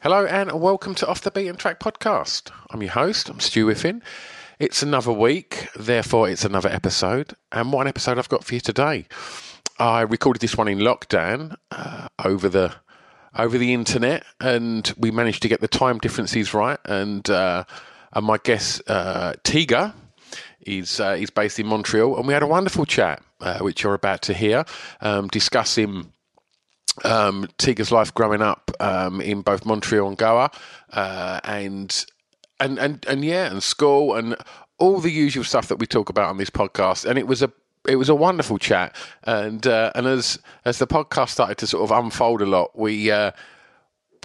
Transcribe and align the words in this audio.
Hello 0.00 0.24
and 0.24 0.52
welcome 0.60 0.94
to 0.94 1.08
Off 1.08 1.22
the 1.22 1.32
Beaten 1.32 1.56
Track 1.56 1.80
podcast. 1.80 2.52
I'm 2.70 2.80
your 2.82 2.92
host, 2.92 3.28
I'm 3.28 3.40
Stu 3.40 3.66
Whiffin. 3.66 4.00
It's 4.60 4.80
another 4.80 5.12
week, 5.12 5.70
therefore 5.74 6.28
it's 6.28 6.44
another 6.44 6.68
episode. 6.68 7.34
And 7.50 7.72
one 7.72 7.88
episode 7.88 8.16
I've 8.16 8.28
got 8.28 8.44
for 8.44 8.54
you 8.54 8.60
today. 8.60 9.06
I 9.80 10.02
recorded 10.02 10.38
this 10.40 10.56
one 10.56 10.68
in 10.68 10.78
lockdown 10.78 11.56
uh, 11.72 12.06
over 12.24 12.48
the 12.48 12.76
over 13.36 13.58
the 13.58 13.74
internet, 13.74 14.22
and 14.40 14.94
we 14.96 15.10
managed 15.10 15.42
to 15.42 15.48
get 15.48 15.60
the 15.60 15.66
time 15.66 15.98
differences 15.98 16.54
right. 16.54 16.78
And 16.84 17.28
uh, 17.28 17.64
and 18.12 18.24
my 18.24 18.38
guest 18.38 18.82
uh, 18.86 19.32
Tiga 19.42 19.94
is 20.60 21.00
uh, 21.00 21.16
is 21.18 21.30
based 21.30 21.58
in 21.58 21.66
Montreal, 21.66 22.16
and 22.16 22.24
we 22.24 22.34
had 22.34 22.44
a 22.44 22.46
wonderful 22.46 22.86
chat, 22.86 23.20
uh, 23.40 23.58
which 23.58 23.82
you're 23.82 23.94
about 23.94 24.22
to 24.22 24.32
hear, 24.32 24.64
um, 25.00 25.26
discussing 25.26 26.12
um, 27.04 27.48
Tiga's 27.58 27.92
life 27.92 28.12
growing 28.14 28.42
up 28.42 28.70
um, 28.80 29.20
in 29.20 29.42
both 29.42 29.64
Montreal 29.64 30.08
and 30.08 30.16
Goa, 30.16 30.50
uh, 30.92 31.40
and 31.44 32.06
and 32.60 32.78
and 32.78 33.04
and 33.06 33.24
yeah, 33.24 33.50
and 33.50 33.62
school 33.62 34.14
and 34.14 34.36
all 34.78 35.00
the 35.00 35.10
usual 35.10 35.44
stuff 35.44 35.68
that 35.68 35.78
we 35.78 35.86
talk 35.86 36.08
about 36.08 36.28
on 36.28 36.38
this 36.38 36.50
podcast. 36.50 37.04
And 37.04 37.18
it 37.18 37.26
was 37.26 37.42
a 37.42 37.52
it 37.86 37.96
was 37.96 38.08
a 38.08 38.14
wonderful 38.14 38.58
chat, 38.58 38.94
and 39.24 39.66
uh, 39.66 39.92
and 39.94 40.06
as 40.06 40.38
as 40.64 40.78
the 40.78 40.86
podcast 40.86 41.30
started 41.30 41.58
to 41.58 41.66
sort 41.66 41.90
of 41.90 42.04
unfold 42.04 42.42
a 42.42 42.46
lot, 42.46 42.78
we 42.78 43.10
uh, 43.10 43.32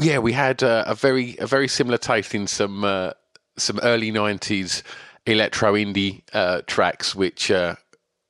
yeah 0.01 0.19
we 0.19 0.33
had 0.33 0.63
uh, 0.63 0.83
a 0.87 0.95
very 0.95 1.37
a 1.39 1.47
very 1.47 1.67
similar 1.67 1.97
taste 1.97 2.35
in 2.35 2.47
some 2.47 2.83
uh, 2.83 3.11
some 3.57 3.79
early 3.83 4.11
nineties 4.11 4.83
electro 5.25 5.73
indie 5.73 6.21
uh, 6.33 6.61
tracks, 6.67 7.15
which. 7.15 7.51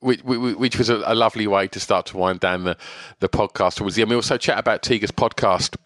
Which, 0.04 0.22
which 0.22 0.76
was 0.76 0.90
a, 0.90 1.02
a, 1.06 1.14
lovely 1.14 1.46
way 1.46 1.66
to 1.68 1.80
start 1.80 2.04
to 2.06 2.18
wind 2.18 2.40
down 2.40 2.64
the, 2.64 2.76
the 3.20 3.28
podcast 3.28 3.76
towards 3.76 3.96
the 3.96 4.02
end. 4.02 4.10
We 4.10 4.16
also 4.16 4.36
chat 4.36 4.58
about 4.58 4.82
Tiga's 4.82 5.10
podcast, 5.10 5.76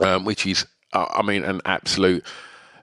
um, 0.00 0.24
which 0.24 0.46
is, 0.46 0.64
uh, 0.92 1.06
I 1.10 1.22
mean, 1.22 1.42
an 1.42 1.60
absolute 1.64 2.24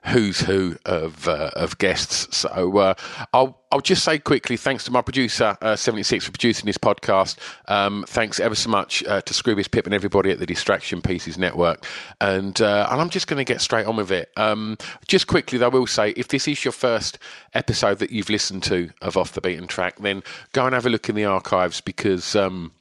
who's 0.06 0.40
who 0.40 0.76
of 0.84 1.28
uh, 1.28 1.50
of 1.54 1.78
guests. 1.78 2.36
So 2.36 2.78
uh, 2.78 2.94
I'll 3.32 3.60
I'll 3.72 3.80
just 3.80 4.04
say 4.04 4.18
quickly, 4.18 4.56
thanks 4.56 4.84
to 4.84 4.90
my 4.90 5.02
producer 5.02 5.56
uh, 5.60 5.76
seventy 5.76 6.02
six 6.02 6.24
for 6.24 6.32
producing 6.32 6.66
this 6.66 6.78
podcast. 6.78 7.36
Um, 7.68 8.04
thanks 8.08 8.40
ever 8.40 8.54
so 8.54 8.70
much 8.70 9.04
uh, 9.04 9.20
to 9.22 9.34
Scroobius 9.34 9.70
Pip 9.70 9.86
and 9.86 9.94
everybody 9.94 10.30
at 10.30 10.38
the 10.38 10.46
Distraction 10.46 11.02
Pieces 11.02 11.38
Network. 11.38 11.84
And 12.20 12.60
uh, 12.60 12.88
and 12.90 13.00
I'm 13.00 13.10
just 13.10 13.26
going 13.26 13.38
to 13.38 13.50
get 13.50 13.60
straight 13.60 13.86
on 13.86 13.96
with 13.96 14.10
it. 14.10 14.30
Um, 14.36 14.78
just 15.06 15.26
quickly, 15.26 15.58
though, 15.58 15.66
I 15.66 15.70
will 15.70 15.86
say 15.86 16.10
if 16.10 16.28
this 16.28 16.48
is 16.48 16.64
your 16.64 16.72
first 16.72 17.18
episode 17.54 17.98
that 17.98 18.10
you've 18.10 18.30
listened 18.30 18.62
to 18.64 18.90
of 19.02 19.16
Off 19.16 19.32
the 19.32 19.40
Beaten 19.40 19.66
Track, 19.66 19.98
then 19.98 20.22
go 20.52 20.66
and 20.66 20.74
have 20.74 20.86
a 20.86 20.90
look 20.90 21.08
in 21.08 21.14
the 21.14 21.24
archives 21.24 21.80
because. 21.80 22.34
Um, 22.34 22.72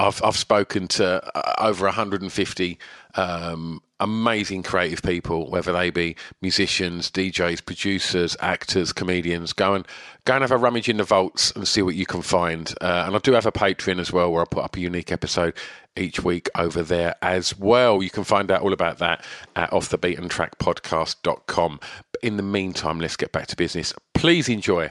I've 0.00 0.22
I've 0.22 0.36
spoken 0.36 0.86
to 0.88 1.36
uh, 1.36 1.54
over 1.58 1.86
150 1.86 2.78
um, 3.16 3.82
amazing 4.00 4.62
creative 4.62 5.02
people, 5.02 5.50
whether 5.50 5.72
they 5.72 5.90
be 5.90 6.16
musicians, 6.40 7.10
DJs, 7.10 7.64
producers, 7.64 8.36
actors, 8.40 8.92
comedians. 8.92 9.52
Go 9.52 9.74
and 9.74 9.86
go 10.24 10.34
and 10.34 10.42
have 10.42 10.52
a 10.52 10.56
rummage 10.56 10.88
in 10.88 10.98
the 10.98 11.04
vaults 11.04 11.50
and 11.52 11.66
see 11.66 11.82
what 11.82 11.94
you 11.94 12.06
can 12.06 12.22
find. 12.22 12.72
Uh, 12.80 13.04
and 13.06 13.16
I 13.16 13.18
do 13.18 13.32
have 13.32 13.46
a 13.46 13.52
Patreon 13.52 14.00
as 14.00 14.12
well, 14.12 14.32
where 14.32 14.42
I 14.42 14.44
put 14.44 14.64
up 14.64 14.76
a 14.76 14.80
unique 14.80 15.10
episode 15.10 15.54
each 15.96 16.22
week 16.22 16.48
over 16.54 16.82
there 16.82 17.16
as 17.22 17.58
well. 17.58 18.02
You 18.02 18.10
can 18.10 18.24
find 18.24 18.50
out 18.50 18.62
all 18.62 18.72
about 18.72 18.98
that 18.98 19.24
at 19.56 19.70
offthebeatentrackpodcast.com. 19.70 21.80
But 22.12 22.22
in 22.22 22.36
the 22.36 22.42
meantime, 22.42 23.00
let's 23.00 23.16
get 23.16 23.32
back 23.32 23.46
to 23.48 23.56
business. 23.56 23.92
Please 24.14 24.48
enjoy 24.48 24.90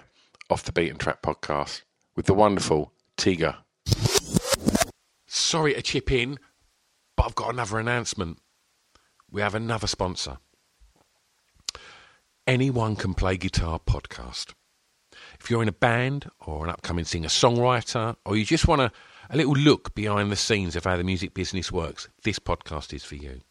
Off 0.50 0.64
the 0.64 0.72
Beaten 0.72 0.98
Track 0.98 1.22
podcast 1.22 1.82
with 2.16 2.26
the 2.26 2.34
wonderful 2.34 2.92
Tiga. 3.18 3.58
Sorry 5.28 5.74
to 5.74 5.82
chip 5.82 6.12
in, 6.12 6.40
but 7.16 7.28
I've 7.28 7.36
got 7.36 7.54
another 7.54 7.80
announcement. 7.80 8.40
We 9.30 9.42
have 9.42 9.56
another 9.56 9.88
sponsor. 9.88 10.38
Anyone 12.48 12.96
Can 12.96 13.14
Play 13.14 13.36
Guitar 13.36 13.78
podcast. 13.78 14.54
If 15.38 15.50
you're 15.50 15.62
in 15.62 15.68
a 15.68 15.74
band 15.74 16.30
or 16.46 16.64
an 16.64 16.70
upcoming 16.70 17.04
singer 17.04 17.28
songwriter, 17.28 18.16
or 18.26 18.38
you 18.38 18.46
just 18.46 18.70
want 18.70 18.82
a, 18.82 18.92
a 19.30 19.36
little 19.36 19.54
look 19.54 19.94
behind 19.94 20.32
the 20.32 20.38
scenes 20.38 20.78
of 20.78 20.86
how 20.86 20.96
the 20.96 21.04
music 21.04 21.34
business 21.34 21.74
works, 21.74 22.08
this 22.24 22.40
podcast 22.40 22.94
is 22.94 23.04
for 23.04 23.16
you. 23.16 23.42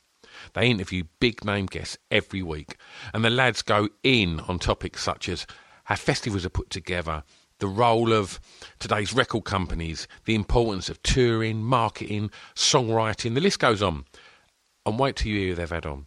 They 0.54 0.70
interview 0.70 1.04
big 1.20 1.44
name 1.44 1.66
guests 1.66 1.98
every 2.10 2.42
week, 2.42 2.78
and 3.12 3.22
the 3.22 3.30
lads 3.30 3.60
go 3.60 3.90
in 4.02 4.40
on 4.40 4.58
topics 4.58 5.02
such 5.02 5.28
as 5.28 5.46
how 5.84 5.96
festivals 5.96 6.46
are 6.46 6.50
put 6.50 6.70
together, 6.70 7.22
the 7.58 7.66
role 7.66 8.14
of 8.14 8.40
today's 8.78 9.12
record 9.12 9.44
companies, 9.44 10.08
the 10.24 10.34
importance 10.34 10.88
of 10.88 11.02
touring, 11.02 11.62
marketing, 11.62 12.30
songwriting, 12.54 13.34
the 13.34 13.40
list 13.42 13.58
goes 13.58 13.82
on. 13.82 14.06
And 14.86 14.98
wait 14.98 15.16
till 15.16 15.32
you 15.32 15.40
hear 15.40 15.54
they've 15.56 15.68
had 15.68 15.84
on. 15.84 16.06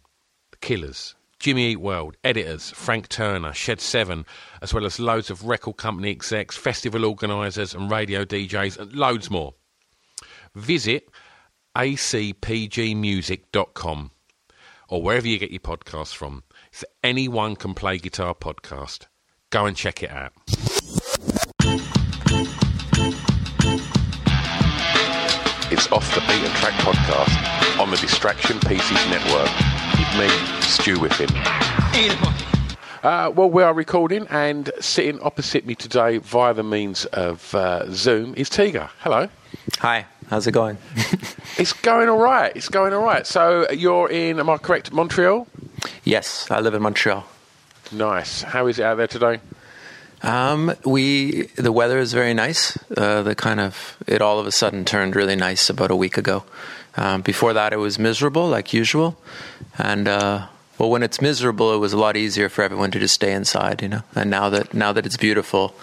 The 0.50 0.56
Killers, 0.56 1.14
Jimmy 1.38 1.70
Eat 1.72 1.80
World, 1.80 2.16
editors, 2.24 2.70
Frank 2.70 3.08
Turner, 3.08 3.52
Shed 3.52 3.80
7, 3.80 4.26
as 4.62 4.74
well 4.74 4.86
as 4.86 4.98
loads 4.98 5.30
of 5.30 5.44
record 5.44 5.76
company 5.76 6.10
execs, 6.10 6.56
festival 6.56 7.04
organisers, 7.04 7.74
and 7.74 7.90
radio 7.90 8.24
DJs, 8.24 8.78
and 8.78 8.94
loads 8.94 9.30
more. 9.30 9.52
Visit 10.54 11.10
acpgmusic.com 11.76 14.10
or 14.88 15.02
wherever 15.02 15.28
you 15.28 15.38
get 15.38 15.50
your 15.50 15.60
podcasts 15.60 16.14
from. 16.14 16.42
It's 16.72 16.86
Anyone 17.04 17.56
Can 17.56 17.74
Play 17.74 17.98
Guitar 17.98 18.34
podcast. 18.34 19.08
Go 19.50 19.66
and 19.66 19.76
check 19.76 20.02
it 20.02 20.10
out. 20.10 20.32
Off 25.92 26.14
the 26.14 26.20
Beaten 26.20 26.50
Track 26.54 26.72
podcast 26.74 27.80
on 27.80 27.90
the 27.90 27.96
Distraction 27.96 28.60
Pieces 28.60 29.08
Network 29.08 29.50
with 29.98 30.18
me, 30.18 30.28
Stu 30.60 30.96
Whiffin. 30.96 31.28
Uh, 33.02 33.30
well, 33.34 33.50
we 33.50 33.62
are 33.64 33.74
recording, 33.74 34.26
and 34.28 34.70
sitting 34.78 35.20
opposite 35.20 35.66
me 35.66 35.74
today 35.74 36.18
via 36.18 36.54
the 36.54 36.62
means 36.62 37.06
of 37.06 37.52
uh, 37.56 37.90
Zoom 37.92 38.34
is 38.36 38.48
Tiga. 38.48 38.90
Hello. 39.00 39.28
Hi, 39.78 40.06
how's 40.28 40.46
it 40.46 40.52
going? 40.52 40.78
it's 41.58 41.72
going 41.72 42.08
all 42.08 42.18
right. 42.18 42.52
It's 42.54 42.68
going 42.68 42.92
all 42.92 43.02
right. 43.02 43.26
So 43.26 43.68
you're 43.70 44.08
in, 44.08 44.38
am 44.38 44.48
I 44.48 44.58
correct, 44.58 44.92
Montreal? 44.92 45.48
Yes, 46.04 46.48
I 46.50 46.60
live 46.60 46.74
in 46.74 46.82
Montreal. 46.82 47.26
Nice. 47.90 48.42
How 48.42 48.68
is 48.68 48.78
it 48.78 48.84
out 48.84 48.96
there 48.96 49.08
today? 49.08 49.40
Um, 50.22 50.74
we 50.84 51.44
the 51.56 51.72
weather 51.72 51.98
is 51.98 52.12
very 52.12 52.34
nice. 52.34 52.78
Uh, 52.96 53.22
the 53.22 53.34
kind 53.34 53.60
of 53.60 53.96
it 54.06 54.20
all 54.20 54.38
of 54.38 54.46
a 54.46 54.52
sudden 54.52 54.84
turned 54.84 55.16
really 55.16 55.36
nice 55.36 55.70
about 55.70 55.90
a 55.90 55.96
week 55.96 56.18
ago. 56.18 56.44
Um, 56.96 57.22
before 57.22 57.52
that, 57.54 57.72
it 57.72 57.78
was 57.78 57.98
miserable 57.98 58.48
like 58.48 58.72
usual, 58.74 59.16
and 59.78 60.08
uh, 60.08 60.46
well, 60.78 60.90
when 60.90 61.02
it's 61.02 61.20
miserable, 61.20 61.74
it 61.74 61.78
was 61.78 61.92
a 61.92 61.98
lot 61.98 62.16
easier 62.16 62.48
for 62.48 62.62
everyone 62.62 62.90
to 62.90 62.98
just 62.98 63.14
stay 63.14 63.32
inside, 63.32 63.80
you 63.80 63.88
know. 63.88 64.02
And 64.14 64.28
now 64.28 64.50
that 64.50 64.74
now 64.74 64.92
that 64.92 65.06
it's 65.06 65.16
beautiful, 65.16 65.74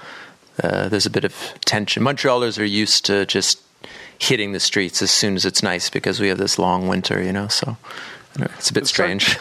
uh, 0.62 0.88
there's 0.90 1.06
a 1.06 1.12
bit 1.12 1.24
of 1.24 1.34
tension. 1.66 2.04
Montrealers 2.04 2.60
are 2.60 2.66
used 2.66 3.06
to 3.06 3.26
just 3.26 3.62
hitting 4.20 4.52
the 4.52 4.60
streets 4.60 5.02
as 5.02 5.10
soon 5.10 5.36
as 5.36 5.46
it's 5.46 5.64
nice 5.64 5.90
because 5.90 6.20
we 6.20 6.28
have 6.28 6.38
this 6.38 6.60
long 6.60 6.88
winter, 6.88 7.24
you 7.24 7.32
know. 7.32 7.48
So 7.48 7.78
it's 8.40 8.70
a 8.70 8.74
bit 8.74 8.86
strange. 8.86 9.38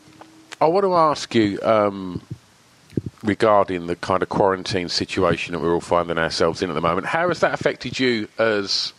I 0.60 0.66
want 0.66 0.84
to 0.84 0.94
ask 0.94 1.34
you. 1.34 1.58
Um 1.62 2.22
regarding 3.22 3.86
the 3.86 3.96
kind 3.96 4.22
of 4.22 4.28
quarantine 4.28 4.88
situation 4.88 5.52
that 5.52 5.60
we're 5.60 5.74
all 5.74 5.80
finding 5.80 6.18
ourselves 6.18 6.62
in 6.62 6.70
at 6.70 6.74
the 6.74 6.80
moment. 6.80 7.06
How 7.06 7.28
has 7.28 7.40
that 7.40 7.54
affected 7.54 7.98
you 7.98 8.28
as 8.38 8.92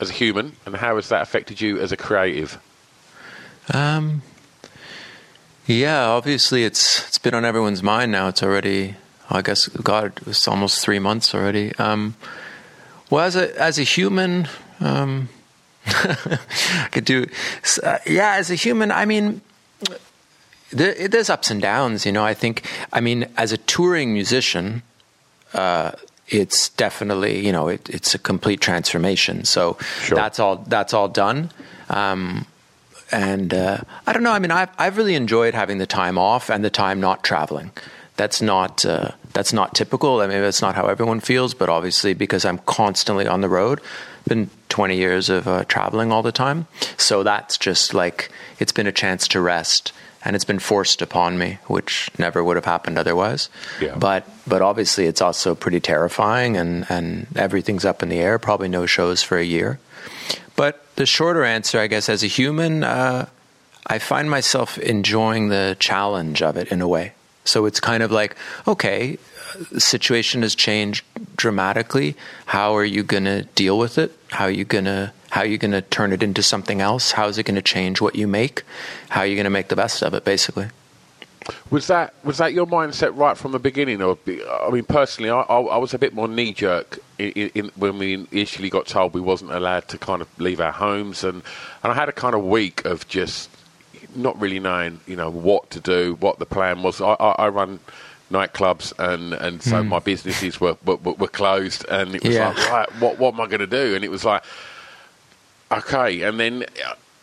as 0.00 0.10
a 0.10 0.12
human, 0.12 0.56
and 0.66 0.74
how 0.76 0.96
has 0.96 1.08
that 1.10 1.22
affected 1.22 1.60
you 1.60 1.78
as 1.78 1.92
a 1.92 1.96
creative? 1.96 2.60
Um, 3.72 4.22
yeah, 5.66 6.06
obviously 6.06 6.64
it's 6.64 7.06
it's 7.08 7.18
been 7.18 7.34
on 7.34 7.44
everyone's 7.44 7.82
mind 7.82 8.12
now. 8.12 8.28
It's 8.28 8.42
already, 8.42 8.96
I 9.30 9.42
guess, 9.42 9.68
God, 9.68 10.12
it's 10.26 10.48
almost 10.48 10.80
three 10.80 10.98
months 10.98 11.34
already. 11.34 11.74
Um, 11.76 12.16
well, 13.10 13.24
as 13.24 13.36
a 13.36 13.58
as 13.60 13.78
a 13.78 13.84
human, 13.84 14.48
um, 14.80 15.28
I 15.86 16.88
could 16.90 17.04
do, 17.04 17.26
uh, 17.82 17.98
yeah, 18.06 18.34
as 18.34 18.50
a 18.50 18.54
human, 18.54 18.90
I 18.90 19.04
mean, 19.04 19.40
there's 20.72 21.30
ups 21.30 21.50
and 21.50 21.60
downs. 21.62 22.04
You 22.06 22.12
know, 22.12 22.24
I 22.24 22.34
think, 22.34 22.66
I 22.92 23.00
mean, 23.00 23.26
as 23.36 23.52
a 23.52 23.58
touring 23.58 24.12
musician. 24.12 24.82
Uh, 25.54 25.92
it's 26.28 26.70
definitely 26.70 27.44
you 27.44 27.52
know 27.52 27.68
it, 27.68 27.90
it's 27.90 28.14
a 28.14 28.18
complete 28.18 28.58
transformation. 28.60 29.44
So 29.44 29.76
Sure. 30.00 30.16
that's 30.16 30.38
all 30.38 30.56
that's 30.66 30.94
all 30.94 31.08
done. 31.08 31.50
Um, 31.90 32.46
and 33.10 33.52
uh, 33.52 33.78
I 34.06 34.14
don't 34.14 34.22
know. 34.22 34.32
I 34.32 34.38
mean, 34.38 34.50
I've 34.50 34.70
I've 34.78 34.96
really 34.96 35.14
enjoyed 35.14 35.52
having 35.52 35.76
the 35.76 35.86
time 35.86 36.16
off 36.16 36.48
and 36.48 36.64
the 36.64 36.70
time 36.70 37.00
not 37.00 37.22
traveling. 37.22 37.70
That's 38.16 38.40
not 38.40 38.86
uh, 38.86 39.10
that's 39.34 39.52
not 39.52 39.74
typical. 39.74 40.20
I 40.22 40.26
mean, 40.26 40.40
that's 40.40 40.62
not 40.62 40.74
how 40.74 40.86
everyone 40.86 41.20
feels. 41.20 41.52
But 41.52 41.68
obviously, 41.68 42.14
because 42.14 42.46
I'm 42.46 42.58
constantly 42.64 43.26
on 43.26 43.42
the 43.42 43.48
road, 43.50 43.80
been 44.24 44.50
20 44.68 44.96
years 44.96 45.28
of 45.28 45.46
uh, 45.46 45.64
traveling 45.64 46.12
all 46.12 46.22
the 46.22 46.32
time. 46.32 46.66
So 46.96 47.22
that's 47.22 47.58
just 47.58 47.94
like 47.94 48.30
it's 48.58 48.72
been 48.72 48.86
a 48.86 48.92
chance 48.92 49.28
to 49.28 49.40
rest, 49.40 49.92
and 50.24 50.36
it's 50.36 50.44
been 50.44 50.58
forced 50.58 51.02
upon 51.02 51.38
me, 51.38 51.58
which 51.66 52.10
never 52.18 52.42
would 52.42 52.56
have 52.56 52.64
happened 52.64 52.98
otherwise. 52.98 53.48
Yeah. 53.80 53.96
But 53.96 54.28
but 54.46 54.62
obviously, 54.62 55.06
it's 55.06 55.20
also 55.20 55.54
pretty 55.54 55.80
terrifying, 55.80 56.56
and 56.56 56.86
and 56.88 57.26
everything's 57.36 57.84
up 57.84 58.02
in 58.02 58.08
the 58.08 58.20
air. 58.20 58.38
Probably 58.38 58.68
no 58.68 58.86
shows 58.86 59.22
for 59.22 59.38
a 59.38 59.44
year. 59.44 59.78
But 60.56 60.84
the 60.96 61.06
shorter 61.06 61.44
answer, 61.44 61.78
I 61.78 61.86
guess, 61.86 62.08
as 62.08 62.22
a 62.22 62.26
human, 62.26 62.84
uh, 62.84 63.26
I 63.86 63.98
find 63.98 64.30
myself 64.30 64.78
enjoying 64.78 65.48
the 65.48 65.76
challenge 65.78 66.42
of 66.42 66.56
it 66.56 66.68
in 66.68 66.80
a 66.80 66.88
way. 66.88 67.12
So 67.44 67.66
it's 67.66 67.80
kind 67.80 68.02
of 68.02 68.12
like, 68.12 68.36
okay, 68.68 69.18
the 69.70 69.80
situation 69.80 70.42
has 70.42 70.54
changed 70.54 71.04
dramatically. 71.36 72.16
How 72.46 72.76
are 72.76 72.84
you 72.84 73.02
going 73.02 73.24
to 73.24 73.42
deal 73.54 73.78
with 73.78 73.98
it? 73.98 74.16
How 74.30 74.44
are 74.44 74.50
you 74.50 74.64
going 74.64 74.84
to 74.84 75.12
how 75.30 75.40
are 75.40 75.46
you 75.46 75.56
going 75.56 75.72
to 75.72 75.80
turn 75.80 76.12
it 76.12 76.22
into 76.22 76.42
something 76.42 76.82
else? 76.82 77.12
How 77.12 77.26
is 77.26 77.38
it 77.38 77.44
going 77.44 77.54
to 77.54 77.62
change 77.62 78.02
what 78.02 78.14
you 78.14 78.28
make? 78.28 78.64
How 79.08 79.20
are 79.20 79.26
you 79.26 79.34
going 79.34 79.44
to 79.44 79.50
make 79.50 79.68
the 79.68 79.76
best 79.76 80.02
of 80.02 80.12
it, 80.12 80.26
basically? 80.26 80.68
Was 81.70 81.86
that 81.86 82.12
was 82.22 82.38
that 82.38 82.52
your 82.52 82.66
mindset 82.66 83.16
right 83.16 83.36
from 83.36 83.52
the 83.52 83.58
beginning? 83.58 84.02
Or 84.02 84.18
I 84.28 84.70
mean, 84.70 84.84
personally, 84.84 85.30
I, 85.30 85.40
I, 85.40 85.76
was 85.78 85.94
a 85.94 85.98
bit 85.98 86.14
more 86.14 86.28
knee 86.28 86.52
jerk 86.52 86.98
when 87.18 87.98
we 87.98 88.26
initially 88.30 88.70
got 88.70 88.86
told 88.86 89.14
we 89.14 89.20
wasn't 89.20 89.52
allowed 89.52 89.88
to 89.88 89.98
kind 89.98 90.22
of 90.22 90.28
leave 90.38 90.60
our 90.60 90.70
homes, 90.70 91.24
and 91.24 91.42
and 91.82 91.92
I 91.92 91.94
had 91.94 92.08
a 92.08 92.12
kind 92.12 92.34
of 92.34 92.44
week 92.44 92.84
of 92.84 93.08
just 93.08 93.48
not 94.14 94.38
really 94.40 94.60
knowing, 94.60 95.00
you 95.06 95.16
know, 95.16 95.30
what 95.30 95.70
to 95.70 95.80
do, 95.80 96.16
what 96.20 96.38
the 96.38 96.46
plan 96.46 96.82
was. 96.82 97.00
I, 97.00 97.16
I, 97.18 97.30
I 97.38 97.48
run 97.48 97.80
nightclubs, 98.32 98.92
and 98.98 99.34
and 99.34 99.62
so 99.62 99.82
my 99.84 99.98
businesses 100.00 100.60
were, 100.60 100.76
were 100.84 100.96
were 100.96 101.28
closed, 101.28 101.84
and 101.90 102.14
it 102.16 102.24
was 102.24 102.34
Yeah. 102.34 102.48
like, 102.48 102.70
right, 102.70 102.88
what 103.00 103.18
what 103.18 103.34
am 103.34 103.40
I 103.40 103.46
going 103.46 103.60
to 103.60 103.66
do? 103.66 103.94
And 103.94 104.04
it 104.04 104.10
was 104.10 104.24
like, 104.24 104.42
okay, 105.70 106.22
and 106.22 106.38
then. 106.40 106.64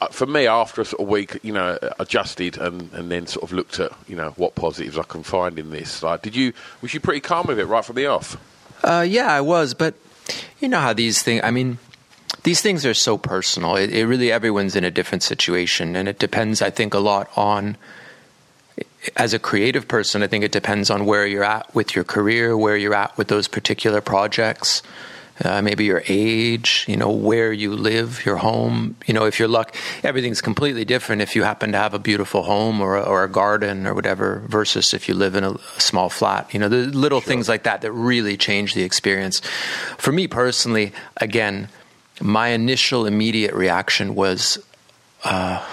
Uh, 0.01 0.07
for 0.07 0.25
me, 0.25 0.47
after 0.47 0.79
a 0.79 0.85
sort 0.85 1.01
of 1.01 1.09
week, 1.09 1.37
you 1.43 1.51
know, 1.51 1.77
adjusted 1.99 2.55
and, 2.57 2.89
and 2.93 3.11
then 3.11 3.27
sort 3.27 3.43
of 3.43 3.51
looked 3.51 3.81
at, 3.81 3.91
you 4.07 4.15
know, 4.15 4.29
what 4.37 4.55
positives 4.55 4.97
I 4.97 5.03
can 5.03 5.23
find 5.23 5.59
in 5.59 5.71
this. 5.71 6.01
Like, 6.01 6.21
did 6.21 6.37
you 6.37 6.53
was 6.81 6.93
you 6.93 7.01
pretty 7.01 7.19
calm 7.19 7.47
with 7.47 7.59
it 7.59 7.65
right 7.65 7.83
from 7.83 7.97
the 7.97 8.05
off? 8.05 8.37
Uh, 8.81 9.05
yeah, 9.05 9.27
I 9.33 9.41
was, 9.41 9.73
but 9.73 9.95
you 10.61 10.69
know 10.69 10.79
how 10.79 10.93
these 10.93 11.21
things. 11.21 11.41
I 11.43 11.51
mean, 11.51 11.79
these 12.43 12.61
things 12.61 12.85
are 12.85 12.93
so 12.93 13.17
personal. 13.17 13.75
It, 13.75 13.91
it 13.91 14.05
really 14.05 14.31
everyone's 14.31 14.77
in 14.77 14.85
a 14.85 14.89
different 14.89 15.21
situation, 15.21 15.97
and 15.97 16.07
it 16.07 16.17
depends. 16.17 16.61
I 16.61 16.69
think 16.69 16.93
a 16.93 16.99
lot 16.99 17.29
on. 17.35 17.75
As 19.15 19.33
a 19.33 19.39
creative 19.39 19.87
person, 19.87 20.23
I 20.23 20.27
think 20.27 20.43
it 20.43 20.51
depends 20.51 20.89
on 20.89 21.05
where 21.05 21.25
you're 21.25 21.43
at 21.43 21.73
with 21.73 21.95
your 21.95 22.03
career, 22.03 22.57
where 22.57 22.75
you're 22.75 22.93
at 22.93 23.17
with 23.17 23.27
those 23.27 23.47
particular 23.47 24.01
projects, 24.01 24.83
uh, 25.43 25.61
maybe 25.61 25.85
your 25.85 26.03
age, 26.07 26.85
you 26.87 26.97
know, 26.97 27.09
where 27.09 27.53
you 27.53 27.73
live, 27.73 28.25
your 28.25 28.35
home. 28.37 28.95
You 29.07 29.13
know, 29.13 29.25
if 29.25 29.39
you're 29.39 29.47
luck, 29.47 29.73
everything's 30.03 30.41
completely 30.41 30.83
different 30.83 31.21
if 31.21 31.35
you 31.35 31.43
happen 31.43 31.71
to 31.71 31.77
have 31.77 31.93
a 31.93 31.99
beautiful 31.99 32.43
home 32.43 32.81
or 32.81 32.97
a, 32.97 33.01
or 33.03 33.23
a 33.23 33.29
garden 33.29 33.87
or 33.87 33.93
whatever, 33.93 34.43
versus 34.47 34.93
if 34.93 35.07
you 35.07 35.15
live 35.15 35.35
in 35.35 35.45
a, 35.45 35.51
a 35.51 35.79
small 35.79 36.09
flat. 36.09 36.53
You 36.53 36.59
know, 36.59 36.67
the 36.67 36.87
little 36.87 37.21
things 37.21 37.47
like 37.47 37.63
that 37.63 37.81
that 37.81 37.91
really 37.93 38.35
change 38.35 38.73
the 38.73 38.83
experience. 38.83 39.39
For 39.97 40.11
me 40.11 40.27
personally, 40.27 40.91
again, 41.17 41.69
my 42.21 42.49
initial 42.49 43.05
immediate 43.05 43.53
reaction 43.53 44.15
was. 44.15 44.57
Uh, 45.23 45.65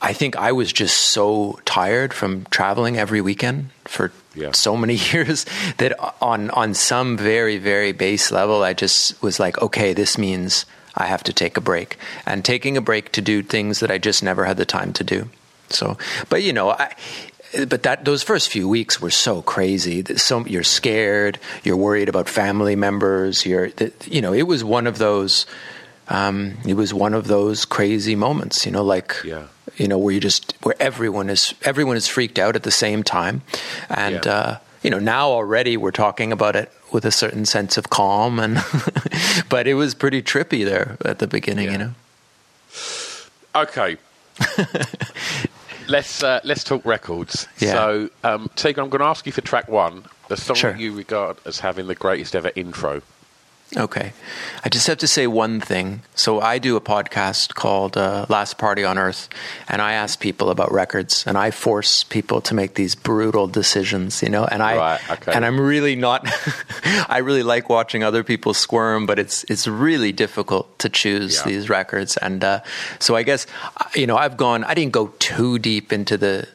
I 0.00 0.12
think 0.12 0.36
I 0.36 0.52
was 0.52 0.72
just 0.72 0.96
so 1.12 1.58
tired 1.64 2.14
from 2.14 2.44
traveling 2.50 2.96
every 2.98 3.20
weekend 3.20 3.70
for 3.84 4.12
Yeah. 4.34 4.52
so 4.52 4.76
many 4.76 4.94
years 5.12 5.44
that 5.78 5.92
on 6.22 6.50
on 6.50 6.74
some 6.74 7.16
very 7.16 7.58
very 7.58 7.92
base 7.92 8.30
level 8.30 8.62
I 8.62 8.74
just 8.74 9.20
was 9.22 9.40
like 9.40 9.60
okay 9.60 9.92
this 9.94 10.16
means 10.18 10.66
I 10.94 11.06
have 11.06 11.22
to 11.24 11.32
take 11.32 11.56
a 11.56 11.60
break 11.60 11.96
and 12.26 12.44
taking 12.44 12.76
a 12.76 12.80
break 12.80 13.12
to 13.12 13.20
do 13.20 13.42
things 13.42 13.80
that 13.80 13.90
I 13.90 13.98
just 13.98 14.22
never 14.22 14.44
had 14.44 14.56
the 14.56 14.64
time 14.66 14.92
to 14.94 15.04
do. 15.04 15.28
So 15.70 15.96
but 16.28 16.42
you 16.42 16.52
know 16.52 16.70
I 16.70 16.94
but 17.68 17.82
that 17.82 18.04
those 18.04 18.22
first 18.22 18.50
few 18.50 18.68
weeks 18.68 19.00
were 19.00 19.10
so 19.10 19.40
crazy. 19.42 20.02
that 20.02 20.20
So 20.20 20.44
you're 20.46 20.62
scared, 20.62 21.38
you're 21.64 21.76
worried 21.80 22.08
about 22.10 22.28
family 22.28 22.76
members. 22.76 23.46
You're, 23.46 23.70
you 24.04 24.20
know, 24.20 24.34
it 24.34 24.42
was 24.46 24.62
one 24.62 24.86
of 24.86 24.98
those. 24.98 25.46
Um, 26.08 26.58
it 26.66 26.74
was 26.74 26.92
one 26.92 27.14
of 27.14 27.26
those 27.26 27.64
crazy 27.64 28.14
moments. 28.16 28.66
You 28.66 28.72
know, 28.72 28.84
like 28.84 29.16
Yeah. 29.24 29.46
You 29.78 29.88
know, 29.88 29.96
where 29.98 30.12
you 30.12 30.20
just 30.20 30.54
where 30.62 30.74
everyone 30.80 31.30
is 31.30 31.54
everyone 31.62 31.96
is 31.96 32.06
freaked 32.08 32.38
out 32.38 32.56
at 32.56 32.62
the 32.64 32.70
same 32.70 33.02
time, 33.02 33.42
and 33.88 34.24
Yeah. 34.24 34.32
uh, 34.32 34.58
you 34.82 34.90
know 34.90 34.98
now 34.98 35.28
already 35.30 35.76
we're 35.76 35.90
talking 35.92 36.32
about 36.32 36.56
it 36.56 36.70
with 36.92 37.04
a 37.04 37.10
certain 37.12 37.46
sense 37.46 37.76
of 37.78 37.88
calm, 37.90 38.38
and 38.40 38.62
but 39.48 39.66
it 39.66 39.74
was 39.74 39.94
pretty 39.94 40.20
trippy 40.22 40.64
there 40.64 40.96
at 41.04 41.18
the 41.20 41.26
beginning. 41.26 41.66
Yeah. 41.66 41.72
You 41.72 41.78
know, 41.78 41.92
Okay. 43.54 43.96
let's 45.88 46.22
uh, 46.22 46.40
let's 46.44 46.64
talk 46.64 46.84
records. 46.84 47.46
Yeah. 47.58 47.72
So, 47.72 48.10
um, 48.24 48.50
Tiga, 48.56 48.78
I'm 48.82 48.88
going 48.90 49.00
to 49.00 49.06
ask 49.06 49.26
you 49.26 49.32
for 49.32 49.40
track 49.40 49.68
one, 49.68 50.04
the 50.28 50.36
song 50.36 50.56
Sure. 50.56 50.72
that 50.72 50.80
you 50.80 50.92
regard 50.94 51.36
as 51.44 51.60
having 51.60 51.86
the 51.86 51.94
greatest 51.94 52.34
ever 52.36 52.50
intro. 52.54 53.02
Okay. 53.76 54.12
I 54.64 54.68
just 54.70 54.86
have 54.86 54.96
to 54.98 55.06
say 55.06 55.26
one 55.26 55.60
thing. 55.60 56.00
So 56.14 56.40
I 56.40 56.58
do 56.58 56.76
a 56.76 56.80
podcast 56.80 57.54
called 57.54 57.98
uh, 57.98 58.24
Last 58.30 58.56
Party 58.56 58.82
on 58.82 58.96
Earth, 58.96 59.28
and 59.68 59.82
I 59.82 59.92
ask 59.92 60.18
people 60.20 60.48
about 60.48 60.72
records, 60.72 61.26
and 61.26 61.36
I 61.36 61.50
force 61.50 62.02
people 62.02 62.40
to 62.40 62.54
make 62.54 62.74
these 62.74 62.94
brutal 62.94 63.46
decisions, 63.46 64.22
you 64.22 64.30
know. 64.30 64.46
And 64.46 64.62
I 64.62 64.76
Right, 64.76 65.10
okay. 65.10 65.32
and 65.34 65.44
I'm 65.44 65.60
really 65.60 65.96
not. 65.96 66.26
I 67.10 67.18
really 67.18 67.42
like 67.42 67.68
watching 67.68 68.02
other 68.02 68.24
people 68.24 68.54
squirm, 68.54 69.04
but 69.04 69.18
it's 69.18 69.44
it's 69.50 69.68
really 69.68 70.12
difficult 70.12 70.78
to 70.78 70.88
choose 70.88 71.36
Yeah. 71.36 71.44
these 71.52 71.68
records. 71.68 72.16
And 72.16 72.42
uh, 72.42 72.60
so 72.98 73.16
I 73.16 73.22
guess 73.22 73.46
uh, 73.76 73.84
you 73.94 74.06
know 74.06 74.16
I've 74.16 74.38
gone. 74.38 74.64
I 74.64 74.72
didn't 74.74 74.92
go 74.92 75.08
too 75.18 75.58
deep 75.58 75.92
into 75.92 76.16
the 76.16 76.48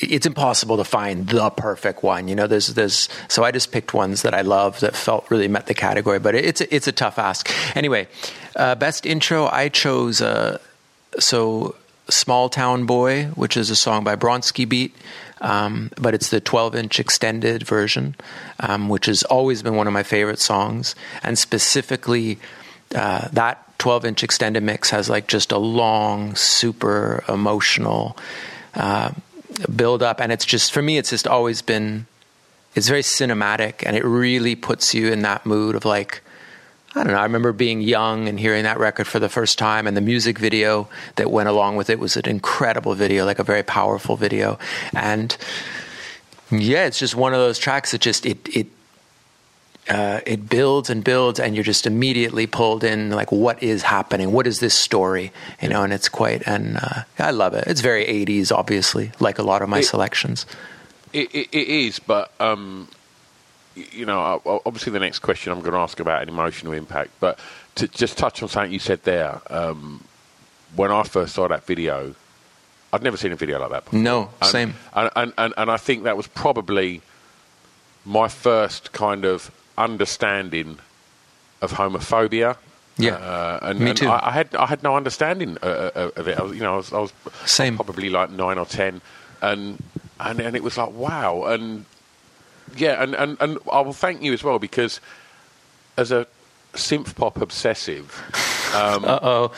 it's 0.00 0.26
impossible 0.26 0.76
to 0.76 0.84
find 0.84 1.28
the 1.28 1.50
perfect 1.50 2.02
one. 2.02 2.28
You 2.28 2.34
know, 2.34 2.46
there's 2.46 2.68
there's 2.68 3.08
so 3.28 3.44
I 3.44 3.50
just 3.50 3.72
picked 3.72 3.94
ones 3.94 4.22
that 4.22 4.34
I 4.34 4.42
love 4.42 4.80
that 4.80 4.96
felt 4.96 5.30
really 5.30 5.48
met 5.48 5.66
the 5.66 5.74
category, 5.74 6.18
but 6.18 6.34
it's 6.34 6.60
a, 6.60 6.74
it's 6.74 6.86
a 6.86 6.92
tough 6.92 7.18
ask. 7.18 7.50
Anyway, 7.76 8.08
uh, 8.56 8.74
best 8.74 9.06
intro 9.06 9.46
I 9.46 9.68
chose 9.68 10.20
uh, 10.20 10.58
so 11.18 11.76
Small 12.08 12.48
Town 12.48 12.86
Boy, 12.86 13.26
which 13.34 13.56
is 13.56 13.70
a 13.70 13.76
song 13.76 14.04
by 14.04 14.16
Bronski 14.16 14.68
Beat. 14.68 14.94
Um, 15.40 15.90
but 16.00 16.14
it's 16.14 16.30
the 16.30 16.40
12 16.40 16.74
inch 16.74 17.00
extended 17.00 17.64
version, 17.64 18.14
um, 18.60 18.88
which 18.88 19.06
has 19.06 19.24
always 19.24 19.62
been 19.62 19.74
one 19.74 19.86
of 19.86 19.92
my 19.92 20.02
favorite 20.02 20.38
songs. 20.38 20.94
And 21.22 21.38
specifically, 21.38 22.38
uh, 22.94 23.28
that 23.32 23.78
12 23.78 24.06
inch 24.06 24.22
extended 24.22 24.62
mix 24.62 24.88
has 24.90 25.10
like 25.10 25.26
just 25.26 25.52
a 25.52 25.58
long, 25.58 26.34
super 26.34 27.24
emotional 27.28 28.16
uh, 28.74 29.10
build 29.74 30.02
up. 30.02 30.20
And 30.20 30.32
it's 30.32 30.44
just, 30.44 30.72
for 30.72 30.82
me, 30.82 30.98
it's 30.98 31.10
just 31.10 31.26
always 31.26 31.62
been, 31.62 32.06
it's 32.74 32.88
very 32.88 33.02
cinematic 33.02 33.82
and 33.86 33.96
it 33.96 34.04
really 34.04 34.54
puts 34.54 34.94
you 34.94 35.12
in 35.12 35.22
that 35.22 35.46
mood 35.46 35.74
of 35.74 35.84
like, 35.84 36.22
I 36.96 37.02
don't 37.02 37.12
know. 37.12 37.18
I 37.18 37.24
remember 37.24 37.52
being 37.52 37.80
young 37.80 38.28
and 38.28 38.38
hearing 38.38 38.62
that 38.62 38.78
record 38.78 39.08
for 39.08 39.18
the 39.18 39.28
first 39.28 39.58
time, 39.58 39.88
and 39.88 39.96
the 39.96 40.00
music 40.00 40.38
video 40.38 40.88
that 41.16 41.28
went 41.28 41.48
along 41.48 41.74
with 41.74 41.90
it 41.90 41.98
was 41.98 42.16
an 42.16 42.28
incredible 42.28 42.94
video, 42.94 43.24
like 43.24 43.40
a 43.40 43.42
very 43.42 43.64
powerful 43.64 44.16
video. 44.16 44.60
And 44.92 45.36
yeah, 46.52 46.86
it's 46.86 47.00
just 47.00 47.16
one 47.16 47.34
of 47.34 47.40
those 47.40 47.58
tracks 47.58 47.90
that 47.90 48.00
just 48.00 48.24
it 48.24 48.38
it 48.46 48.68
uh, 49.88 50.20
it 50.26 50.48
builds 50.48 50.88
and 50.90 51.04
builds, 51.04 51.38
and 51.38 51.54
you're 51.54 51.64
just 51.64 51.86
immediately 51.86 52.46
pulled 52.46 52.84
in. 52.84 53.10
Like, 53.10 53.30
what 53.32 53.62
is 53.62 53.82
happening? 53.82 54.32
What 54.32 54.46
is 54.46 54.60
this 54.60 54.74
story? 54.74 55.32
You 55.60 55.68
know, 55.68 55.82
and 55.82 55.92
it's 55.92 56.08
quite. 56.08 56.42
And 56.46 56.78
uh, 56.78 57.02
I 57.18 57.30
love 57.32 57.54
it. 57.54 57.64
It's 57.66 57.80
very 57.80 58.04
'80s, 58.06 58.50
obviously, 58.50 59.12
like 59.20 59.38
a 59.38 59.42
lot 59.42 59.62
of 59.62 59.68
my 59.68 59.78
It- 59.80 59.84
selections. 59.84 60.46
It, 61.12 61.32
it, 61.34 61.48
it 61.52 61.68
is, 61.68 62.00
but 62.00 62.32
um, 62.40 62.88
you 63.76 64.04
know, 64.04 64.42
obviously 64.66 64.90
the 64.92 64.98
next 64.98 65.20
question 65.20 65.52
I'm 65.52 65.60
going 65.60 65.72
to 65.74 65.78
ask 65.78 66.00
about 66.00 66.22
an 66.22 66.28
emotional 66.28 66.72
impact, 66.72 67.10
but 67.20 67.38
to 67.76 67.86
just 67.86 68.18
touch 68.18 68.42
on 68.42 68.48
something 68.48 68.72
you 68.72 68.80
said 68.80 69.02
there. 69.04 69.40
Um, 69.48 70.02
when 70.74 70.90
I 70.90 71.04
first 71.04 71.34
saw 71.36 71.46
that 71.46 71.66
video, 71.66 72.16
I'd 72.92 73.04
never 73.04 73.16
seen 73.16 73.30
a 73.30 73.36
video 73.36 73.60
like 73.60 73.70
that 73.70 73.84
before. 73.84 74.00
No, 74.00 74.30
And- 74.42 74.50
same. 74.50 74.74
And, 74.92 75.08
and, 75.14 75.32
and, 75.38 75.54
and 75.56 75.70
I 75.70 75.76
think 75.76 76.02
that 76.02 76.16
was 76.16 76.26
probably 76.26 77.00
my 78.04 78.26
first 78.26 78.92
kind 78.92 79.24
of 79.24 79.52
understanding 79.76 80.78
of 81.62 81.72
homophobia. 81.72 82.56
Yeah. 82.96 83.14
uh, 83.16 83.58
and, 83.62 83.80
Me 83.80 83.90
and 83.90 83.98
too. 83.98 84.08
I, 84.08 84.28
I 84.28 84.30
had 84.30 84.54
I 84.54 84.66
had 84.66 84.82
no 84.82 84.96
understanding 84.96 85.58
uh, 85.62 85.90
uh, 85.94 86.10
of 86.16 86.28
it. 86.28 86.38
I 86.38 86.42
was, 86.42 86.52
you 86.54 86.60
know, 86.62 86.74
I 86.74 86.76
was, 86.76 86.92
I 86.92 86.98
was 87.00 87.12
Same. 87.44 87.76
probably 87.76 88.08
like 88.08 88.30
nine 88.30 88.56
or 88.58 88.66
ten, 88.66 89.00
and 89.42 89.82
and 90.20 90.40
and 90.40 90.54
it 90.54 90.62
was 90.62 90.76
like 90.78 90.92
wow, 90.92 91.44
and 91.44 91.86
yeah, 92.76 93.02
and 93.02 93.14
and 93.14 93.36
and 93.40 93.58
I 93.72 93.80
will 93.80 93.92
thank 93.92 94.22
you 94.22 94.32
as 94.32 94.44
well 94.44 94.58
because 94.60 95.00
as 95.96 96.12
a 96.12 96.26
synth 96.74 97.16
pop 97.16 97.40
obsessive, 97.40 98.14
um, 98.76 99.04
Uh 99.04 99.18
oh. 99.22 99.52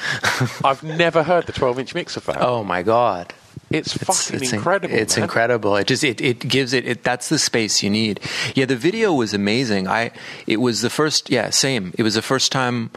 I've 0.65 0.83
never 0.83 1.23
heard 1.23 1.45
the 1.47 1.53
twelve 1.53 1.79
inch 1.79 1.95
mix 1.95 2.17
of 2.17 2.25
that. 2.27 2.41
Oh 2.41 2.65
my 2.65 2.83
God. 2.83 3.35
It's, 3.71 3.97
fucking 3.97 4.47
in- 4.47 4.55
incredible. 4.55 4.95
It's 4.95 5.17
man. 5.17 5.25
incredible. 5.25 5.77
It 5.77 5.87
just 5.87 6.05
it, 6.05 6.21
it 6.21 6.39
gives 6.41 6.73
it, 6.73 6.87
it 6.87 7.03
that's 7.03 7.29
the 7.29 7.39
space 7.39 7.83
you 7.83 7.91
need. 7.91 8.21
Yeah, 8.55 8.67
the 8.67 8.77
video 8.77 9.13
was 9.13 9.35
amazing. 9.35 9.89
I 9.89 10.13
it 10.47 10.59
was 10.59 10.83
the 10.83 10.91
first 10.91 11.31
yeah, 11.31 11.51
same. 11.51 11.93
It 11.99 12.03
was 12.03 12.15
the 12.15 12.23
first 12.23 12.53
time 12.53 12.91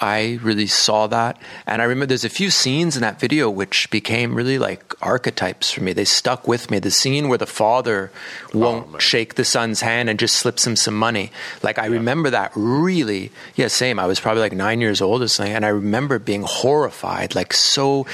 I 0.00 0.38
really 0.42 0.66
saw 0.66 1.06
that. 1.08 1.38
And 1.66 1.82
I 1.82 1.84
remember 1.84 2.06
there's 2.06 2.24
a 2.24 2.30
few 2.30 2.50
scenes 2.50 2.96
in 2.96 3.02
that 3.02 3.20
video 3.20 3.50
which 3.50 3.90
became 3.90 4.34
really 4.34 4.58
like 4.58 4.94
archetypes 5.02 5.70
for 5.70 5.82
me. 5.82 5.92
They 5.92 6.06
stuck 6.06 6.48
with 6.48 6.70
me. 6.70 6.78
The 6.78 6.90
scene 6.90 7.28
where 7.28 7.36
the 7.36 7.46
father 7.46 8.10
oh, 8.54 8.58
won't 8.58 8.94
Oh, 8.94 8.98
shake 8.98 9.34
the 9.34 9.44
son's 9.44 9.82
hand 9.82 10.08
and 10.08 10.18
just 10.18 10.36
slips 10.36 10.66
him 10.66 10.74
some 10.74 10.94
money. 10.94 11.30
Like 11.62 11.78
I 11.78 11.86
remember 11.86 12.30
that 12.30 12.52
really 12.54 13.30
yeah, 13.56 13.68
same. 13.68 13.98
I 13.98 14.06
was 14.06 14.20
probably 14.20 14.40
like 14.40 14.52
nine 14.52 14.80
years 14.80 15.02
old 15.02 15.22
or 15.22 15.28
something, 15.28 15.54
and 15.54 15.66
I 15.66 15.68
remember 15.68 16.18
being 16.18 16.44
horrified, 16.46 17.34
like 17.34 17.52
so 17.52 18.06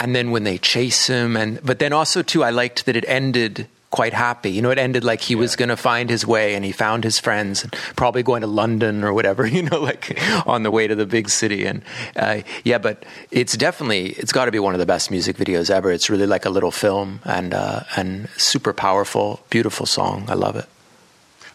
and 0.00 0.14
then 0.14 0.30
when 0.30 0.44
they 0.44 0.58
chase 0.58 1.06
him 1.06 1.36
and 1.36 1.60
but 1.64 1.78
then 1.78 1.92
also 1.92 2.22
too 2.22 2.44
i 2.44 2.50
liked 2.50 2.86
that 2.86 2.96
it 2.96 3.04
ended 3.08 3.68
quite 3.90 4.12
happy. 4.12 4.50
You 4.50 4.60
know 4.62 4.70
it 4.70 4.78
ended 4.78 5.04
like 5.04 5.22
he 5.22 5.34
was 5.34 5.56
going 5.56 5.70
to 5.70 5.76
find 5.76 6.10
his 6.10 6.26
way 6.26 6.54
and 6.54 6.64
he 6.64 6.72
found 6.72 7.02
his 7.02 7.18
friends 7.18 7.62
and 7.64 7.72
probably 7.96 8.22
going 8.22 8.42
to 8.42 8.46
london 8.46 9.02
or 9.02 9.14
whatever 9.14 9.46
you 9.56 9.62
know 9.62 9.80
like 9.80 10.20
on 10.46 10.62
the 10.64 10.70
way 10.70 10.86
to 10.86 10.94
the 10.94 11.06
big 11.06 11.28
city. 11.28 11.64
And 11.64 11.82
uh, 12.14 12.42
yeah 12.64 12.78
but 12.78 13.04
it's 13.30 13.56
definitely 13.56 14.10
it's 14.10 14.32
got 14.32 14.46
to 14.46 14.52
be 14.52 14.58
one 14.58 14.74
of 14.74 14.80
the 14.80 14.86
best 14.86 15.10
music 15.10 15.36
videos 15.36 15.70
ever. 15.70 15.90
It's 15.90 16.10
really 16.10 16.26
like 16.26 16.44
a 16.44 16.50
little 16.50 16.70
film 16.70 17.20
and 17.24 17.54
uh, 17.54 17.84
and 17.96 18.28
super 18.36 18.72
powerful 18.72 19.40
beautiful 19.50 19.86
song. 19.86 20.26
I 20.28 20.34
love 20.34 20.56
it. 20.56 20.66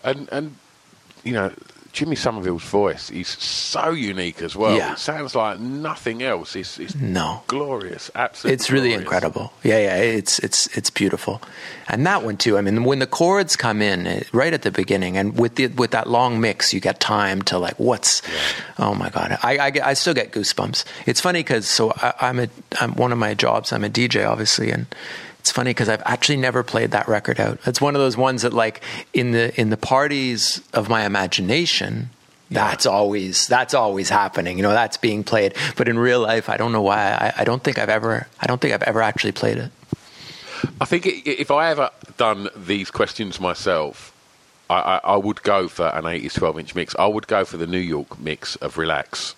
And 0.03 0.27
and 0.31 0.55
you 1.23 1.33
know, 1.33 1.53
Jimmy 1.91 2.15
Somerville's 2.15 2.63
voice 2.63 3.09
is 3.11 3.27
so 3.27 3.91
unique 3.91 4.41
as 4.41 4.55
well. 4.55 4.75
Yeah. 4.77 4.93
It 4.93 4.99
sounds 4.99 5.35
like 5.35 5.59
nothing 5.59 6.23
else. 6.23 6.55
It's, 6.55 6.79
it's 6.79 6.95
no 6.95 7.43
glorious, 7.47 8.09
absolutely. 8.15 8.53
it's 8.53 8.71
really 8.71 8.89
glorious. 8.89 9.01
incredible. 9.01 9.53
Yeah, 9.63 9.77
yeah, 9.77 9.95
it's 9.97 10.39
it's 10.39 10.67
it's 10.77 10.89
beautiful, 10.89 11.41
and 11.87 12.05
that 12.07 12.23
one 12.23 12.37
too. 12.37 12.57
I 12.57 12.61
mean, 12.61 12.83
when 12.85 12.99
the 12.99 13.07
chords 13.07 13.55
come 13.55 13.81
in 13.81 14.07
eh, 14.07 14.23
right 14.31 14.53
at 14.53 14.61
the 14.61 14.71
beginning, 14.71 15.17
and 15.17 15.37
with 15.37 15.55
the 15.55 15.67
with 15.67 15.91
that 15.91 16.07
long 16.07 16.39
mix, 16.39 16.73
you 16.73 16.79
get 16.79 16.99
time 16.99 17.41
to 17.43 17.57
like, 17.57 17.77
what's? 17.77 18.21
Oh 18.79 18.95
my 18.95 19.09
god, 19.09 19.37
I 19.43 19.57
I, 19.57 19.71
I 19.83 19.93
still 19.93 20.13
get 20.13 20.31
goosebumps. 20.31 20.85
It's 21.05 21.19
funny 21.19 21.39
because 21.39 21.67
so 21.67 21.91
I, 21.97 22.13
I'm 22.21 22.39
a 22.39 22.47
I'm 22.79 22.93
one 22.95 23.11
of 23.11 23.17
my 23.17 23.33
jobs. 23.33 23.73
I'm 23.73 23.83
a 23.83 23.89
DJ, 23.89 24.27
obviously, 24.27 24.71
and. 24.71 24.85
It's 25.41 25.51
funny 25.51 25.71
because 25.71 25.89
I've 25.89 26.03
actually 26.05 26.37
never 26.37 26.61
played 26.61 26.91
that 26.91 27.07
record 27.07 27.39
out. 27.39 27.57
It's 27.65 27.81
one 27.81 27.95
of 27.95 27.99
those 27.99 28.15
ones 28.15 28.43
that, 28.43 28.53
like, 28.53 28.83
in 29.11 29.31
the 29.31 29.59
in 29.59 29.71
the 29.71 29.75
parties 29.75 30.61
of 30.71 30.87
my 30.87 31.03
imagination, 31.03 32.11
that's 32.51 32.85
always 32.85 33.47
that's 33.47 33.73
always 33.73 34.07
happening. 34.07 34.57
You 34.57 34.61
know, 34.61 34.69
that's 34.69 34.97
being 34.97 35.23
played. 35.23 35.55
But 35.75 35.87
in 35.87 35.97
real 35.97 36.19
life, 36.19 36.47
I 36.47 36.57
don't 36.57 36.71
know 36.71 36.83
why. 36.83 37.13
I, 37.13 37.33
I 37.39 37.43
don't 37.43 37.63
think 37.63 37.79
I've 37.79 37.89
ever 37.89 38.27
I 38.39 38.45
don't 38.45 38.61
think 38.61 38.75
I've 38.75 38.83
ever 38.83 39.01
actually 39.01 39.31
played 39.31 39.57
it. 39.57 39.71
I 40.79 40.85
think 40.85 41.07
if 41.07 41.49
I 41.49 41.71
ever 41.71 41.89
done 42.17 42.49
these 42.55 42.91
questions 42.91 43.39
myself, 43.39 44.13
I, 44.69 44.75
I, 44.75 44.97
I 45.03 45.15
would 45.17 45.41
go 45.41 45.67
for 45.67 45.87
an 45.87 46.03
80s 46.03 46.35
12 46.35 46.59
inch 46.59 46.75
mix. 46.75 46.95
I 46.99 47.07
would 47.07 47.25
go 47.25 47.45
for 47.45 47.57
the 47.57 47.65
New 47.65 47.79
York 47.79 48.19
mix 48.19 48.57
of 48.57 48.77
Relax. 48.77 49.33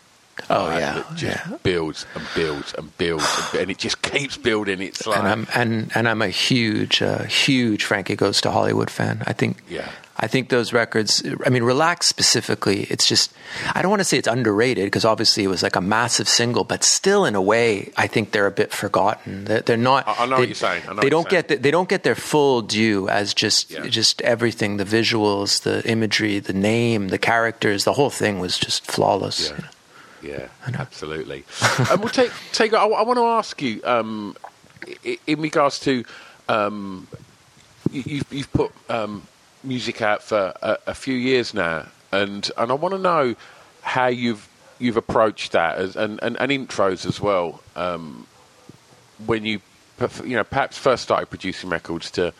Oh 0.50 0.66
Uh, 0.66 0.78
yeah, 0.78 0.94
that 0.94 1.16
just 1.16 1.24
yeah. 1.50 1.58
builds 1.64 2.06
and 2.16 2.26
builds 2.36 2.74
and 2.74 2.98
builds, 2.98 3.26
and, 3.54 3.62
and 3.62 3.72
it 3.72 3.78
just 3.78 4.02
keeps 4.02 4.38
building. 4.38 4.82
It's 4.82 5.06
like 5.08 5.20
And 5.20 5.28
I'm 5.28 5.48
and 5.54 5.92
and 5.96 6.08
I'm 6.10 6.22
a 6.22 6.30
huge 6.30 7.02
uh, 7.02 7.24
huge 7.24 7.84
Frankie 7.86 8.16
Goes 8.16 8.42
to 8.42 8.52
Hollywood 8.52 8.90
fan. 8.90 9.24
I 9.28 9.34
think 9.34 9.58
Yeah. 9.70 9.90
I 10.16 10.28
think 10.28 10.50
those 10.50 10.74
records. 10.74 11.24
I 11.44 11.50
mean, 11.50 11.64
Relax 11.64 12.06
specifically. 12.08 12.84
It's 12.84 13.08
just 13.08 13.34
I 13.74 13.82
don't 13.82 13.90
want 13.90 14.00
to 14.02 14.06
say 14.06 14.18
it's 14.20 14.28
underrated 14.28 14.86
because 14.86 15.06
obviously 15.06 15.44
it 15.44 15.48
was 15.48 15.64
like 15.64 15.76
a 15.76 15.82
massive 15.82 16.30
single, 16.30 16.64
but 16.64 16.84
still 16.84 17.26
in 17.26 17.34
a 17.36 17.42
way 17.42 17.92
I 17.98 18.08
think 18.08 18.32
they're 18.32 18.46
a 18.48 18.52
bit 18.52 18.72
forgotten. 18.72 19.46
They're, 19.46 19.62
they're 19.62 19.78
not. 19.78 20.08
I- 20.08 20.24
I 20.24 20.26
know 20.28 20.38
what 20.38 20.48
you're 20.48 20.56
saying. 20.56 20.84
I 20.88 20.94
know 20.94 21.02
they 21.02 21.10
don't 21.10 21.28
get 21.30 21.48
the, 21.48 21.56
they 21.58 21.72
don't 21.72 21.90
get 21.90 22.04
their 22.04 22.16
full 22.16 22.62
due 22.62 23.10
as 23.10 23.34
just 23.34 23.72
Yeah. 23.72 23.88
just 23.88 24.22
everything, 24.22 24.78
the 24.78 24.86
visuals, 24.86 25.64
the 25.64 25.82
imagery, 25.90 26.40
the 26.40 26.54
name, 26.54 27.08
the 27.10 27.18
characters. 27.18 27.84
The 27.84 27.94
whole 27.94 28.12
thing 28.12 28.40
was 28.40 28.58
just 28.60 28.86
flawless. 28.86 29.50
Yeah. 29.50 29.56
you 29.58 29.64
know. 29.64 29.70
Yeah, 30.24 30.48
absolutely. 30.80 31.44
and 31.92 32.00
we'll 32.00 32.10
take 32.10 32.32
take. 32.54 32.74
I, 32.74 32.86
I 32.86 33.04
want 33.04 33.18
to 33.18 33.26
ask 33.26 33.62
you 33.62 33.82
um, 33.84 34.36
in 35.28 35.42
regards 35.42 35.80
to 35.82 36.06
um, 36.48 37.08
you, 37.92 38.04
you've, 38.06 38.34
you've 38.34 38.54
put 38.54 38.72
um, 38.90 39.24
music 39.64 40.02
out 40.02 40.24
for 40.24 40.54
a, 40.62 40.78
a 40.88 40.94
few 40.94 41.16
years 41.16 41.54
now, 41.54 41.88
and 42.12 42.50
and 42.58 42.72
I 42.72 42.74
want 42.74 42.94
to 42.94 43.00
know 43.00 43.36
how 43.82 44.08
you've 44.08 44.48
you've 44.80 44.98
approached 44.98 45.52
that 45.52 45.78
as, 45.78 45.96
and, 45.96 46.20
and 46.24 46.40
and 46.40 46.52
intros 46.52 47.06
as 47.06 47.20
well. 47.20 47.62
Um, 47.76 48.26
when 49.26 49.46
you 49.46 49.62
you 50.24 50.36
know 50.36 50.44
perhaps 50.44 50.78
first 50.78 51.04
started 51.04 51.28
producing 51.28 51.70
records 51.70 52.10
to 52.12 52.34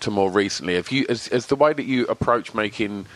to 0.00 0.10
more 0.10 0.30
recently, 0.30 0.74
have 0.76 0.90
you 0.90 1.04
as, 1.08 1.28
as 1.28 1.46
the 1.46 1.56
way 1.56 1.72
that 1.72 1.84
you 1.84 2.06
approach 2.06 2.54
making 2.54 3.06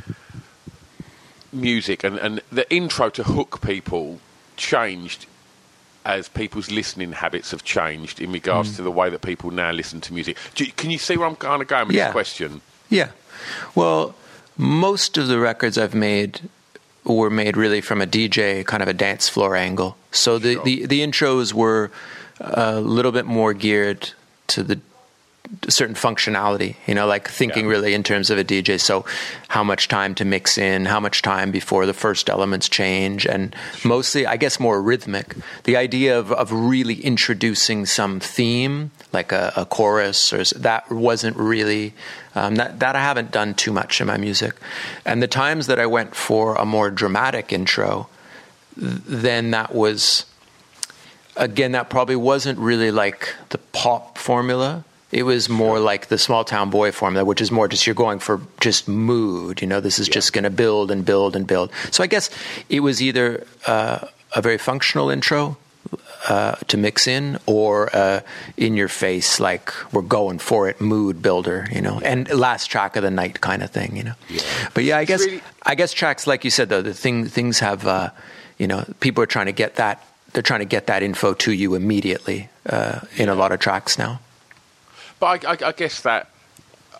music 1.52 2.02
and, 2.04 2.16
and 2.18 2.40
the 2.50 2.70
intro 2.74 3.10
to 3.10 3.22
hook 3.24 3.60
people 3.60 4.18
changed 4.56 5.26
as 6.04 6.28
people's 6.28 6.70
listening 6.70 7.12
habits 7.12 7.50
have 7.52 7.62
changed 7.62 8.20
in 8.20 8.32
regards 8.32 8.70
Hmm. 8.70 8.76
to 8.76 8.82
the 8.82 8.90
way 8.90 9.08
that 9.10 9.22
people 9.22 9.50
now 9.50 9.70
listen 9.70 10.00
to 10.02 10.12
music. 10.14 10.36
You, 10.56 10.66
can 10.72 10.90
you 10.90 10.98
see 10.98 11.16
where 11.16 11.28
I'm 11.28 11.36
kind 11.36 11.62
of 11.62 11.68
going 11.68 11.86
with 11.88 11.96
Yeah. 11.96 12.06
this 12.06 12.12
question? 12.12 12.60
Yeah. 12.90 13.10
Well, 13.74 14.14
most 14.56 15.16
of 15.16 15.28
the 15.28 15.38
records 15.38 15.78
I've 15.78 15.94
made 15.94 16.40
were 17.04 17.30
made 17.30 17.56
really 17.56 17.80
from 17.80 18.00
a 18.00 18.06
DJ 18.06 18.64
kind 18.66 18.82
of 18.82 18.88
a 18.88 18.92
dance 18.92 19.28
floor 19.28 19.54
angle. 19.56 19.96
So 20.10 20.38
the, 20.38 20.60
the, 20.64 20.86
the 20.86 21.00
intros 21.00 21.52
were 21.52 21.90
a 22.40 22.80
little 22.80 23.12
bit 23.12 23.24
more 23.26 23.54
geared 23.54 24.10
to 24.48 24.62
the 24.62 24.80
certain 25.68 25.94
functionality, 25.94 26.76
you 26.86 26.94
know, 26.94 27.06
like 27.06 27.28
thinking 27.28 27.64
Yeah. 27.66 27.72
really 27.72 27.94
in 27.94 28.02
terms 28.02 28.30
of 28.30 28.38
a 28.38 28.44
DJ. 28.44 28.78
So, 28.80 29.04
how 29.48 29.62
much 29.62 29.88
time 29.88 30.14
to 30.16 30.24
mix 30.24 30.56
in, 30.56 30.86
how 30.86 30.98
much 31.00 31.20
time 31.22 31.50
before 31.50 31.84
the 31.86 31.92
first 31.94 32.30
elements 32.30 32.68
change, 32.68 33.26
and 33.26 33.54
mostly, 33.84 34.26
I 34.26 34.36
guess, 34.36 34.58
more 34.58 34.80
rhythmic. 34.80 35.34
The 35.64 35.76
idea 35.76 36.18
of, 36.18 36.32
of 36.32 36.50
really 36.52 37.00
introducing 37.04 37.86
some 37.86 38.18
theme, 38.20 38.90
like 39.12 39.30
a, 39.32 39.52
a 39.56 39.66
chorus, 39.66 40.32
or 40.32 40.42
that 40.58 40.90
wasn't 40.90 41.36
really 41.36 41.92
um, 42.34 42.54
that 42.56 42.80
that 42.80 42.96
I 42.96 43.00
haven't 43.00 43.30
done 43.30 43.54
too 43.54 43.72
much 43.72 44.00
in 44.00 44.06
my 44.06 44.16
music. 44.16 44.54
And 45.04 45.22
the 45.22 45.28
times 45.28 45.66
that 45.66 45.78
I 45.78 45.86
went 45.86 46.14
for 46.16 46.54
a 46.54 46.64
more 46.64 46.90
dramatic 46.90 47.52
intro, 47.52 48.08
then 48.76 49.50
that 49.50 49.74
was 49.74 50.24
again, 51.36 51.72
that 51.72 51.88
probably 51.90 52.16
wasn't 52.16 52.58
really 52.58 52.90
like 52.90 53.34
the 53.50 53.58
pop 53.58 54.18
formula. 54.18 54.84
It 55.12 55.24
was 55.24 55.48
more 55.48 55.78
like 55.78 56.08
the 56.08 56.16
small 56.18 56.42
town 56.44 56.70
boy 56.70 56.90
formula, 56.90 57.24
which 57.24 57.40
is 57.42 57.50
more 57.50 57.68
just 57.68 57.86
you're 57.86 57.94
going 57.94 58.18
for 58.18 58.40
just 58.60 58.88
mood. 58.88 59.60
You 59.60 59.68
know, 59.68 59.80
this 59.80 59.98
is 59.98 60.08
just 60.08 60.32
going 60.32 60.44
to 60.44 60.50
build 60.50 60.90
and 60.90 61.04
build 61.04 61.36
and 61.36 61.46
build. 61.46 61.70
So 61.90 62.02
I 62.02 62.06
guess 62.06 62.30
it 62.70 62.80
was 62.80 63.02
either 63.02 63.46
uh, 63.66 64.06
a 64.34 64.40
very 64.40 64.56
functional 64.58 65.10
intro 65.10 65.58
uh, 66.28 66.54
to 66.68 66.76
mix 66.78 67.06
in, 67.06 67.38
or 67.46 67.94
uh, 67.94 68.20
in 68.56 68.74
your 68.74 68.88
face, 68.88 69.38
like 69.40 69.70
we're 69.92 70.00
going 70.02 70.38
for 70.38 70.68
it, 70.68 70.80
mood 70.80 71.20
builder. 71.20 71.68
You 71.70 71.82
know, 71.82 72.00
and 72.00 72.30
last 72.32 72.68
track 72.68 72.96
of 72.96 73.02
the 73.02 73.10
night 73.10 73.40
kind 73.42 73.62
of 73.62 73.70
thing. 73.70 73.96
You 73.96 74.04
know, 74.04 74.14
but 74.72 74.84
yeah, 74.84 74.96
I 74.96 75.04
guess 75.04 75.20
really- 75.26 75.42
I 75.66 75.74
guess 75.74 75.92
tracks 75.92 76.26
like 76.26 76.44
you 76.44 76.50
said 76.50 76.68
though, 76.70 76.80
the 76.82 76.94
thing 76.94 77.26
things 77.26 77.58
have 77.58 77.86
uh, 77.86 78.10
you 78.56 78.66
know 78.66 78.84
people 79.00 79.22
are 79.22 79.26
trying 79.28 79.46
to 79.46 79.52
get 79.52 79.76
that 79.76 80.02
they're 80.32 80.42
trying 80.42 80.60
to 80.60 80.64
get 80.76 80.86
that 80.86 81.02
info 81.02 81.34
to 81.34 81.52
you 81.52 81.74
immediately 81.74 82.48
uh, 82.64 83.00
in 83.18 83.28
a 83.28 83.34
lot 83.34 83.52
of 83.52 83.60
tracks 83.60 83.98
now. 83.98 84.18
But 85.22 85.44
I, 85.46 85.52
I, 85.52 85.68
I 85.68 85.72
guess 85.72 86.00
that, 86.00 86.28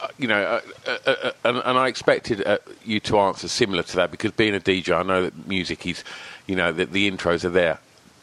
uh, 0.01 0.07
you 0.17 0.29
know, 0.29 0.41
uh, 0.41 0.61
uh, 0.87 1.11
uh, 1.11 1.31
and, 1.45 1.57
and 1.65 1.77
I 1.77 1.89
expected 1.89 2.47
uh, 2.47 2.59
you 2.85 3.01
to 3.01 3.19
answer 3.19 3.49
similar 3.49 3.83
to 3.83 3.97
that 3.97 4.13
because 4.13 4.31
being 4.31 4.55
a 4.55 4.61
DJ, 4.61 4.97
I 4.97 5.03
know 5.03 5.23
that 5.25 5.49
music 5.49 5.85
is, 5.89 6.05
you 6.47 6.55
know, 6.55 6.71
that 6.71 6.93
the 6.93 7.11
intros 7.11 7.43
are 7.45 7.49
there, 7.49 7.81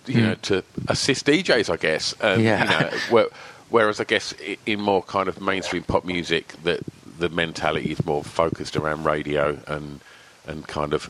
you 0.07 0.21
know, 0.21 0.35
to 0.43 0.63
assist 0.87 1.25
DJs, 1.25 1.69
I 1.69 1.75
guess. 1.75 2.15
Um, 2.21 2.39
Yeah. 2.41 2.63
You 2.63 2.69
know, 2.69 2.97
where, 3.09 3.27
whereas 3.71 3.99
I 3.99 4.05
guess 4.05 4.33
in 4.65 4.79
more 4.79 5.03
kind 5.03 5.27
of 5.27 5.41
mainstream 5.41 5.83
pop 5.83 6.05
music, 6.05 6.47
that 6.63 6.79
the 7.17 7.27
mentality 7.27 7.91
is 7.91 8.05
more 8.05 8.23
focused 8.23 8.77
around 8.77 9.03
radio 9.03 9.59
and 9.67 9.99
and 10.47 10.65
kind 10.65 10.93
of 10.93 11.09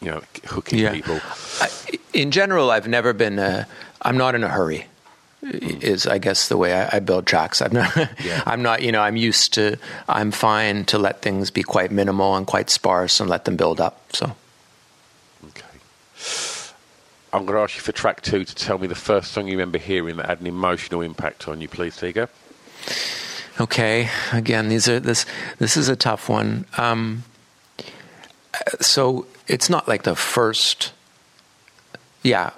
you 0.00 0.10
know 0.10 0.22
hooking 0.46 0.80
Yeah. 0.80 0.92
people. 0.92 1.20
I, 1.60 1.68
in 2.12 2.32
general, 2.32 2.72
I've 2.72 2.88
never 2.88 3.12
been. 3.12 3.38
Uh, 3.38 3.64
I'm 4.02 4.16
not 4.18 4.34
in 4.34 4.42
a 4.42 4.48
hurry. 4.48 4.86
Is 5.44 6.06
I 6.06 6.18
guess 6.18 6.48
the 6.48 6.56
way 6.56 6.72
I, 6.72 6.96
I 6.96 7.00
build 7.00 7.26
tracks. 7.26 7.60
I'm 7.60 7.72
not. 7.72 7.94
Yeah. 8.24 8.42
I'm 8.46 8.62
not. 8.62 8.82
You 8.82 8.92
know, 8.92 9.02
I'm 9.02 9.16
used 9.16 9.52
to. 9.54 9.76
I'm 10.08 10.30
fine 10.30 10.84
to 10.86 10.98
let 10.98 11.20
things 11.22 11.50
be 11.50 11.62
quite 11.62 11.90
minimal 11.92 12.34
and 12.36 12.46
quite 12.46 12.70
sparse 12.70 13.20
and 13.20 13.28
let 13.28 13.44
them 13.44 13.56
build 13.56 13.80
up. 13.80 14.00
So 14.14 14.34
Okay. 15.48 15.66
I'm 17.32 17.44
going 17.44 17.56
to 17.58 17.62
ask 17.62 17.74
you 17.76 17.82
for 17.82 17.92
track 17.92 18.22
two 18.22 18.44
to 18.44 18.54
tell 18.54 18.78
me 18.78 18.86
the 18.86 18.94
first 18.94 19.32
song 19.32 19.46
you 19.46 19.52
remember 19.52 19.76
hearing 19.78 20.16
that 20.16 20.26
had 20.26 20.40
an 20.40 20.46
emotional 20.46 21.02
impact 21.02 21.46
on 21.46 21.60
you, 21.60 21.68
please, 21.68 21.96
Tiga. 21.96 22.28
Okay. 23.60 24.08
Again, 24.32 24.68
these 24.68 24.88
are 24.88 24.98
this. 24.98 25.26
This 25.58 25.76
is 25.76 25.88
a 25.90 25.96
tough 25.96 26.28
one. 26.28 26.64
Um, 26.78 27.24
so 28.80 29.26
it's 29.46 29.68
not 29.68 29.88
like 29.88 30.04
the 30.04 30.16
first. 30.16 30.92
Yeah. 32.22 32.50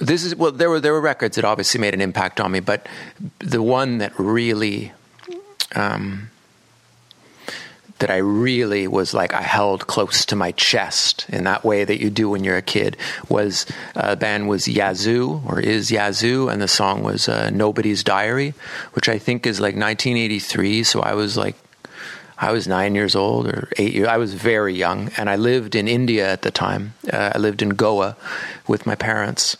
This 0.00 0.24
is 0.24 0.36
well. 0.36 0.52
There 0.52 0.70
were 0.70 0.80
there 0.80 0.92
were 0.92 1.00
records 1.00 1.36
that 1.36 1.44
obviously 1.44 1.80
made 1.80 1.94
an 1.94 2.00
impact 2.00 2.40
on 2.40 2.52
me, 2.52 2.60
but 2.60 2.86
the 3.40 3.62
one 3.62 3.98
that 3.98 4.12
really, 4.18 4.92
um, 5.74 6.30
that 7.98 8.08
I 8.08 8.18
really 8.18 8.86
was 8.86 9.12
like 9.12 9.34
I 9.34 9.42
held 9.42 9.88
close 9.88 10.24
to 10.26 10.36
my 10.36 10.52
chest 10.52 11.26
in 11.28 11.42
that 11.44 11.64
way 11.64 11.84
that 11.84 12.00
you 12.00 12.10
do 12.10 12.30
when 12.30 12.44
you're 12.44 12.56
a 12.56 12.62
kid 12.62 12.96
was 13.28 13.66
uh, 13.96 14.14
band 14.14 14.48
was 14.48 14.68
Yazoo 14.68 15.42
or 15.44 15.58
is 15.58 15.90
Yazoo, 15.90 16.48
and 16.48 16.62
the 16.62 16.68
song 16.68 17.02
was 17.02 17.28
uh, 17.28 17.50
Nobody's 17.50 18.04
Diary, 18.04 18.54
which 18.92 19.08
I 19.08 19.18
think 19.18 19.46
is 19.46 19.58
like 19.58 19.74
1983. 19.74 20.84
So 20.84 21.00
I 21.00 21.14
was 21.14 21.36
like 21.36 21.56
I 22.38 22.52
was 22.52 22.68
nine 22.68 22.94
years 22.94 23.16
old 23.16 23.48
or 23.48 23.68
eight 23.78 23.94
years. 23.94 24.06
I 24.06 24.16
was 24.16 24.34
very 24.34 24.74
young, 24.74 25.10
and 25.16 25.28
I 25.28 25.34
lived 25.34 25.74
in 25.74 25.88
India 25.88 26.30
at 26.30 26.42
the 26.42 26.52
time. 26.52 26.94
Uh, 27.12 27.32
I 27.34 27.38
lived 27.38 27.62
in 27.62 27.70
Goa 27.70 28.16
with 28.68 28.86
my 28.86 28.94
parents, 28.94 29.56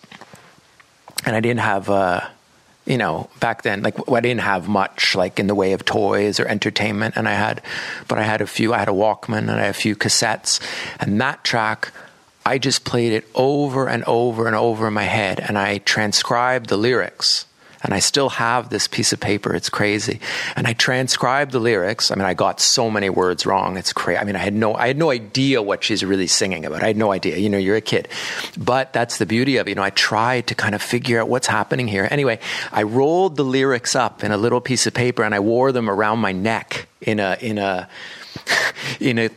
and 1.25 1.35
I 1.35 1.41
didn't 1.41 1.61
have, 1.61 1.91
uh, 1.91 2.21
you 2.87 2.97
know, 2.97 3.29
back 3.41 3.63
then, 3.63 3.83
like 3.83 3.97
I 4.11 4.21
didn't 4.21 4.41
have 4.41 4.69
much, 4.69 5.15
like 5.15 5.39
in 5.39 5.47
the 5.47 5.55
way 5.55 5.73
of 5.73 5.85
toys 5.85 6.41
or 6.41 6.47
entertainment. 6.47 7.17
And 7.17 7.29
I 7.29 7.35
had, 7.35 7.63
but 8.07 8.19
I 8.19 8.23
had 8.23 8.41
a 8.41 8.47
few. 8.47 8.73
I 8.73 8.79
had 8.79 8.89
a 8.89 8.93
Walkman 8.93 9.39
and 9.39 9.51
I 9.51 9.63
had 9.63 9.71
a 9.71 9.75
few 9.75 9.97
cassettes, 9.97 10.61
and 11.01 11.21
that 11.21 11.45
track. 11.45 11.93
I 12.47 12.57
just 12.57 12.87
played 12.87 13.13
it 13.13 13.29
over 13.35 13.89
and 13.89 14.03
over 14.05 14.47
and 14.47 14.57
over 14.57 14.89
in 14.89 14.95
my 14.95 15.03
head, 15.03 15.39
and 15.39 15.59
I 15.59 15.79
transcribed 15.79 16.71
the 16.71 16.79
lyrics 16.79 17.45
and 17.83 17.95
I 17.95 18.01
still 18.01 18.29
have 18.31 18.71
this 18.71 18.89
piece 18.89 19.13
of 19.13 19.21
paper. 19.21 19.55
It's 19.55 19.69
crazy. 19.69 20.21
And 20.57 20.67
I 20.67 20.73
transcribed 20.73 21.53
the 21.53 21.61
lyrics. 21.61 22.11
I 22.11 22.17
mean, 22.17 22.25
I 22.25 22.35
got 22.35 22.61
so 22.61 22.91
many 22.91 23.09
words 23.09 23.47
wrong. 23.47 23.77
It's 23.77 23.93
crazy. 23.93 24.19
I 24.19 24.25
mean, 24.25 24.35
I 24.37 24.41
had 24.41 24.55
no, 24.55 24.75
I 24.75 24.89
had 24.89 24.99
no 24.99 25.11
idea 25.11 25.63
what 25.63 25.85
she's 25.85 26.05
really 26.05 26.27
singing 26.27 26.65
about. 26.65 26.83
I 26.83 26.89
had 26.89 26.97
no 26.97 27.13
idea. 27.13 27.37
You 27.37 27.49
know, 27.49 27.59
you're 27.59 27.77
a 27.77 27.81
kid, 27.81 28.09
but 28.57 28.93
that's 28.93 29.19
the 29.19 29.27
beauty 29.27 29.59
of 29.59 29.67
it. 29.67 29.71
You 29.71 29.75
know, 29.77 29.83
I 29.83 29.91
tried 29.91 30.49
to 30.49 30.55
kind 30.55 30.75
of 30.75 30.83
figure 30.83 31.21
out 31.21 31.29
what's 31.29 31.47
happening 31.47 31.87
here. 31.87 32.09
Anyway, 32.11 32.41
I 32.73 32.83
rolled 32.83 33.37
the 33.37 33.45
lyrics 33.45 33.95
up 33.95 34.25
in 34.25 34.33
a 34.33 34.37
little 34.37 34.61
piece 34.61 34.87
of 34.87 34.95
paper 34.95 35.23
and 35.23 35.35
I 35.35 35.41
wore 35.41 35.71
them 35.71 35.89
around 35.89 36.19
my 36.19 36.33
neck 36.33 36.89
in 37.01 37.21
a 37.21 37.37
in 37.41 37.59
a 37.59 37.89
in 39.01 39.19
a. 39.19 39.31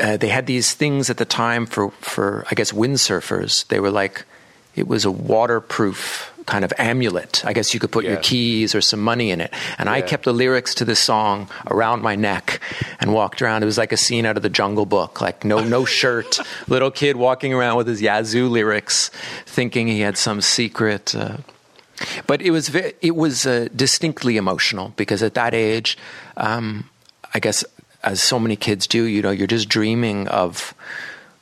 Uh, 0.00 0.16
they 0.16 0.28
had 0.28 0.46
these 0.46 0.74
things 0.74 1.10
at 1.10 1.16
the 1.16 1.24
time 1.24 1.66
for 1.66 1.90
for 2.00 2.44
I 2.50 2.54
guess 2.54 2.72
windsurfers. 2.72 3.66
They 3.68 3.80
were 3.80 3.90
like 3.90 4.24
it 4.74 4.86
was 4.86 5.04
a 5.04 5.10
waterproof 5.10 6.32
kind 6.48 6.64
of 6.64 6.72
amulet. 6.78 7.44
I 7.44 7.52
guess 7.52 7.74
you 7.74 7.78
could 7.78 7.92
put 7.92 8.06
your 8.06 8.16
keys 8.16 8.74
or 8.74 8.80
some 8.80 9.00
money 9.00 9.30
in 9.30 9.40
it. 9.42 9.52
And 9.76 9.88
I 9.88 10.00
kept 10.00 10.24
the 10.24 10.32
lyrics 10.32 10.74
to 10.76 10.86
this 10.86 10.98
song 10.98 11.50
around 11.66 12.00
my 12.00 12.16
neck 12.16 12.60
and 13.00 13.12
walked 13.12 13.42
around. 13.42 13.62
It 13.62 13.66
was 13.66 13.76
like 13.76 13.92
a 13.92 13.98
scene 13.98 14.24
out 14.24 14.38
of 14.38 14.42
the 14.42 14.48
Jungle 14.48 14.86
Book, 14.86 15.20
like 15.20 15.44
no 15.44 15.62
no 15.62 15.84
shirt, 15.98 16.40
little 16.66 16.90
kid 16.90 17.16
walking 17.16 17.52
around 17.52 17.76
with 17.76 17.86
his 17.86 18.00
Yazoo 18.00 18.48
lyrics, 18.48 19.10
thinking 19.44 19.88
he 19.88 20.00
had 20.00 20.16
some 20.16 20.40
secret. 20.40 21.14
Uh, 21.14 21.36
but 22.26 22.40
it 22.40 22.50
was 22.50 22.74
it 22.74 23.14
was 23.14 23.46
uh, 23.46 23.68
distinctly 23.76 24.38
emotional 24.38 24.94
because 24.96 25.22
at 25.22 25.34
that 25.34 25.52
age, 25.52 25.98
um, 26.38 26.88
I 27.34 27.40
guess 27.40 27.62
as 28.02 28.22
so 28.22 28.38
many 28.38 28.56
kids 28.56 28.86
do, 28.86 29.04
you 29.04 29.20
know, 29.20 29.30
you're 29.30 29.46
just 29.46 29.68
dreaming 29.68 30.28
of, 30.28 30.72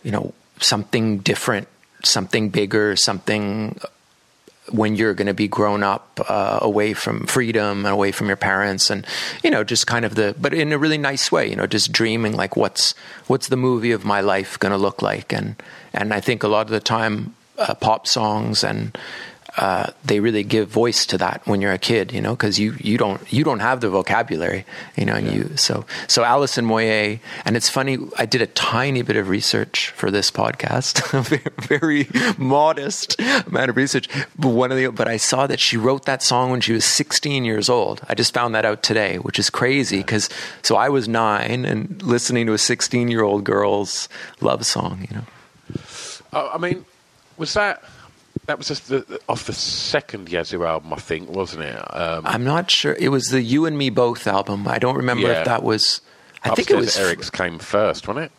you 0.02 0.10
know, 0.10 0.34
something 0.58 1.18
different, 1.18 1.68
something 2.02 2.48
bigger, 2.48 2.96
something 2.96 3.78
when 4.70 4.96
you're 4.96 5.14
going 5.14 5.26
to 5.26 5.34
be 5.34 5.48
grown 5.48 5.82
up 5.82 6.20
uh, 6.28 6.58
away 6.60 6.92
from 6.92 7.26
freedom 7.26 7.84
and 7.84 7.92
away 7.92 8.12
from 8.12 8.26
your 8.26 8.36
parents 8.36 8.90
and 8.90 9.06
you 9.44 9.50
know 9.50 9.62
just 9.62 9.86
kind 9.86 10.04
of 10.04 10.14
the 10.14 10.34
but 10.40 10.52
in 10.52 10.72
a 10.72 10.78
really 10.78 10.98
nice 10.98 11.30
way 11.30 11.48
you 11.48 11.56
know 11.56 11.66
just 11.66 11.92
dreaming 11.92 12.36
like 12.36 12.56
what's 12.56 12.94
what's 13.26 13.48
the 13.48 13.56
movie 13.56 13.92
of 13.92 14.04
my 14.04 14.20
life 14.20 14.58
going 14.58 14.72
to 14.72 14.78
look 14.78 15.02
like? 15.02 15.32
And 15.32 15.56
and 15.92 16.12
I 16.12 16.20
think 16.20 16.42
a 16.42 16.48
lot 16.48 16.66
of 16.66 16.70
the 16.70 16.80
time 16.80 17.34
uh, 17.58 17.74
pop 17.74 18.06
songs 18.06 18.62
and 18.62 18.96
uh, 19.56 19.90
they 20.04 20.20
really 20.20 20.42
give 20.42 20.68
voice 20.68 21.06
to 21.06 21.18
that 21.18 21.40
when 21.46 21.60
you're 21.60 21.72
a 21.72 21.78
kid, 21.78 22.12
you 22.12 22.20
know, 22.20 22.32
because 22.32 22.58
you, 22.58 22.74
you 22.78 22.98
don't 22.98 23.32
you 23.32 23.42
don't 23.42 23.60
have 23.60 23.80
the 23.80 23.88
vocabulary, 23.88 24.66
you 24.96 25.06
know, 25.06 25.14
and 25.14 25.32
you 25.32 25.56
so 25.56 25.86
so 26.08 26.24
Alison 26.24 26.66
Moyet, 26.66 27.20
and 27.44 27.56
it's 27.56 27.70
funny. 27.70 27.98
I 28.18 28.26
did 28.26 28.42
a 28.42 28.46
tiny 28.48 29.00
bit 29.02 29.16
of 29.16 29.28
research 29.30 29.90
for 29.90 30.10
this 30.10 30.30
podcast, 30.30 31.00
very, 31.24 31.42
very 31.58 32.08
modest 32.36 33.18
amount 33.20 33.70
of 33.70 33.76
research. 33.76 34.08
But 34.38 34.50
one 34.50 34.70
of 34.70 34.76
the 34.76 34.88
but 34.88 35.08
I 35.08 35.16
saw 35.16 35.46
that 35.46 35.58
she 35.58 35.78
wrote 35.78 36.04
that 36.04 36.22
song 36.22 36.50
when 36.50 36.60
she 36.60 36.74
was 36.74 36.84
16 36.84 37.44
years 37.44 37.70
old. 37.70 38.02
I 38.08 38.14
just 38.14 38.34
found 38.34 38.54
that 38.54 38.66
out 38.66 38.82
today, 38.82 39.16
which 39.16 39.38
is 39.38 39.48
crazy 39.48 39.98
because 39.98 40.28
so 40.62 40.76
I 40.76 40.90
was 40.90 41.08
nine 41.08 41.64
and 41.64 42.02
listening 42.02 42.46
to 42.46 42.52
a 42.52 42.58
16 42.58 43.08
year 43.08 43.22
old 43.22 43.44
girl's 43.44 44.08
love 44.40 44.66
song, 44.66 45.06
you 45.08 45.16
know. 45.16 45.24
Oh, 46.32 46.50
I 46.52 46.58
mean, 46.58 46.84
was 47.38 47.54
that 47.54 47.82
that 48.46 48.58
was 48.58 48.68
just 48.68 48.88
the, 48.88 49.20
off 49.28 49.46
the 49.46 49.52
second 49.52 50.28
Yazoo 50.28 50.64
album, 50.64 50.92
I 50.92 50.96
think, 50.96 51.28
wasn't 51.30 51.64
it? 51.64 51.76
Um, 51.96 52.22
I'm 52.26 52.44
not 52.44 52.70
sure. 52.70 52.94
It 52.98 53.08
was 53.08 53.26
the 53.26 53.42
You 53.42 53.66
and 53.66 53.76
Me 53.76 53.90
Both 53.90 54.26
album. 54.26 54.66
I 54.68 54.78
don't 54.78 54.96
remember 54.96 55.26
Yeah. 55.28 55.40
if 55.40 55.44
that 55.46 55.62
was. 55.62 56.00
I 56.44 56.50
think 56.54 56.70
it 56.70 56.76
was. 56.76 56.96
Eric's 56.96 57.30
came 57.30 57.58
first, 57.58 58.06
wasn't 58.06 58.26
it? 58.26 58.32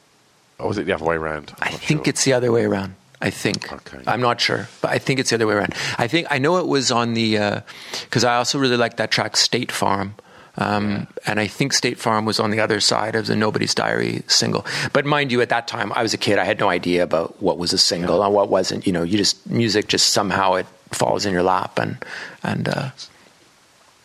Or 0.59 0.69
was 0.69 0.77
it 0.77 0.85
the 0.85 0.93
other 0.93 1.05
way 1.05 1.15
around? 1.15 1.53
I 1.61 1.69
think 1.71 2.07
it's 2.07 2.23
the 2.23 2.33
other 2.33 2.51
way 2.51 2.63
around. 2.65 2.95
I 3.21 3.29
think. 3.31 3.71
Okay. 3.73 3.99
I'm 4.07 4.21
not 4.21 4.39
sure, 4.39 4.69
but 4.81 4.91
I 4.91 4.99
think 4.99 5.19
it's 5.19 5.31
the 5.31 5.35
other 5.35 5.47
way 5.47 5.55
around. 5.55 5.73
I 5.97 6.07
think 6.07 6.27
I 6.29 6.37
know 6.37 6.57
it 6.57 6.67
was 6.67 6.91
on 6.91 7.13
the 7.15 7.63
because 8.03 8.23
I 8.23 8.35
also 8.37 8.59
really 8.59 8.77
like 8.77 8.97
that 8.97 9.11
track 9.11 9.35
State 9.37 9.71
Farm. 9.71 10.15
Um, 10.57 11.07
And 11.25 11.39
I 11.39 11.47
think 11.47 11.73
State 11.73 11.99
Farm 11.99 12.25
was 12.25 12.39
on 12.39 12.49
the 12.51 12.59
other 12.59 12.79
side 12.79 13.15
of 13.15 13.27
the 13.27 13.35
Nobody's 13.35 13.75
Diary 13.75 14.23
single. 14.27 14.65
But 14.93 15.05
mind 15.05 15.31
you, 15.31 15.41
at 15.41 15.49
that 15.49 15.67
time, 15.67 15.91
I 15.93 16.01
was 16.01 16.13
a 16.13 16.17
kid. 16.17 16.39
I 16.39 16.45
had 16.45 16.59
no 16.59 16.69
idea 16.69 17.03
about 17.03 17.41
what 17.41 17.57
was 17.57 17.73
a 17.73 17.77
single 17.77 18.23
and 18.23 18.33
what 18.33 18.49
wasn't. 18.49 18.87
You 18.87 18.93
know, 18.93 19.03
you 19.03 19.17
just 19.17 19.47
music 19.49 19.87
just 19.87 20.13
somehow 20.13 20.55
it 20.55 20.65
falls 20.91 21.25
in 21.25 21.33
your 21.33 21.43
lap, 21.43 21.77
and 21.79 21.97
and 22.43 22.67
uh, 22.69 22.89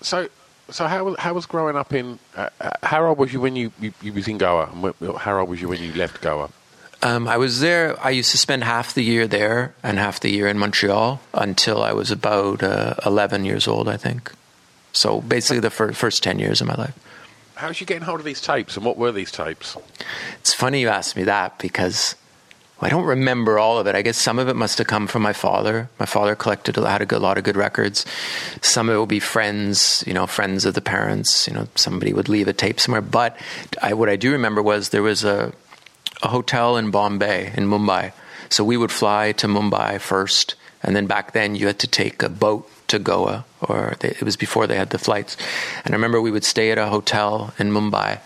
So, 0.02 0.28
so 0.70 0.86
how 0.86 1.04
was 1.04 1.16
how 1.18 1.32
was 1.34 1.46
growing 1.46 1.76
up 1.76 1.92
in? 1.92 2.18
Uh, 2.36 2.48
uh, 2.60 2.70
how 2.82 3.06
old 3.06 3.18
was 3.18 3.32
you 3.32 3.40
when 3.40 3.56
you, 3.56 3.72
you, 3.80 3.92
you 4.02 4.12
was 4.12 4.28
in 4.28 4.38
Goa? 4.38 4.68
And 4.72 5.16
how 5.16 5.38
old 5.40 5.48
was 5.48 5.60
you 5.60 5.68
when 5.68 5.80
you 5.80 5.92
left 5.94 6.20
Goa? 6.20 6.50
Um, 7.04 7.26
I 7.26 7.36
was 7.36 7.58
there. 7.60 7.96
I 8.04 8.10
used 8.10 8.30
to 8.30 8.38
spend 8.38 8.62
half 8.62 8.94
the 8.94 9.02
year 9.02 9.26
there 9.26 9.74
and 9.82 9.98
half 9.98 10.20
the 10.20 10.30
year 10.30 10.46
in 10.46 10.56
Montreal 10.56 11.20
until 11.34 11.82
I 11.82 11.92
was 11.92 12.12
about 12.12 12.62
uh, 12.62 12.94
11 13.04 13.44
years 13.44 13.66
old, 13.66 13.88
I 13.88 13.96
think. 13.96 14.30
So 14.92 15.20
basically, 15.20 15.60
the 15.60 15.70
fir- 15.70 15.92
first 15.92 16.22
10 16.22 16.38
years 16.38 16.60
of 16.60 16.66
my 16.66 16.74
life. 16.74 16.94
How 17.56 17.68
was 17.68 17.80
you 17.80 17.86
getting 17.86 18.02
hold 18.02 18.18
of 18.18 18.24
these 18.26 18.40
tapes, 18.40 18.76
and 18.76 18.84
what 18.84 18.96
were 18.96 19.12
these 19.12 19.30
tapes? 19.30 19.76
It's 20.40 20.52
funny 20.54 20.80
you 20.80 20.88
asked 20.88 21.16
me 21.16 21.24
that 21.24 21.58
because 21.58 22.16
I 22.80 22.88
don't 22.88 23.04
remember 23.04 23.58
all 23.58 23.78
of 23.78 23.86
it. 23.86 23.94
I 23.94 24.02
guess 24.02 24.18
some 24.18 24.38
of 24.38 24.48
it 24.48 24.56
must 24.56 24.78
have 24.78 24.88
come 24.88 25.06
from 25.06 25.22
my 25.22 25.32
father. 25.32 25.88
My 26.00 26.06
father 26.06 26.34
collected 26.34 26.76
had 26.76 27.02
a 27.02 27.06
good, 27.06 27.22
lot 27.22 27.38
of 27.38 27.44
good 27.44 27.56
records. 27.56 28.04
Some 28.60 28.88
of 28.88 28.96
it 28.96 28.98
would 28.98 29.08
be 29.08 29.20
friends, 29.20 30.02
you 30.06 30.12
know, 30.12 30.26
friends 30.26 30.64
of 30.64 30.74
the 30.74 30.80
parents. 30.80 31.46
You 31.46 31.54
know, 31.54 31.68
somebody 31.76 32.12
would 32.12 32.28
leave 32.28 32.48
a 32.48 32.52
tape 32.52 32.80
somewhere. 32.80 33.02
But 33.02 33.38
I, 33.80 33.94
what 33.94 34.08
I 34.08 34.16
do 34.16 34.32
remember 34.32 34.62
was 34.62 34.88
there 34.88 35.02
was 35.02 35.22
a 35.22 35.52
a 36.22 36.28
hotel 36.28 36.76
in 36.76 36.90
Bombay, 36.90 37.52
in 37.56 37.66
Mumbai. 37.66 38.12
So 38.48 38.64
we 38.64 38.76
would 38.76 38.92
fly 38.92 39.32
to 39.32 39.46
Mumbai 39.46 40.00
first, 40.00 40.54
and 40.82 40.96
then 40.96 41.06
back 41.06 41.32
then 41.32 41.54
you 41.54 41.66
had 41.66 41.78
to 41.80 41.86
take 41.86 42.22
a 42.22 42.28
boat 42.28 42.68
to 42.88 42.98
Goa, 42.98 43.44
or 43.60 43.94
they, 44.00 44.08
it 44.08 44.22
was 44.22 44.36
before 44.36 44.66
they 44.66 44.76
had 44.76 44.90
the 44.90 44.98
flights. 44.98 45.36
And 45.84 45.94
I 45.94 45.96
remember 45.96 46.20
we 46.20 46.30
would 46.30 46.44
stay 46.44 46.70
at 46.70 46.78
a 46.78 46.86
hotel 46.86 47.54
in 47.58 47.70
Mumbai, 47.70 48.20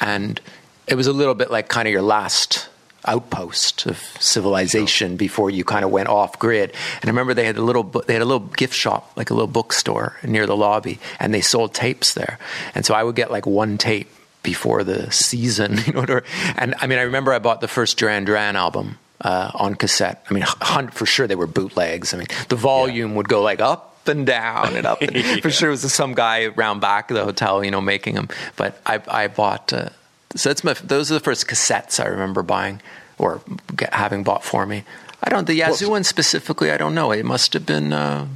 and 0.00 0.40
it 0.86 0.94
was 0.94 1.06
a 1.06 1.12
little 1.12 1.34
bit 1.34 1.50
like 1.50 1.68
kind 1.68 1.88
of 1.88 1.92
your 1.92 2.02
last 2.02 2.68
outpost 3.06 3.86
of 3.86 3.98
civilization 4.20 5.16
before 5.16 5.48
you 5.50 5.64
kind 5.64 5.84
of 5.84 5.90
went 5.90 6.08
off 6.08 6.38
grid. 6.38 6.74
And 7.00 7.04
I 7.04 7.08
remember 7.08 7.32
they 7.32 7.46
had 7.46 7.56
a 7.56 7.62
little 7.62 7.84
they 7.84 8.12
had 8.12 8.22
a 8.22 8.26
little 8.26 8.46
gift 8.48 8.74
shop, 8.74 9.12
like 9.16 9.30
a 9.30 9.34
little 9.34 9.48
bookstore 9.48 10.16
near 10.22 10.46
the 10.46 10.56
lobby, 10.56 10.98
and 11.18 11.32
they 11.32 11.40
sold 11.40 11.74
tapes 11.74 12.14
there. 12.14 12.38
And 12.74 12.84
so 12.84 12.94
I 12.94 13.02
would 13.02 13.16
get 13.16 13.30
like 13.30 13.46
one 13.46 13.78
tape 13.78 14.10
before 14.42 14.84
the 14.84 15.10
season, 15.10 15.78
you 15.86 15.92
know. 15.92 16.20
And 16.56 16.74
I 16.80 16.86
mean, 16.86 16.98
I 16.98 17.02
remember 17.02 17.32
I 17.32 17.38
bought 17.38 17.60
the 17.60 17.68
first 17.68 17.98
Duran 17.98 18.24
Duran 18.24 18.56
album 18.56 18.98
uh, 19.20 19.50
on 19.54 19.74
cassette. 19.74 20.24
I 20.30 20.34
mean, 20.34 20.44
for 20.92 21.06
sure 21.06 21.26
they 21.26 21.34
were 21.34 21.46
bootlegs. 21.46 22.14
I 22.14 22.18
mean, 22.18 22.28
the 22.48 22.56
volume 22.56 23.14
would 23.14 23.28
go 23.28 23.42
like 23.42 23.60
up 23.60 24.08
and 24.08 24.26
down 24.26 24.76
and 24.76 24.86
up. 24.86 25.00
And 25.02 25.14
Yeah. 25.14 25.36
For 25.36 25.50
sure, 25.50 25.68
it 25.68 25.72
was 25.72 25.92
some 25.92 26.14
guy 26.14 26.44
around 26.44 26.80
back 26.80 27.10
of 27.10 27.16
the 27.16 27.24
hotel, 27.24 27.64
you 27.64 27.70
know, 27.70 27.80
making 27.80 28.14
them. 28.14 28.28
But 28.56 28.80
I, 28.86 29.00
I 29.08 29.28
bought. 29.28 29.72
Uh, 29.72 29.90
so 30.34 30.50
that's 30.50 30.64
my. 30.64 30.74
Those 30.74 31.10
are 31.10 31.14
the 31.14 31.20
first 31.20 31.46
cassettes 31.46 32.02
I 32.02 32.06
remember 32.08 32.42
buying 32.42 32.80
or 33.18 33.40
get, 33.76 33.92
having 33.92 34.22
bought 34.22 34.44
for 34.44 34.66
me. 34.66 34.84
I 35.22 35.30
don't. 35.30 35.46
The 35.46 35.54
Yazoo 35.54 35.90
one 35.90 36.04
specifically, 36.04 36.70
I 36.70 36.76
don't 36.76 36.94
know. 36.94 37.12
It 37.12 37.24
must 37.24 37.52
have 37.52 37.66
been 37.66 37.92
uh, 37.92 38.26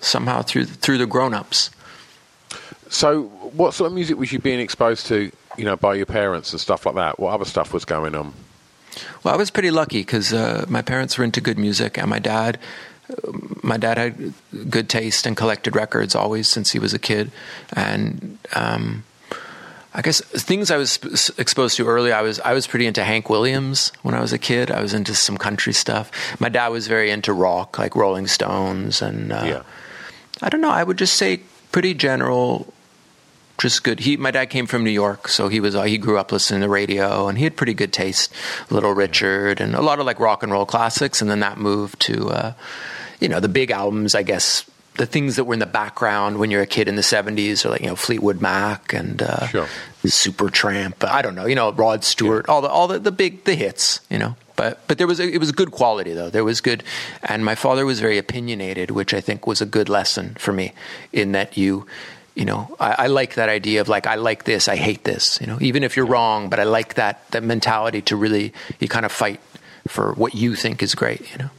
somehow 0.00 0.42
through 0.42 0.66
through 0.66 0.98
the 0.98 1.06
grown 1.06 1.34
ups. 1.34 1.70
So, 2.88 3.24
what 3.54 3.72
sort 3.72 3.88
of 3.88 3.94
music 3.94 4.18
was 4.18 4.32
you 4.32 4.38
being 4.38 4.60
exposed 4.60 5.06
to, 5.06 5.32
you 5.56 5.64
know, 5.64 5.76
by 5.76 5.94
your 5.94 6.06
parents 6.06 6.52
and 6.52 6.60
stuff 6.60 6.84
like 6.84 6.94
that? 6.96 7.18
What 7.18 7.32
other 7.32 7.46
stuff 7.46 7.72
was 7.72 7.86
going 7.86 8.14
on? 8.14 8.34
Well, 9.22 9.34
I 9.34 9.36
was 9.36 9.50
pretty 9.50 9.70
lucky 9.70 10.00
because 10.00 10.32
uh, 10.32 10.64
my 10.68 10.82
parents 10.82 11.16
were 11.18 11.24
into 11.24 11.40
good 11.40 11.58
music, 11.58 11.98
and 11.98 12.08
my 12.10 12.18
dad, 12.18 12.58
uh, 13.10 13.32
my 13.62 13.76
dad 13.76 13.98
had 13.98 14.34
good 14.70 14.88
taste 14.88 15.26
and 15.26 15.36
collected 15.36 15.74
records 15.76 16.14
always 16.14 16.48
since 16.48 16.72
he 16.72 16.78
was 16.78 16.92
a 16.92 16.98
kid. 16.98 17.30
And 17.74 18.38
um, 18.54 19.04
I 19.94 20.02
guess 20.02 20.20
things 20.20 20.70
I 20.70 20.76
was 20.76 20.98
exposed 21.38 21.76
to 21.76 21.86
early, 21.86 22.12
I 22.12 22.22
was 22.22 22.40
I 22.40 22.52
was 22.52 22.66
pretty 22.66 22.86
into 22.86 23.04
Hank 23.04 23.28
Williams 23.30 23.92
when 24.02 24.14
I 24.14 24.20
was 24.20 24.32
a 24.32 24.38
kid. 24.38 24.70
I 24.70 24.80
was 24.80 24.92
into 24.94 25.14
some 25.14 25.36
country 25.38 25.72
stuff. 25.72 26.10
My 26.40 26.48
dad 26.48 26.68
was 26.68 26.86
very 26.86 27.10
into 27.10 27.32
rock, 27.32 27.78
like 27.78 27.96
Rolling 27.96 28.26
Stones, 28.26 29.02
and 29.02 29.32
uh, 29.32 29.42
Yeah. 29.46 29.62
I 30.40 30.48
don't 30.48 30.60
know. 30.60 30.70
I 30.70 30.82
would 30.82 30.98
just 30.98 31.14
say 31.14 31.40
pretty 31.70 31.94
general 31.94 32.72
just 33.62 33.84
good. 33.84 34.00
He, 34.00 34.16
my 34.16 34.32
dad 34.32 34.46
came 34.46 34.66
from 34.66 34.82
New 34.82 34.90
York, 34.90 35.28
so 35.28 35.48
he 35.48 35.60
was 35.60 35.74
uh, 35.74 35.84
he 35.84 35.96
grew 35.96 36.18
up 36.18 36.32
listening 36.32 36.60
to 36.62 36.68
radio, 36.68 37.28
and 37.28 37.38
he 37.38 37.44
had 37.44 37.56
pretty 37.56 37.74
good 37.74 37.92
taste. 37.92 38.32
Little 38.70 38.92
Richard 38.92 39.60
and 39.60 39.74
a 39.74 39.80
lot 39.80 40.00
of 40.00 40.06
like 40.06 40.18
rock 40.18 40.42
and 40.42 40.50
roll 40.50 40.66
classics, 40.66 41.22
and 41.22 41.30
then 41.30 41.40
that 41.40 41.58
moved 41.58 42.00
to, 42.00 42.28
uh, 42.30 42.52
you 43.20 43.28
know, 43.28 43.40
the 43.40 43.48
big 43.48 43.70
albums. 43.70 44.14
I 44.14 44.22
guess 44.24 44.68
the 44.98 45.06
things 45.06 45.36
that 45.36 45.44
were 45.44 45.54
in 45.54 45.60
the 45.60 45.66
background 45.66 46.38
when 46.38 46.50
you're 46.50 46.60
a 46.62 46.66
kid 46.66 46.88
in 46.88 46.96
the 46.96 47.02
'70s, 47.02 47.64
are 47.64 47.70
like 47.70 47.80
you 47.80 47.86
know 47.86 47.96
Fleetwood 47.96 48.40
Mac 48.40 48.92
and 48.92 49.22
uh, 49.22 49.46
Sure. 49.46 49.68
Supertramp. 50.04 51.04
I 51.04 51.22
don't 51.22 51.34
know, 51.34 51.46
you 51.46 51.54
know 51.54 51.72
Rod 51.72 52.04
Stewart, 52.04 52.48
all 52.48 52.60
the 52.60 52.68
all 52.68 52.88
the, 52.88 52.98
the 52.98 53.12
big 53.12 53.44
the 53.44 53.54
hits, 53.54 54.00
you 54.10 54.18
know. 54.18 54.36
But 54.56 54.86
but 54.86 54.98
there 54.98 55.06
was 55.06 55.18
a, 55.20 55.28
it 55.28 55.38
was 55.38 55.52
good 55.52 55.70
quality 55.70 56.12
though. 56.12 56.30
There 56.30 56.44
was 56.44 56.60
good, 56.60 56.82
and 57.22 57.44
my 57.44 57.54
father 57.54 57.86
was 57.86 58.00
very 58.00 58.18
opinionated, 58.18 58.90
which 58.90 59.14
I 59.14 59.20
think 59.20 59.46
was 59.46 59.60
a 59.60 59.66
good 59.66 59.88
lesson 59.88 60.34
for 60.38 60.52
me 60.52 60.72
in 61.12 61.32
that 61.32 61.56
you. 61.56 61.86
You 62.34 62.46
know, 62.46 62.74
I, 62.80 62.94
I 62.98 63.06
like 63.08 63.34
that 63.34 63.48
idea 63.48 63.80
of 63.80 63.88
like 63.88 64.06
I 64.06 64.14
like 64.14 64.44
this, 64.44 64.68
I 64.68 64.76
hate 64.76 65.04
this. 65.04 65.38
You 65.40 65.46
know, 65.46 65.58
even 65.60 65.84
if 65.84 65.96
you're 65.96 66.06
wrong, 66.06 66.48
but 66.48 66.58
I 66.58 66.64
like 66.64 66.94
that 66.94 67.30
that 67.32 67.42
mentality 67.42 68.00
to 68.02 68.16
really 68.16 68.52
you 68.80 68.88
kind 68.88 69.04
of 69.04 69.12
fight 69.12 69.40
for 69.86 70.12
what 70.14 70.34
you 70.34 70.54
think 70.54 70.82
is 70.82 70.94
great. 70.94 71.30
You 71.32 71.38
know. 71.38 71.50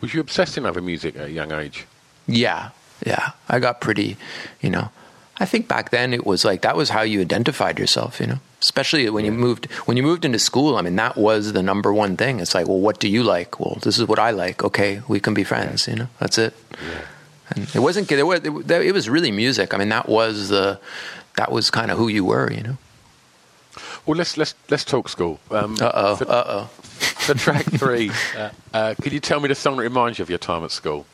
Was 0.00 0.14
you 0.14 0.20
obsessed 0.20 0.56
in 0.58 0.66
over 0.66 0.80
music 0.80 1.16
at 1.16 1.26
a 1.28 1.30
young 1.30 1.52
age? 1.52 1.86
Yeah, 2.26 2.70
yeah. 3.06 3.32
I 3.48 3.58
got 3.58 3.80
pretty, 3.80 4.16
you 4.60 4.70
know. 4.70 4.90
I 5.38 5.46
think 5.46 5.66
back 5.66 5.90
then 5.90 6.14
it 6.14 6.24
was 6.24 6.44
like 6.44 6.62
that 6.62 6.76
was 6.76 6.90
how 6.90 7.02
you 7.02 7.20
identified 7.20 7.78
yourself, 7.78 8.20
you 8.20 8.26
know. 8.26 8.38
Especially 8.60 9.10
when 9.10 9.24
you 9.24 9.32
moved 9.32 9.66
when 9.86 9.96
you 9.96 10.02
moved 10.02 10.24
into 10.24 10.38
school. 10.38 10.76
I 10.76 10.82
mean, 10.82 10.96
that 10.96 11.16
was 11.16 11.52
the 11.52 11.62
number 11.62 11.92
one 11.92 12.16
thing. 12.16 12.40
It's 12.40 12.54
like, 12.54 12.68
well, 12.68 12.80
what 12.80 13.00
do 13.00 13.08
you 13.08 13.22
like? 13.22 13.60
Well, 13.60 13.78
this 13.82 13.98
is 13.98 14.06
what 14.06 14.18
I 14.18 14.30
like. 14.30 14.64
Okay, 14.64 15.02
we 15.08 15.20
can 15.20 15.34
be 15.34 15.44
friends. 15.44 15.88
You 15.88 15.96
know, 15.96 16.08
that's 16.18 16.38
it. 16.38 16.54
And 17.50 17.68
it 17.74 17.80
wasn't. 17.80 18.10
It 18.10 18.22
was. 18.22 18.40
It 18.42 18.94
was 18.94 19.08
really 19.08 19.30
music. 19.30 19.74
I 19.74 19.78
mean, 19.78 19.90
that 19.90 20.08
was 20.08 20.48
the. 20.48 20.78
That 21.36 21.50
was 21.50 21.70
kind 21.70 21.90
of 21.90 21.98
who 21.98 22.08
you 22.08 22.24
were. 22.24 22.50
You 22.50 22.62
know. 22.62 22.76
Well, 24.06 24.16
let's 24.16 24.36
let's 24.36 24.54
let's 24.70 24.84
talk 24.84 25.08
school. 25.08 25.40
Um, 25.50 25.76
Uh 25.80 25.90
oh. 25.94 26.16
for, 26.16 26.24
Uh 26.28 26.44
oh. 26.46 26.64
for 26.64 27.34
track 27.34 27.64
three, 27.78 28.10
uh, 28.36 28.50
uh, 28.72 28.94
could 29.02 29.12
you 29.12 29.20
tell 29.20 29.40
me 29.40 29.48
the 29.48 29.54
song 29.54 29.76
that 29.76 29.82
reminds 29.82 30.18
you 30.18 30.22
of 30.22 30.30
your 30.30 30.38
time 30.38 30.64
at 30.64 30.70
school? 30.70 31.06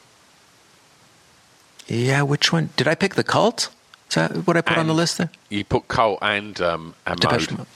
Yeah. 1.86 2.22
Which 2.22 2.52
one 2.52 2.70
did 2.76 2.86
I 2.86 2.94
pick? 2.94 3.14
The 3.14 3.24
Cult. 3.24 3.70
Is 4.08 4.14
that 4.16 4.46
what 4.46 4.56
I 4.56 4.60
put 4.60 4.76
on 4.76 4.88
the 4.88 4.94
list 4.94 5.18
there? 5.18 5.30
You 5.50 5.64
put 5.64 5.86
cult 5.86 6.18
and 6.20 6.60
um, 6.60 6.94
and 7.06 7.20
Depeche 7.20 7.52
Mode. 7.52 7.66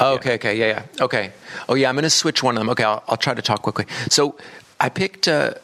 Oh, 0.00 0.14
okay, 0.14 0.34
okay, 0.34 0.56
yeah, 0.56 0.66
yeah, 0.66 1.04
okay. 1.04 1.32
Oh, 1.68 1.74
yeah, 1.74 1.88
I'm 1.88 1.94
going 1.94 2.02
to 2.02 2.10
switch 2.10 2.42
one 2.42 2.56
of 2.56 2.60
them. 2.60 2.70
Okay, 2.70 2.82
I'll, 2.82 3.04
I'll 3.08 3.16
try 3.16 3.34
to 3.34 3.42
talk 3.42 3.62
quickly. 3.62 3.84
So 4.08 4.36
I 4.80 4.88
picked 4.88 5.28
uh, 5.28 5.54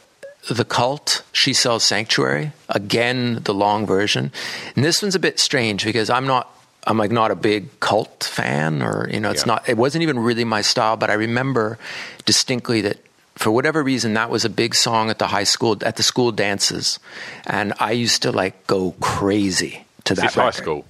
the 0.50 0.64
Cult. 0.64 1.22
She 1.32 1.52
sells 1.52 1.84
Sanctuary 1.84 2.52
again, 2.68 3.40
the 3.44 3.54
long 3.54 3.86
version. 3.86 4.32
And 4.76 4.84
this 4.84 5.02
one's 5.02 5.14
a 5.14 5.18
bit 5.20 5.38
strange 5.40 5.84
because 5.84 6.10
I'm 6.10 6.26
not. 6.26 6.48
I'm 6.84 6.98
like 6.98 7.12
not 7.12 7.30
a 7.30 7.36
big 7.36 7.78
cult 7.78 8.24
fan, 8.24 8.82
or 8.82 9.08
you 9.08 9.20
know, 9.20 9.30
it's 9.30 9.42
Yeah. 9.42 9.52
not. 9.54 9.68
It 9.68 9.76
wasn't 9.76 10.02
even 10.02 10.18
really 10.18 10.44
my 10.44 10.62
style. 10.62 10.96
But 10.96 11.10
I 11.10 11.14
remember 11.14 11.78
distinctly 12.24 12.80
that 12.80 12.96
for 13.36 13.52
whatever 13.52 13.84
reason, 13.84 14.14
that 14.14 14.30
was 14.30 14.44
a 14.44 14.50
big 14.50 14.74
song 14.74 15.08
at 15.08 15.20
the 15.20 15.28
high 15.28 15.44
school 15.44 15.76
at 15.82 15.94
the 15.94 16.02
school 16.02 16.32
dances, 16.32 16.98
and 17.46 17.72
I 17.78 17.92
used 17.92 18.22
to 18.22 18.32
like 18.32 18.66
go 18.66 18.96
crazy 19.00 19.84
to 20.04 20.14
that. 20.16 20.34
high 20.34 20.50
school? 20.50 20.84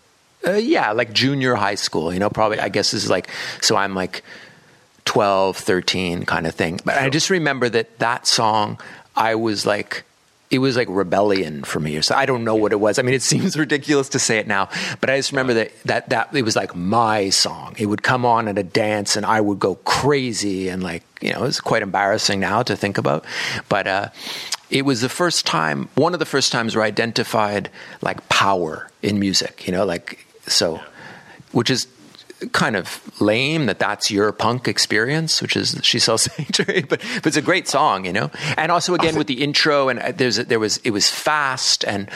Uh, 0.47 0.53
yeah, 0.53 0.93
like 0.93 1.13
junior 1.13 1.55
high 1.57 1.75
school, 1.77 2.13
you 2.13 2.19
know, 2.19 2.31
probably, 2.31 2.59
I 2.59 2.69
guess 2.71 2.91
this 2.91 3.05
is 3.05 3.11
like, 3.11 3.29
so 3.61 3.77
I'm 3.77 3.95
like 3.95 4.25
12, 5.05 5.57
13 5.59 6.25
kind 6.25 6.47
of 6.47 6.55
thing. 6.55 6.81
But 6.85 6.97
I 6.97 7.11
just 7.11 7.29
remember 7.31 7.69
that 7.69 7.99
that 7.99 8.27
song, 8.27 8.79
I 9.17 9.35
was 9.35 9.67
like, 9.67 10.05
it 10.51 10.59
was 10.59 10.77
like 10.77 10.89
rebellion 10.91 11.65
for 11.65 11.81
me 11.81 12.01
so. 12.03 12.15
I 12.15 12.27
don't 12.27 12.45
know 12.45 12.55
what 12.55 12.73
it 12.73 12.81
was. 12.81 12.99
I 12.99 13.03
mean, 13.03 13.15
it 13.15 13.23
seems 13.33 13.57
ridiculous 13.57 14.11
to 14.11 14.19
say 14.19 14.39
it 14.39 14.47
now, 14.47 14.69
but 15.01 15.11
I 15.11 15.17
just 15.17 15.33
remember 15.33 15.55
that, 15.55 15.73
that, 15.85 16.09
that 16.11 16.35
it 16.35 16.43
was 16.43 16.57
like 16.57 16.77
my 16.77 17.31
song. 17.31 17.75
It 17.79 17.87
would 17.87 18.03
come 18.03 18.27
on 18.27 18.49
at 18.49 18.59
a 18.59 18.63
dance 18.63 19.17
and 19.17 19.25
I 19.25 19.41
would 19.41 19.59
go 19.59 19.77
crazy 19.77 20.69
and 20.69 20.83
like, 20.83 21.05
you 21.21 21.33
know, 21.33 21.45
it's 21.45 21.61
quite 21.61 21.83
embarrassing 21.83 22.41
now 22.41 22.63
to 22.63 22.77
think 22.77 22.99
about. 22.99 23.25
But, 23.69 23.87
uh, 23.87 24.09
it 24.69 24.87
was 24.87 25.03
the 25.03 25.09
first 25.09 25.47
time, 25.47 25.89
one 25.97 26.15
of 26.15 26.19
the 26.19 26.27
first 26.27 26.51
times 26.51 26.75
where 26.75 26.85
I 26.85 26.87
identified 26.87 27.71
like 28.01 28.27
power 28.31 28.91
in 29.03 29.19
music, 29.19 29.67
you 29.67 29.73
know, 29.73 29.85
like, 29.85 30.27
so, 30.47 30.81
which 31.53 31.71
is 31.71 31.87
kind 32.49 32.77
of 32.77 33.01
lame 33.21 33.67
that 33.67 33.79
that's 33.79 34.11
your 34.11 34.33
punk 34.33 34.67
experience, 34.69 35.41
which 35.41 35.57
is 35.57 35.79
she 35.83 35.99
sells 35.99 36.23
sanctuary, 36.23 36.83
but, 36.89 37.01
but 37.17 37.27
it's 37.27 37.37
a 37.37 37.43
great 37.43 37.69
song, 37.69 38.05
you 38.05 38.13
know. 38.13 38.31
And 38.57 38.73
also 38.73 38.95
again 38.95 39.17
with 39.17 39.27
the 39.27 39.43
intro, 39.43 39.89
and 39.89 39.99
uh, 39.99 40.13
there's 40.13 40.37
there 40.37 40.59
was 40.61 40.79
it 40.79 40.91
was 40.91 41.11
fast, 41.11 41.85
and 41.85 42.09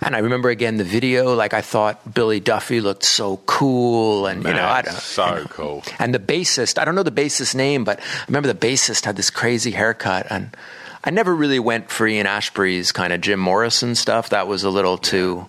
and 0.00 0.14
I 0.16 0.20
remember 0.20 0.48
again 0.50 0.76
the 0.76 0.84
video. 0.84 1.34
Like 1.34 1.54
I 1.54 1.60
thought 1.60 2.14
Billy 2.14 2.40
Duffy 2.40 2.80
looked 2.80 3.04
so 3.04 3.38
cool, 3.46 4.26
and 4.26 4.42
you 4.44 4.52
know 4.54 4.64
I 4.64 4.82
Man, 4.82 4.84
don't 4.84 4.94
so 4.94 5.26
you 5.26 5.34
know. 5.42 5.46
cool. 5.50 5.82
And 5.98 6.14
the 6.14 6.18
bassist, 6.18 6.78
I 6.78 6.84
don't 6.84 6.94
know 6.94 7.02
the 7.02 7.10
bassist 7.12 7.54
name, 7.54 7.84
but 7.84 8.00
I 8.00 8.24
remember 8.28 8.52
the 8.52 8.54
bassist 8.66 9.04
had 9.04 9.16
this 9.16 9.30
crazy 9.30 9.72
haircut, 9.72 10.26
and 10.30 10.56
I 11.04 11.10
never 11.10 11.34
really 11.34 11.58
went 11.58 11.90
for 11.90 12.06
Ian 12.06 12.26
Astbury's 12.26 12.92
kind 12.92 13.12
of 13.12 13.20
Jim 13.20 13.38
Morrison 13.40 13.94
stuff. 13.94 14.30
That 14.30 14.46
was 14.46 14.64
a 14.64 14.70
little 14.70 14.96
too 14.98 15.46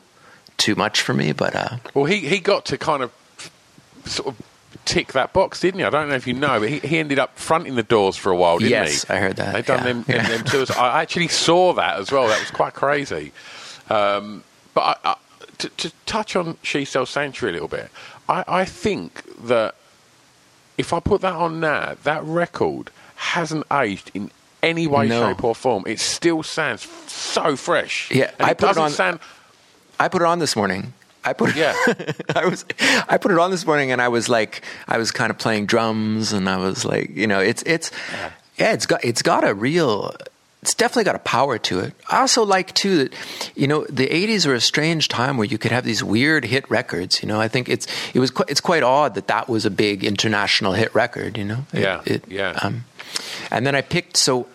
too 0.58 0.76
much 0.76 1.02
for 1.02 1.14
me, 1.14 1.32
but. 1.34 1.56
uh 1.56 1.78
Well, 1.94 2.06
he 2.06 2.20
he 2.20 2.40
got 2.40 2.66
to 2.66 2.78
kind 2.78 3.04
of 3.04 3.12
sort 4.06 4.30
of 4.30 4.42
tick 4.86 5.14
that 5.14 5.34
box, 5.34 5.60
didn't 5.62 5.80
he? 5.80 5.86
I 5.86 5.90
don't 5.90 6.10
know 6.10 6.16
if 6.16 6.28
you 6.28 6.34
know, 6.34 6.60
but 6.60 6.70
he, 6.70 6.80
he 6.80 6.98
ended 7.00 7.18
up 7.20 7.38
fronting 7.38 7.76
the 7.76 7.84
doors 7.84 8.16
for 8.16 8.32
a 8.32 8.36
while, 8.36 8.60
didn't 8.60 8.72
Yes, 8.72 8.88
he? 8.88 8.94
Yes, 8.94 9.10
I 9.10 9.18
heard 9.18 9.36
that, 9.38 9.54
They 9.54 9.62
done 9.62 9.80
yeah. 9.80 9.84
them, 9.94 10.06
Yeah. 10.08 10.28
them 10.28 10.44
tours. 10.46 10.72
I 10.72 11.02
actually 11.02 11.28
saw 11.30 11.74
that 11.74 12.00
as 12.00 12.12
well. 12.12 12.28
That 12.28 12.40
was 12.40 12.52
quite 12.52 12.74
crazy. 12.74 13.32
Um, 13.90 14.44
but 14.74 15.00
I, 15.04 15.12
I, 15.12 15.16
to, 15.60 15.70
to 15.70 15.92
touch 16.06 16.36
on 16.36 16.58
She 16.62 16.86
Sells 16.86 17.10
Sanctuary 17.10 17.52
a 17.52 17.54
little 17.54 17.68
bit, 17.68 17.90
I, 18.30 18.44
I 18.48 18.66
think 18.66 19.24
that 19.48 19.76
if 20.78 20.92
I 20.94 21.00
put 21.00 21.22
that 21.22 21.34
on 21.34 21.60
now, 21.60 21.96
that 22.04 22.24
record 22.24 22.90
hasn't 23.16 23.66
aged 23.72 24.12
in 24.14 24.30
any 24.62 24.88
way, 24.88 25.08
No. 25.08 25.30
shape, 25.30 25.44
or 25.44 25.56
form. 25.56 25.84
It 25.88 26.00
still 26.00 26.44
sounds 26.44 26.82
so 27.08 27.56
fresh. 27.56 28.12
Yeah, 28.12 28.32
and 28.40 28.48
I 28.48 28.52
it 28.52 28.58
put 28.58 28.66
it 28.66 28.68
doesn't 28.70 28.84
on- 28.84 28.92
sound. 28.92 29.20
I 30.00 30.08
put 30.10 30.22
it 30.22 30.26
on 30.26 30.40
this 30.40 30.56
morning. 30.56 30.94
I 31.26 31.34
put 31.34 31.56
Yeah. 31.56 31.74
I 32.36 32.46
was 32.46 32.66
I 33.10 33.18
put 33.18 33.32
it 33.32 33.38
on 33.40 33.52
this 33.52 33.66
morning 33.66 33.92
and 33.92 34.02
I 34.02 34.08
was 34.10 34.30
like 34.30 34.62
I 34.88 34.98
was 34.98 35.12
kind 35.12 35.32
of 35.32 35.38
playing 35.38 35.66
drums 35.66 36.34
and 36.34 36.48
I 36.50 36.58
was 36.58 36.86
like, 36.86 37.10
you 37.16 37.28
know, 37.28 37.40
it's 37.40 37.64
it's 37.66 37.92
yeah, 38.58 38.74
it's 38.74 38.86
got 38.86 39.04
it's 39.04 39.22
got 39.22 39.44
a 39.48 39.54
real 39.54 40.14
it's 40.62 40.74
definitely 40.74 41.04
got 41.04 41.14
a 41.16 41.20
power 41.20 41.60
to 41.60 41.80
it. 41.82 41.94
I 42.10 42.22
also 42.22 42.44
like 42.44 42.74
too 42.74 42.98
that 42.98 43.14
you 43.56 43.68
know 43.68 43.86
the 43.88 44.08
'80s 44.08 44.48
were 44.48 44.56
a 44.56 44.62
strange 44.62 45.10
time 45.10 45.38
where 45.38 45.46
you 45.46 45.58
could 45.60 45.72
have 45.72 45.84
these 45.84 46.04
weird 46.04 46.44
hit 46.46 46.68
records. 46.72 47.22
You 47.22 47.28
know, 47.28 47.40
I 47.40 47.48
think 47.48 47.70
it's 47.70 47.86
it 48.16 48.20
was 48.20 48.32
quite, 48.32 48.50
it's 48.50 48.62
quite 48.62 48.82
odd 48.82 49.14
that 49.16 49.28
that 49.28 49.48
was 49.48 49.66
a 49.66 49.70
big 49.70 50.04
international 50.04 50.74
hit 50.74 50.94
record. 50.96 51.38
You 51.38 51.46
know, 51.46 51.66
It- 51.74 51.82
Yeah, 51.82 52.02
it- 52.06 52.24
yeah. 52.28 52.58
Um, 52.64 52.86
and 53.52 53.66
then 53.68 53.76
I 53.76 53.82
picked 53.82 54.18
so 54.18 54.48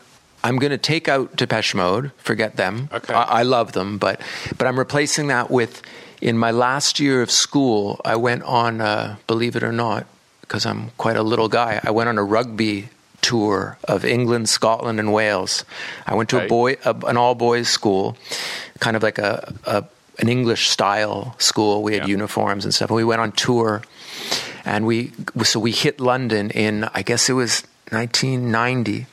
I'm 0.42 0.56
going 0.58 0.70
to 0.72 0.78
take 0.78 1.06
out 1.06 1.36
Depeche 1.36 1.74
Mode. 1.76 2.10
Forget 2.16 2.56
them. 2.56 2.88
Okay. 2.92 3.12
I, 3.14 3.40
I 3.40 3.42
love 3.44 3.72
them, 3.72 3.98
but 3.98 4.20
but 4.58 4.66
I'm 4.66 4.78
replacing 4.78 5.28
that 5.28 5.48
with 5.50 5.80
in 6.20 6.36
my 6.38 6.50
last 6.50 7.00
year 7.00 7.22
of 7.22 7.30
school. 7.30 8.00
I 8.04 8.16
went 8.16 8.42
on, 8.44 8.80
uh, 8.80 9.16
believe 9.26 9.56
it 9.56 9.62
or 9.62 9.72
not, 9.72 10.06
because 10.42 10.66
I'm 10.66 10.90
quite 10.98 11.16
a 11.16 11.22
little 11.22 11.48
guy. 11.48 11.80
I 11.82 11.90
went 11.90 12.08
on 12.08 12.18
a 12.18 12.24
rugby 12.24 12.88
tour 13.22 13.78
of 13.84 14.04
England, 14.04 14.48
Scotland, 14.48 14.98
and 14.98 15.12
Wales. 15.12 15.64
I 16.06 16.14
went 16.14 16.28
to 16.30 16.36
Okay. 16.36 16.46
a 16.46 16.48
boy, 16.48 16.76
a, 16.84 16.94
an 17.06 17.16
all 17.16 17.34
boys 17.34 17.68
school, 17.68 18.16
kind 18.80 18.96
of 18.96 19.02
like 19.02 19.18
a, 19.18 19.52
a 19.64 19.84
an 20.18 20.28
English 20.28 20.68
style 20.68 21.34
school. 21.38 21.82
We 21.82 21.94
had 21.94 22.02
Yeah. 22.02 22.08
uniforms 22.16 22.64
and 22.66 22.74
stuff. 22.74 22.90
And 22.90 22.96
we 22.96 23.04
went 23.04 23.20
on 23.22 23.32
tour, 23.32 23.82
and 24.64 24.86
we 24.86 25.12
so 25.44 25.58
we 25.60 25.72
hit 25.72 26.00
London 26.00 26.50
in 26.50 26.84
I 26.94 27.02
guess 27.02 27.28
it 27.30 27.34
was 27.34 27.62
1990. 27.90 29.06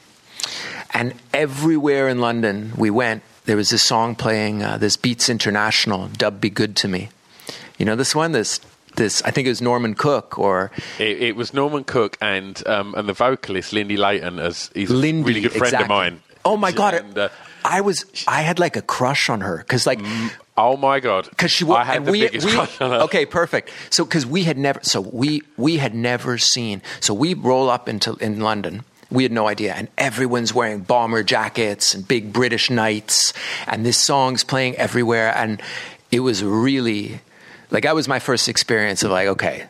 And 0.93 1.13
everywhere 1.33 2.07
in 2.09 2.19
London 2.19 2.73
we 2.77 2.89
went, 2.89 3.21
there 3.47 3.55
was 3.55 3.69
this 3.69 3.81
song 3.81 4.13
playing, 4.13 4.61
uh, 4.61 4.77
this 4.77 4.97
Beats 4.97 5.29
International, 5.29 6.09
Dub 6.09 6.39
Be 6.39 6.49
Good 6.49 6.75
to 6.77 6.87
Me. 6.87 7.09
You 7.77 7.85
know 7.85 7.95
this 7.95 8.13
one? 8.13 8.33
This 8.33 8.59
this 8.97 9.21
I 9.23 9.31
think 9.31 9.47
it 9.47 9.49
was 9.49 9.61
Norman 9.61 9.95
Cook 9.95 10.37
or 10.37 10.69
It, 10.99 11.21
it 11.21 11.35
was 11.35 11.53
Norman 11.53 11.83
Cook 11.83 12.17
and 12.21 12.61
um, 12.67 12.93
and 12.95 13.07
the 13.07 13.13
vocalist 13.13 13.71
Lindy 13.71 13.95
Layton 13.95 14.37
as 14.39 14.69
he's 14.73 14.89
Lindy, 14.89 15.21
a 15.21 15.25
really 15.25 15.41
good 15.41 15.51
friend 15.51 15.73
exactly. 15.73 15.83
of 15.85 15.89
mine. 15.89 16.21
Oh 16.43 16.57
my 16.57 16.71
god! 16.71 16.93
And, 16.95 17.17
uh, 17.17 17.29
I 17.63 17.81
was 17.81 18.05
I 18.27 18.41
had 18.41 18.59
like 18.59 18.75
a 18.75 18.81
crush 18.81 19.29
on 19.29 19.41
her 19.41 19.57
because 19.57 19.87
like 19.87 19.99
oh 20.57 20.75
my 20.75 20.99
god! 20.99 21.29
because 21.29 21.51
she 21.51 21.63
was 21.63 21.77
I 21.77 21.83
had 21.85 22.05
the 22.05 22.11
we, 22.11 22.21
biggest 22.21 22.45
we 22.45 22.51
crush 22.51 22.81
on 22.81 22.91
her. 22.91 22.97
okay 23.01 23.25
perfect 23.25 23.71
so 23.89 24.03
because 24.03 24.25
we 24.25 24.43
had 24.43 24.57
never 24.57 24.79
so 24.83 24.99
we 24.99 25.43
we 25.55 25.77
had 25.77 25.95
never 25.95 26.37
seen 26.37 26.81
so 26.99 27.13
we 27.13 27.33
roll 27.33 27.69
up 27.69 27.87
into 27.87 28.15
in 28.15 28.39
London 28.41 28.83
we 29.09 29.23
had 29.23 29.31
no 29.31 29.47
idea. 29.47 29.73
And 29.73 29.87
everyone's 29.97 30.53
wearing 30.53 30.79
bomber 30.81 31.23
jackets 31.23 31.93
and 31.93 32.07
big 32.07 32.33
British 32.33 32.69
knights. 32.69 33.33
And 33.67 33.85
this 33.85 33.97
song's 33.97 34.43
playing 34.43 34.75
everywhere. 34.75 35.33
And 35.35 35.61
it 36.11 36.19
was 36.21 36.43
really 36.43 37.21
like 37.71 37.83
that 37.83 37.95
was 37.95 38.07
my 38.07 38.19
first 38.19 38.47
experience 38.47 39.03
of 39.03 39.11
like 39.11 39.27
okay 39.27 39.65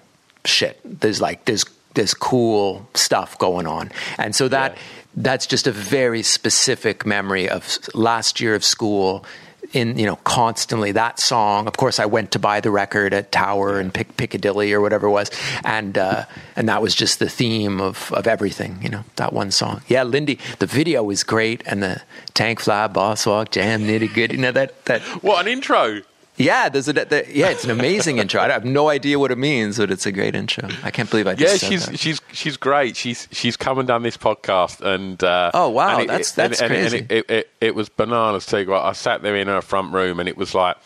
shit 0.46 0.80
there's 0.86 1.20
like 1.20 1.46
there's 1.46 1.66
there's 1.96 2.14
cool 2.14 2.88
stuff 2.94 3.38
going 3.40 3.66
on. 3.68 3.92
And 4.20 4.36
so 4.36 4.48
that 4.50 4.74
Yeah. 4.74 4.80
that's 5.16 5.48
just 5.48 5.66
a 5.68 5.72
very 5.72 6.22
specific 6.24 7.06
memory 7.06 7.50
of 7.50 7.80
last 7.96 8.40
year 8.40 8.54
of 8.54 8.64
school 8.64 9.26
in 9.74 9.98
you 9.98 10.06
know 10.06 10.18
constantly 10.24 10.92
that 10.94 11.20
song. 11.20 11.68
Of 11.68 11.78
course 11.78 12.00
i 12.00 12.06
went 12.06 12.32
to 12.32 12.40
buy 12.40 12.60
the 12.62 12.72
record 12.72 13.14
at 13.14 13.32
tower 13.32 13.80
and 13.80 13.94
Pic- 13.94 14.18
piccadilly 14.18 14.74
or 14.74 14.82
whatever 14.82 15.08
it 15.08 15.12
was. 15.12 15.32
And 15.64 15.98
uh 15.98 16.26
and 16.56 16.68
that 16.70 16.82
was 16.82 16.96
just 16.96 17.20
the 17.20 17.30
theme 17.30 17.80
of 17.82 18.12
of 18.14 18.28
everything 18.28 18.80
you 18.82 18.90
know 18.90 19.04
that 19.16 19.34
one 19.34 19.52
song. 19.52 19.82
Yeah 19.88 20.04
lindy 20.04 20.40
the 20.60 20.66
video 20.68 21.04
was 21.04 21.24
great 21.24 21.64
and 21.66 21.82
the 21.84 22.02
tank 22.34 22.60
fly 22.60 22.88
boss 22.88 23.26
walk 23.26 23.52
jam 23.52 23.84
nitty 23.84 24.14
good 24.14 24.32
you 24.32 24.38
know 24.40 24.52
that 24.52 24.86
that 24.86 25.02
What 25.24 25.46
an 25.46 25.52
intro! 25.52 26.02
Yeah 26.38 26.70
there's 26.70 26.88
a 26.88 26.94
the, 26.94 27.26
yeah 27.30 27.50
it's 27.50 27.64
an 27.64 27.72
amazing 27.72 28.20
intro 28.20 28.40
i 28.40 28.48
have 28.48 28.64
no 28.64 28.90
idea 28.90 29.18
what 29.18 29.32
it 29.32 29.38
means 29.40 29.78
but 29.80 29.90
it's 29.90 30.06
a 30.06 30.12
great 30.12 30.36
intro 30.36 30.70
i 30.84 30.92
can't 30.92 31.10
believe 31.10 31.26
i 31.26 31.34
just 31.34 31.64
Yeah, 31.64 31.70
she's 31.70 31.86
that. 31.88 31.98
she's 32.00 32.22
she's 32.32 32.58
great. 32.58 32.96
She's 32.96 33.28
she's 33.32 33.58
come 33.58 33.80
and 33.80 33.88
done 33.88 34.04
this 34.04 34.18
podcast, 34.18 34.82
and 34.82 35.24
uh, 35.24 35.50
Oh, 35.54 35.70
wow, 35.70 36.00
and 36.00 36.10
that's- 36.10 36.32
that's 36.34 36.62
and, 36.62 36.70
crazy. 36.70 37.00
And 37.00 37.12
it, 37.12 37.26
it, 37.28 37.30
it, 37.32 37.50
it 37.62 37.76
was 37.76 37.90
bananas 37.90 38.46
too. 38.46 38.72
I 38.74 38.92
sat 38.94 39.24
there 39.24 39.36
in 39.36 39.48
her 39.48 39.62
front 39.62 39.94
room, 39.94 40.20
and 40.20 40.30
it 40.30 40.38
was 40.38 40.54
like 40.54 40.78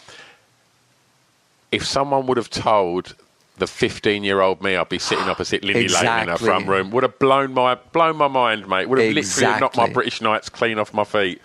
if 1.72 1.86
someone 1.86 2.28
would 2.28 2.38
have 2.38 2.50
told 2.50 3.16
the 3.58 3.68
15 3.68 4.24
year 4.24 4.42
old 4.42 4.62
me 4.64 4.76
I'd 4.76 4.90
be 4.90 4.98
sitting 5.00 5.26
opposite 5.26 5.64
Lindy 5.64 5.88
Layton 5.88 6.24
in 6.24 6.28
her 6.30 6.38
front 6.38 6.68
room 6.68 6.90
would 6.92 7.04
have 7.04 7.20
blown 7.20 7.54
my 7.54 7.76
blown 7.76 8.16
my 8.18 8.28
mind, 8.28 8.68
mate. 8.68 8.90
Would 8.90 9.00
have 9.00 9.14
literally 9.14 9.60
knocked 9.60 9.78
my 9.78 9.90
British 9.90 10.22
Knights 10.22 10.50
clean 10.50 10.80
off 10.80 10.94
my 10.94 11.04
feet. 11.04 11.42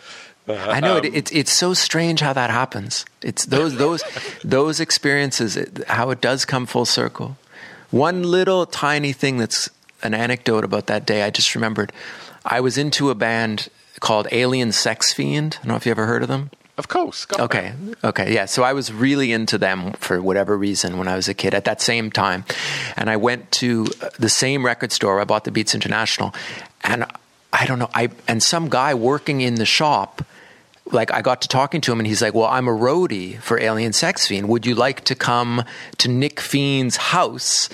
I 0.48 0.80
know 0.80 0.96
it, 0.96 1.06
Um, 1.06 1.10
it's 1.14 1.32
it's 1.32 1.52
so 1.52 1.74
strange 1.74 2.20
how 2.20 2.32
that 2.32 2.50
happens. 2.50 3.04
It's 3.22 3.46
those 3.46 3.76
those 3.76 4.02
those 4.44 4.80
experiences 4.80 5.56
it, 5.56 5.84
how 5.88 6.10
it 6.10 6.20
does 6.20 6.44
come 6.44 6.66
full 6.66 6.84
circle. 6.86 7.36
One 7.90 8.22
little 8.22 8.66
tiny 8.66 9.12
thing 9.12 9.38
that's 9.38 9.70
an 10.02 10.14
anecdote 10.14 10.64
about 10.64 10.86
that 10.86 11.06
day 11.06 11.22
I 11.22 11.30
just 11.30 11.54
remembered. 11.54 11.92
I 12.44 12.60
was 12.60 12.78
into 12.78 13.10
a 13.10 13.14
band 13.14 13.68
called 14.00 14.28
Alien 14.30 14.72
Sex 14.72 15.12
Fiend. 15.12 15.58
I 15.58 15.62
don't 15.62 15.68
know 15.68 15.76
if 15.76 15.86
you 15.86 15.90
ever 15.90 16.06
heard 16.06 16.22
of 16.22 16.28
them. 16.28 16.50
Of 16.78 16.88
course. 16.88 17.26
Okay. 17.38 17.72
Okay. 18.04 18.34
Yeah. 18.34 18.44
So 18.44 18.62
I 18.62 18.74
was 18.74 18.92
really 18.92 19.32
into 19.32 19.56
them 19.56 19.92
for 19.94 20.20
whatever 20.20 20.58
reason 20.58 20.98
when 20.98 21.08
I 21.08 21.16
was 21.16 21.26
a 21.26 21.32
kid 21.34 21.54
at 21.54 21.64
that 21.64 21.80
same 21.80 22.10
time. 22.10 22.44
And 22.96 23.08
I 23.08 23.16
went 23.16 23.50
to 23.52 23.86
uh, 24.02 24.10
the 24.18 24.28
same 24.28 24.64
record 24.64 24.92
store. 24.92 25.18
I 25.18 25.24
bought 25.24 25.44
the 25.44 25.50
Beats 25.50 25.74
International. 25.74 26.34
And 26.84 27.06
I 27.50 27.64
don't 27.64 27.78
know. 27.78 27.88
I, 27.94 28.10
and 28.28 28.42
some 28.42 28.68
guy 28.68 28.92
working 28.92 29.40
in 29.40 29.54
the 29.54 29.64
shop, 29.64 30.22
like 30.92 31.12
I 31.12 31.22
got 31.22 31.42
to 31.42 31.48
talking 31.48 31.80
to 31.82 31.92
him 31.92 32.00
and 32.00 32.06
he's 32.06 32.22
like, 32.22 32.34
well, 32.34 32.46
I'm 32.46 32.68
a 32.68 32.72
roadie 32.72 33.38
for 33.38 33.60
Alien 33.60 33.92
Sex 33.92 34.26
Fiend. 34.26 34.48
Would 34.48 34.66
you 34.66 34.74
like 34.74 35.04
to 35.04 35.14
come 35.14 35.64
to 35.98 36.08
Nick 36.08 36.40
Fiend's 36.40 36.96
house 36.96 37.68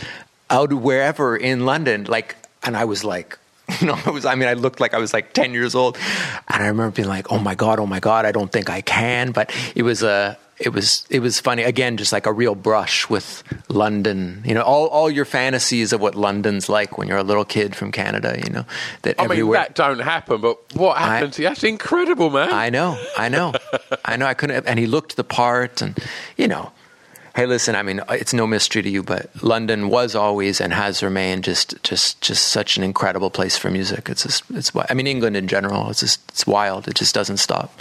out 0.50 0.72
wherever 0.72 1.36
in 1.36 1.66
London? 1.66 2.04
Like, 2.04 2.36
and 2.62 2.76
I 2.76 2.84
was 2.84 3.04
like, 3.04 3.38
you 3.80 3.86
know, 3.86 3.98
I 4.04 4.10
was, 4.10 4.24
I 4.24 4.34
mean, 4.34 4.48
I 4.48 4.54
looked 4.54 4.80
like 4.80 4.94
I 4.94 4.98
was 4.98 5.12
like 5.12 5.32
10 5.32 5.52
years 5.52 5.74
old. 5.74 5.96
And 6.48 6.62
I 6.62 6.66
remember 6.68 6.94
being 6.94 7.08
like, 7.08 7.30
oh 7.32 7.38
my 7.38 7.54
God, 7.54 7.78
oh 7.80 7.86
my 7.86 8.00
God, 8.00 8.24
I 8.24 8.32
don't 8.32 8.50
think 8.52 8.68
I 8.70 8.80
can. 8.80 9.32
But 9.32 9.54
it 9.74 9.82
was 9.82 10.02
a, 10.02 10.38
it 10.58 10.68
was, 10.72 11.04
it 11.10 11.20
was 11.20 11.40
funny. 11.40 11.62
Again, 11.64 11.96
just 11.96 12.12
like 12.12 12.26
a 12.26 12.32
real 12.32 12.54
brush 12.54 13.08
with 13.10 13.42
London, 13.68 14.42
you 14.44 14.54
know, 14.54 14.62
all, 14.62 14.86
all 14.88 15.10
your 15.10 15.24
fantasies 15.24 15.92
of 15.92 16.00
what 16.00 16.14
London's 16.14 16.68
like 16.68 16.98
when 16.98 17.08
you're 17.08 17.18
a 17.18 17.24
little 17.24 17.44
kid 17.44 17.74
from 17.74 17.90
Canada, 17.90 18.38
you 18.44 18.50
know, 18.52 18.64
that 19.02 19.16
I 19.18 19.22
mean, 19.22 19.32
everywhere. 19.32 19.58
that 19.58 19.74
don't 19.74 19.98
happen, 20.00 20.40
but 20.40 20.58
what 20.76 20.96
I- 20.98 21.00
happened 21.06 21.32
to 21.34 21.42
you? 21.42 21.48
That's 21.48 21.64
incredible, 21.64 22.30
man. 22.30 22.52
I 22.52 22.70
know, 22.70 22.96
I 23.16 23.28
know, 23.28 23.52
I 24.04 24.16
know. 24.16 24.26
I 24.26 24.34
couldn't, 24.34 24.66
and 24.66 24.78
he 24.78 24.86
looked 24.86 25.16
the 25.16 25.24
part, 25.24 25.82
and 25.82 25.98
you 26.36 26.46
know, 26.46 26.70
hey, 27.34 27.46
listen. 27.46 27.74
I 27.74 27.82
mean, 27.82 28.00
it's 28.10 28.32
no 28.34 28.46
mystery 28.46 28.82
to 28.82 28.88
you, 28.90 29.02
but 29.02 29.30
London 29.42 29.88
was 29.88 30.14
always 30.14 30.60
and 30.60 30.72
has 30.72 31.02
remained 31.02 31.44
just, 31.44 31.82
just, 31.82 32.20
just 32.20 32.48
such 32.48 32.76
an 32.76 32.82
incredible 32.84 33.30
place 33.30 33.56
for 33.56 33.70
music. 33.70 34.08
It's 34.08 34.22
just, 34.24 34.44
it's. 34.50 34.72
I 34.88 34.94
mean, 34.94 35.06
England 35.06 35.36
in 35.36 35.48
general, 35.48 35.90
it's 35.90 36.00
just, 36.00 36.20
it's 36.28 36.46
wild. 36.46 36.88
It 36.88 36.94
just 36.94 37.14
doesn't 37.14 37.38
stop. 37.38 37.72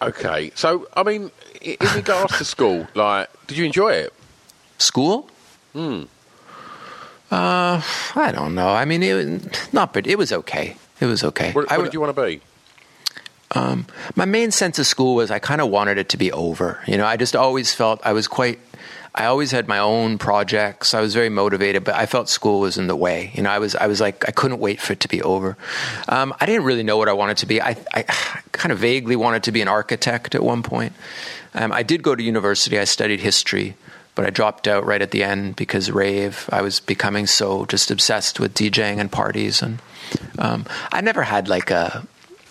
Okay, 0.00 0.52
so 0.54 0.86
I 0.96 1.02
mean, 1.02 1.30
i- 1.64 1.76
in 1.80 1.94
regards 1.96 2.38
to 2.38 2.44
school, 2.44 2.86
like, 2.94 3.28
did 3.48 3.56
you 3.58 3.64
enjoy 3.64 3.92
it? 3.94 4.12
School? 4.78 5.28
Hmm. 5.72 6.04
Uh, 7.30 7.82
I 8.14 8.32
don't 8.32 8.54
know. 8.54 8.68
I 8.68 8.84
mean, 8.84 9.02
it 9.02 9.68
not, 9.72 9.92
but 9.92 10.06
it 10.06 10.16
was 10.16 10.32
okay. 10.32 10.76
It 11.00 11.06
was 11.06 11.22
okay. 11.24 11.52
What, 11.52 11.70
I 11.70 11.74
what 11.76 11.84
w- 11.84 11.86
did 11.88 11.94
you 11.94 12.00
want 12.00 12.14
to 12.16 12.22
be? 12.22 12.40
My 13.54 14.24
main 14.24 14.50
sense 14.50 14.78
of 14.78 14.86
school 14.86 15.14
was 15.14 15.30
I 15.30 15.38
kind 15.38 15.60
of 15.60 15.70
wanted 15.70 15.98
it 15.98 16.08
to 16.10 16.16
be 16.16 16.32
over. 16.32 16.82
You 16.86 16.96
know, 16.96 17.06
I 17.06 17.16
just 17.16 17.34
always 17.34 17.74
felt 17.74 18.00
I 18.04 18.12
was 18.12 18.28
quite. 18.28 18.58
I 19.14 19.24
always 19.24 19.50
had 19.50 19.66
my 19.66 19.78
own 19.78 20.18
projects. 20.18 20.94
I 20.94 21.00
was 21.00 21.12
very 21.12 21.30
motivated, 21.30 21.82
but 21.82 21.94
I 21.94 22.06
felt 22.06 22.28
school 22.28 22.60
was 22.60 22.76
in 22.76 22.86
the 22.86 22.94
way. 22.94 23.32
You 23.34 23.42
know, 23.42 23.50
I 23.50 23.58
was 23.58 23.74
I 23.74 23.86
was 23.86 24.00
like 24.00 24.28
I 24.28 24.32
couldn't 24.32 24.60
wait 24.60 24.80
for 24.80 24.92
it 24.92 25.00
to 25.00 25.08
be 25.08 25.22
over. 25.22 25.56
Um, 26.08 26.34
I 26.40 26.46
didn't 26.46 26.64
really 26.64 26.82
know 26.82 26.96
what 26.98 27.08
I 27.08 27.14
wanted 27.14 27.38
to 27.38 27.46
be. 27.46 27.60
I, 27.60 27.76
I 27.94 28.02
kind 28.52 28.70
of 28.70 28.78
vaguely 28.78 29.16
wanted 29.16 29.42
to 29.44 29.52
be 29.52 29.62
an 29.62 29.68
architect 29.68 30.34
at 30.34 30.42
one 30.42 30.62
point. 30.62 30.92
Um, 31.54 31.72
I 31.72 31.82
did 31.82 32.02
go 32.02 32.14
to 32.14 32.22
university. 32.22 32.78
I 32.78 32.84
studied 32.84 33.20
history, 33.20 33.74
but 34.14 34.26
I 34.26 34.30
dropped 34.30 34.68
out 34.68 34.84
right 34.84 35.00
at 35.02 35.10
the 35.10 35.24
end 35.24 35.56
because 35.56 35.90
rave. 35.90 36.48
I 36.52 36.60
was 36.60 36.78
becoming 36.78 37.26
so 37.26 37.64
just 37.64 37.90
obsessed 37.90 38.38
with 38.38 38.54
DJing 38.54 38.98
and 38.98 39.10
parties, 39.10 39.62
and 39.62 39.80
um, 40.38 40.66
I 40.92 41.00
never 41.00 41.22
had 41.22 41.48
like 41.48 41.70
a 41.70 42.06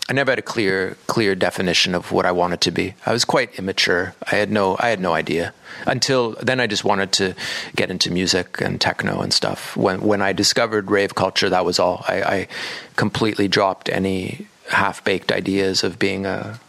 I 0.10 0.14
never 0.14 0.32
had 0.32 0.40
a 0.40 0.44
clear 0.44 0.96
clear 1.08 1.36
definition 1.36 1.94
of 1.94 2.12
what 2.14 2.26
I 2.26 2.32
wanted 2.32 2.62
to 2.62 2.72
be. 2.72 2.94
I 3.06 3.12
was 3.12 3.26
quite 3.26 3.54
immature. 3.60 4.14
I 4.32 4.36
had 4.36 4.50
no 4.52 4.78
I 4.80 4.90
had 4.90 5.02
no 5.02 5.14
idea 5.14 5.54
until 5.86 6.32
then. 6.42 6.60
I 6.62 6.68
just 6.68 6.86
wanted 6.86 7.12
to 7.14 7.36
get 7.76 7.92
into 7.92 8.10
music 8.12 8.62
and 8.62 8.80
techno 8.80 9.20
and 9.22 9.34
stuff. 9.34 9.76
When 9.76 10.00
when 10.02 10.22
I 10.22 10.32
discovered 10.34 10.90
rave 10.90 11.14
culture, 11.16 11.50
that 11.50 11.66
was 11.66 11.78
all. 11.78 12.06
I, 12.08 12.22
I 12.22 12.48
completely 12.96 13.48
dropped 13.50 13.90
any 13.90 14.48
half 14.70 15.04
baked 15.04 15.32
ideas 15.32 15.84
of 15.84 16.00
being 16.00 16.26
a 16.26 16.60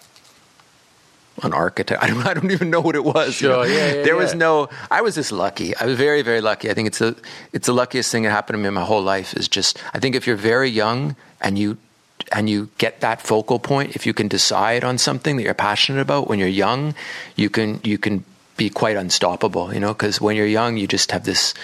an 1.44 1.53
architect. 1.53 2.03
I 2.03 2.09
don't 2.09 2.27
I 2.27 2.35
don't 2.35 2.51
even 2.51 2.70
know 2.70 2.81
what 2.81 2.96
it 2.96 3.05
was. 3.05 3.40
you 3.40 3.48
Sure, 3.48 3.51
know? 3.51 3.62
yeah, 3.62 3.94
yeah, 3.94 4.03
there 4.03 4.16
was 4.16 4.35
no. 4.35 4.68
I 4.90 5.01
was 5.03 5.14
just 5.14 5.31
lucky. 5.31 5.77
I 5.77 5.87
was 5.87 5.96
very 5.96 6.22
very 6.22 6.40
lucky. 6.40 6.70
I 6.70 6.74
think 6.74 6.88
it's 6.88 6.98
the 6.98 7.16
it's 7.53 7.66
the 7.66 7.72
luckiest 7.72 8.11
thing 8.11 8.24
that 8.24 8.31
happened 8.31 8.55
to 8.57 8.59
me 8.62 8.66
in 8.66 8.74
my 8.74 8.85
whole 8.85 9.03
life. 9.03 9.33
Is 9.35 9.46
just 9.48 9.79
I 9.94 10.01
think 10.01 10.16
if 10.16 10.27
you're 10.27 10.35
very 10.37 10.68
young 10.68 11.14
and 11.40 11.57
you 11.57 11.79
and 12.33 12.49
you 12.49 12.69
get 12.79 13.01
that 13.01 13.23
focal 13.23 13.59
point, 13.59 13.97
if 13.97 14.07
you 14.07 14.15
can 14.15 14.29
decide 14.29 14.85
on 14.85 14.99
something 14.99 15.37
that 15.37 15.43
you're 15.43 15.55
passionate 15.55 16.01
about 16.01 16.29
when 16.29 16.39
you're 16.39 16.49
young, 16.49 16.95
you 17.37 17.51
can 17.51 17.81
you 17.85 17.99
can 17.99 18.25
be 18.57 18.69
quite 18.71 18.97
unstoppable. 18.97 19.73
You 19.73 19.81
know, 19.81 19.95
because 19.95 20.21
when 20.21 20.37
you're 20.37 20.47
young, 20.47 20.77
you 20.77 20.87
just 20.87 21.13
have 21.13 21.25
this 21.25 21.55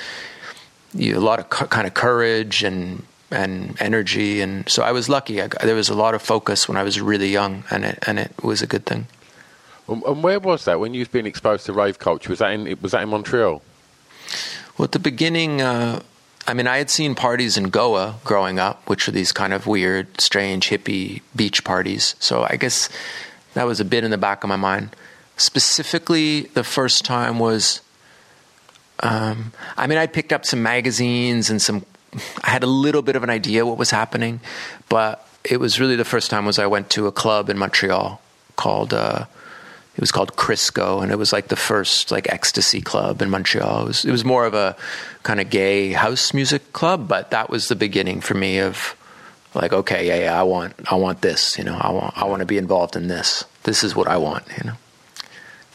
you, 0.94 1.18
a 1.18 1.20
lot 1.20 1.38
of 1.38 1.50
cu- 1.50 1.66
kind 1.66 1.86
of 1.86 1.94
courage 1.94 2.62
and 2.62 3.04
and 3.30 3.76
energy, 3.80 4.40
and 4.40 4.68
so 4.68 4.82
I 4.82 4.92
was 4.92 5.08
lucky. 5.08 5.42
I, 5.42 5.48
there 5.48 5.74
was 5.74 5.88
a 5.88 5.94
lot 5.94 6.14
of 6.14 6.22
focus 6.22 6.68
when 6.68 6.76
I 6.76 6.82
was 6.82 7.00
really 7.00 7.28
young, 7.28 7.64
and 7.70 7.84
it 7.84 7.98
and 8.06 8.18
it 8.18 8.32
was 8.42 8.62
a 8.62 8.66
good 8.66 8.86
thing. 8.86 9.06
And 9.88 10.02
and 10.04 10.22
where 10.22 10.40
was 10.40 10.64
that 10.64 10.80
when 10.80 10.94
you've 10.94 11.12
been 11.12 11.26
exposed 11.26 11.66
to 11.66 11.72
rave 11.72 11.98
culture? 11.98 12.30
Was 12.30 12.38
that 12.38 12.52
in 12.52 12.78
was 12.80 12.92
that 12.92 13.02
in 13.02 13.08
Montreal? 13.08 13.62
Well, 14.78 14.84
at 14.84 14.92
the 14.92 14.98
beginning, 14.98 15.60
uh, 15.60 16.02
I 16.46 16.52
mean, 16.52 16.66
I 16.66 16.76
had 16.76 16.90
seen 16.90 17.14
parties 17.14 17.56
in 17.56 17.70
Goa 17.70 18.16
growing 18.22 18.58
up, 18.58 18.86
which 18.88 19.08
are 19.08 19.12
these 19.12 19.32
kind 19.32 19.52
of 19.52 19.66
weird, 19.66 20.20
strange, 20.20 20.68
hippie 20.68 21.22
beach 21.34 21.64
parties. 21.64 22.14
So 22.18 22.46
I 22.48 22.56
guess 22.56 22.90
that 23.54 23.64
was 23.64 23.80
a 23.80 23.84
bit 23.84 24.04
in 24.04 24.10
the 24.10 24.18
back 24.18 24.44
of 24.44 24.48
my 24.48 24.56
mind. 24.56 24.94
Specifically, 25.36 26.42
the 26.42 26.62
first 26.62 27.04
time 27.04 27.38
was, 27.38 27.80
um, 29.00 29.52
I 29.76 29.86
mean, 29.86 29.98
I 29.98 30.06
picked 30.06 30.32
up 30.32 30.44
some 30.44 30.62
magazines 30.62 31.48
and 31.48 31.62
some, 31.62 31.86
I 32.42 32.50
had 32.50 32.62
a 32.62 32.68
little 32.68 33.02
bit 33.02 33.16
of 33.16 33.22
an 33.22 33.30
idea 33.30 33.64
what 33.64 33.78
was 33.78 33.90
happening, 33.90 34.40
but 34.88 35.26
it 35.44 35.58
was 35.58 35.80
really 35.80 35.96
the 35.96 36.04
first 36.04 36.30
time 36.30 36.44
was 36.44 36.58
I 36.58 36.66
went 36.66 36.90
to 36.90 37.06
a 37.06 37.12
club 37.12 37.48
in 37.48 37.56
Montreal 37.56 38.20
called, 38.56 38.92
uh, 38.92 39.24
it 39.94 40.00
was 40.00 40.10
called 40.10 40.36
Crisco, 40.36 41.02
and 41.02 41.12
it 41.12 41.16
was 41.16 41.32
like 41.32 41.48
the 41.48 41.56
first 41.56 42.10
like 42.10 42.28
ecstasy 42.32 42.80
club 42.80 43.22
in 43.22 43.30
Montreal. 43.30 43.82
It 43.82 43.86
was, 43.86 44.04
it 44.04 44.10
was 44.10 44.24
more 44.24 44.44
of 44.44 44.54
a 44.54 44.76
kind 45.22 45.40
of 45.40 45.50
gay 45.50 45.92
house 45.92 46.34
music 46.34 46.72
club, 46.72 47.06
but 47.06 47.30
that 47.30 47.48
was 47.48 47.68
the 47.68 47.76
beginning 47.76 48.20
for 48.20 48.34
me 48.34 48.58
of 48.58 48.96
Like, 49.54 49.72
okay, 49.72 50.06
yeah, 50.08 50.18
yeah, 50.18 50.40
I 50.40 50.42
want, 50.42 50.74
I 50.90 50.96
want 50.96 51.20
this. 51.20 51.56
You 51.56 51.64
know, 51.64 51.76
I 51.80 51.90
want, 51.92 52.18
I 52.18 52.24
want 52.24 52.40
to 52.40 52.46
be 52.46 52.58
involved 52.58 52.96
in 52.96 53.06
this. 53.06 53.44
This 53.62 53.84
is 53.84 53.94
what 53.94 54.08
I 54.08 54.16
want. 54.16 54.44
You 54.58 54.64
know. 54.70 54.76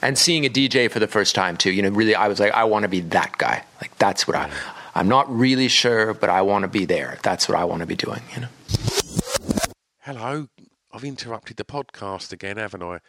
And 0.01 0.17
seeing 0.17 0.45
a 0.45 0.49
DJ 0.49 0.91
for 0.91 0.99
the 0.99 1.07
first 1.07 1.33
time 1.33 1.55
too, 1.57 1.71
you 1.71 1.81
know, 1.81 1.89
really, 1.89 2.15
I 2.15 2.27
was 2.27 2.39
like, 2.39 2.51
I 2.51 2.65
want 2.65 2.83
to 2.83 2.89
be 2.89 2.99
that 3.01 3.37
guy. 3.37 3.63
Like, 3.81 3.97
that's 3.97 4.27
what 4.27 4.35
I. 4.35 4.49
I'm 4.95 5.07
not 5.07 5.33
really 5.33 5.69
sure, 5.69 6.13
but 6.13 6.29
I 6.29 6.41
want 6.41 6.63
to 6.63 6.67
be 6.67 6.83
there. 6.83 7.19
That's 7.23 7.47
what 7.47 7.57
I 7.57 7.63
want 7.63 7.81
to 7.81 7.85
be 7.85 7.95
doing. 7.95 8.21
You 8.35 8.41
know. 8.41 8.47
Hello, 10.01 10.47
I've 10.91 11.03
interrupted 11.05 11.55
the 11.57 11.63
podcast 11.63 12.33
again, 12.33 12.57
haven't 12.57 12.83
I? 12.83 12.99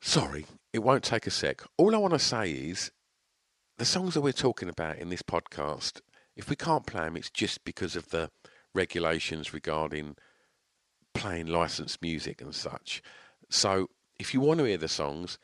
Sorry, 0.00 0.46
it 0.72 0.80
won't 0.80 1.04
take 1.04 1.26
a 1.26 1.30
sec. 1.30 1.62
All 1.76 1.94
I 1.94 1.98
want 1.98 2.12
to 2.12 2.18
say 2.18 2.50
is 2.50 2.90
the 3.78 3.84
songs 3.84 4.14
that 4.14 4.20
we're 4.20 4.32
talking 4.32 4.68
about 4.68 4.98
in 4.98 5.08
this 5.08 5.22
podcast, 5.22 6.00
if 6.36 6.48
we 6.48 6.56
can't 6.56 6.86
play 6.86 7.02
them, 7.02 7.16
it's 7.16 7.30
just 7.30 7.64
because 7.64 7.96
of 7.96 8.10
the 8.10 8.30
regulations 8.74 9.52
regarding 9.52 10.16
playing 11.14 11.46
licensed 11.46 12.02
music 12.02 12.40
and 12.40 12.54
such. 12.54 13.02
So 13.48 13.88
if 14.18 14.34
you 14.34 14.40
want 14.40 14.58
to 14.58 14.64
hear 14.64 14.78
the 14.78 14.88
songs, 14.88 15.38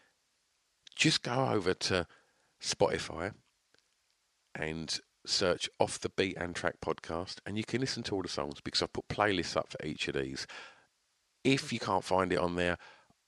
just 0.95 1.23
go 1.23 1.49
over 1.49 1.75
to 1.75 2.07
Spotify 2.63 3.33
and 4.55 5.01
search 5.27 5.69
Off 5.79 5.99
the 6.01 6.11
Beaten 6.11 6.53
Track 6.53 6.77
podcast, 6.85 7.37
and 7.47 7.57
you 7.57 7.65
can 7.65 7.81
listen 7.81 8.03
to 8.05 8.15
all 8.15 8.23
the 8.23 8.29
songs 8.29 8.61
because 8.63 8.83
I've 8.83 8.93
put 8.93 9.09
playlists 9.09 9.57
up 9.57 9.71
for 9.71 9.85
each 9.87 10.09
of 10.09 10.15
these. 10.15 10.47
If 11.45 11.73
you 11.73 11.79
can't 11.79 12.05
find 12.05 12.33
it 12.33 12.39
on 12.39 12.57
there, 12.57 12.77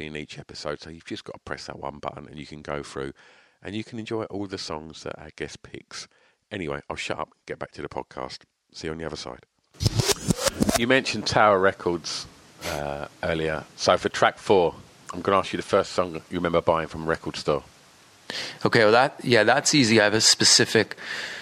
In 0.00 0.16
each 0.16 0.38
episode. 0.38 0.80
So 0.80 0.90
you've 0.90 1.04
just 1.04 1.24
got 1.24 1.34
to 1.34 1.40
press 1.40 1.66
that 1.66 1.78
one 1.78 1.98
button 1.98 2.26
and 2.28 2.38
you 2.38 2.46
can 2.46 2.62
go 2.62 2.82
through 2.82 3.12
and 3.62 3.74
you 3.74 3.84
can 3.84 3.98
enjoy 3.98 4.24
all 4.24 4.46
the 4.46 4.58
songs 4.58 5.02
that 5.02 5.18
our 5.18 5.30
guest 5.36 5.62
picks. 5.62 6.08
Anyway, 6.50 6.80
I'll 6.88 6.96
shut 6.96 7.18
up, 7.18 7.30
get 7.46 7.58
back 7.58 7.72
to 7.72 7.82
the 7.82 7.88
podcast. 7.88 8.40
See 8.72 8.88
you 8.88 8.92
on 8.92 8.98
the 8.98 9.06
other 9.06 9.16
side. 9.16 9.40
You 10.78 10.86
mentioned 10.86 11.26
Tower 11.26 11.58
Records 11.58 12.26
uh, 12.66 13.08
earlier. 13.22 13.64
So 13.76 13.96
for 13.96 14.08
track 14.08 14.38
four, 14.38 14.74
I'm 15.12 15.20
going 15.20 15.34
to 15.34 15.38
ask 15.38 15.52
you 15.52 15.56
the 15.56 15.62
first 15.62 15.92
song 15.92 16.14
you 16.14 16.38
remember 16.38 16.60
buying 16.60 16.88
from 16.88 17.04
a 17.04 17.06
record 17.06 17.36
store. 17.36 17.62
Okay, 18.64 18.80
well 18.80 18.92
that 18.92 19.20
yeah, 19.22 19.44
that's 19.44 19.74
easy. 19.74 20.00
I 20.00 20.04
have 20.04 20.14
a 20.14 20.20
specific, 20.20 20.96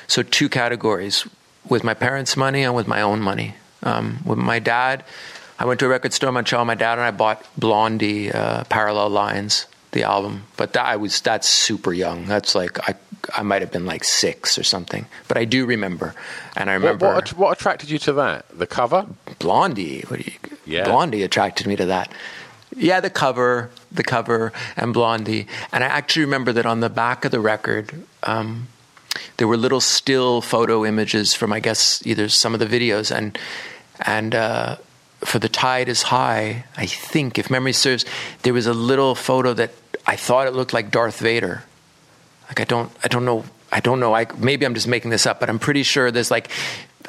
so 0.09 0.23
two 0.23 0.49
categories 0.49 1.27
with 1.69 1.85
my 1.85 1.95
parents' 1.95 2.37
money 2.37 2.63
and 2.63 2.75
with 2.75 2.89
my 2.89 3.01
own 3.01 3.21
money. 3.21 3.55
Um, 3.85 4.19
with 4.25 4.39
my 4.39 4.59
dad, 4.59 5.05
I 5.63 5.65
went 5.65 5.79
to 5.79 5.87
a 5.87 5.89
record 5.89 6.13
store 6.13 6.31
in 6.31 6.35
Montreal. 6.35 6.65
My 6.65 6.75
dad 6.75 6.95
and 6.95 7.03
I 7.03 7.13
bought 7.13 7.47
Blondie, 7.57 8.33
uh, 8.33 8.65
Parallel 8.65 9.11
Lines, 9.11 9.67
the 9.93 10.03
album. 10.03 10.43
But 10.57 10.73
that, 10.73 10.85
I 10.85 10.97
was 10.97 11.21
that's 11.21 11.49
super 11.49 11.93
young. 11.93 12.27
That's 12.27 12.57
like 12.57 12.81
I 12.89 12.97
I 13.33 13.43
might 13.43 13.63
have 13.63 13.71
been 13.71 13.87
like 13.87 14.03
six 14.03 14.59
or 14.59 14.65
something. 14.65 15.07
But 15.29 15.37
I 15.37 15.45
do 15.45 15.65
remember, 15.65 16.17
and 16.57 16.69
I 16.69 16.75
What, 16.79 16.83
remember 16.83 17.15
what, 17.15 17.29
what 17.35 17.59
attracted 17.61 17.91
you 17.91 17.99
to 17.99 18.13
that? 18.15 18.47
The 18.59 18.67
cover? 18.67 19.07
Blondie. 19.39 20.03
What 20.09 20.19
do 20.19 20.33
you, 20.33 20.57
Yeah. 20.67 20.83
Blondie 20.83 21.23
attracted 21.23 21.69
me 21.69 21.77
to 21.77 21.87
that. 21.87 22.11
Yeah, 22.75 22.99
the 22.99 23.11
cover, 23.11 23.71
the 23.93 24.03
cover, 24.03 24.53
and 24.77 24.93
Blondie. 24.93 25.47
And 25.73 25.85
I 25.85 25.87
actually 25.87 26.25
remember 26.25 26.53
that 26.55 26.67
on 26.67 26.81
the 26.81 26.91
back 26.91 27.25
of 27.25 27.31
the 27.31 27.39
record, 27.39 27.93
um, 28.25 28.67
there 29.37 29.47
were 29.47 29.57
little 29.59 29.81
still 29.81 30.41
photo 30.41 30.85
images 30.85 31.35
from, 31.35 31.53
I 31.53 31.61
guess, 31.61 32.05
either 32.05 32.29
some 32.29 32.53
of 32.53 32.59
the 32.59 32.67
videos 32.67 33.15
and 33.15 33.39
and 34.05 34.35
uh, 34.35 34.77
for 35.25 35.39
the 35.39 35.49
tide 35.49 35.89
is 35.89 36.03
high. 36.03 36.65
I 36.77 36.87
think, 36.87 37.39
if 37.39 37.51
memory 37.51 37.73
serves, 37.73 38.05
there 38.43 38.53
was 38.53 38.67
a 38.67 38.75
little 38.75 39.15
photo 39.15 39.53
that 39.55 39.71
I 40.07 40.17
thought 40.17 40.47
it 40.47 40.53
looked 40.53 40.73
like 40.73 40.91
Darth 40.91 41.19
Vader. 41.19 41.65
Like 42.49 42.61
I 42.61 42.65
don't, 42.65 42.91
I 43.03 43.09
don't 43.09 43.25
know, 43.25 43.45
I 43.71 43.81
don't 43.81 44.01
know. 44.01 44.15
I 44.15 44.27
maybe 44.37 44.67
I'm 44.67 44.75
just 44.75 44.89
making 44.89 45.11
this 45.11 45.27
up, 45.27 45.41
but 45.41 45.49
I'm 45.49 45.59
pretty 45.59 45.83
sure 45.83 46.11
there's 46.11 46.31
like, 46.31 46.51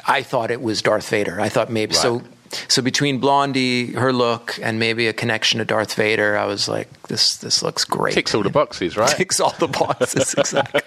I 0.08 0.22
thought 0.24 0.52
it 0.52 0.62
was 0.62 0.82
Darth 0.82 1.10
Vader. 1.10 1.40
I 1.40 1.50
thought 1.50 1.70
maybe 1.72 1.94
so. 1.94 2.22
So 2.68 2.84
between 2.84 3.20
Blondie, 3.20 3.94
her 3.94 4.14
look, 4.14 4.60
and 4.62 4.78
maybe 4.78 5.08
a 5.08 5.14
connection 5.14 5.58
to 5.58 5.66
Darth 5.66 5.96
Vader, 5.96 6.38
I 6.38 6.46
was 6.46 6.70
like, 6.70 6.88
this 7.08 7.38
this 7.38 7.64
looks 7.64 7.84
great. 7.84 8.14
Ticks 8.14 8.36
all 8.36 8.44
the 8.44 8.52
boxes, 8.52 8.96
right? 8.96 9.10
Ticks 9.10 9.40
all 9.40 9.56
the 9.58 9.68
boxes, 9.68 10.34
exactly. 10.38 10.82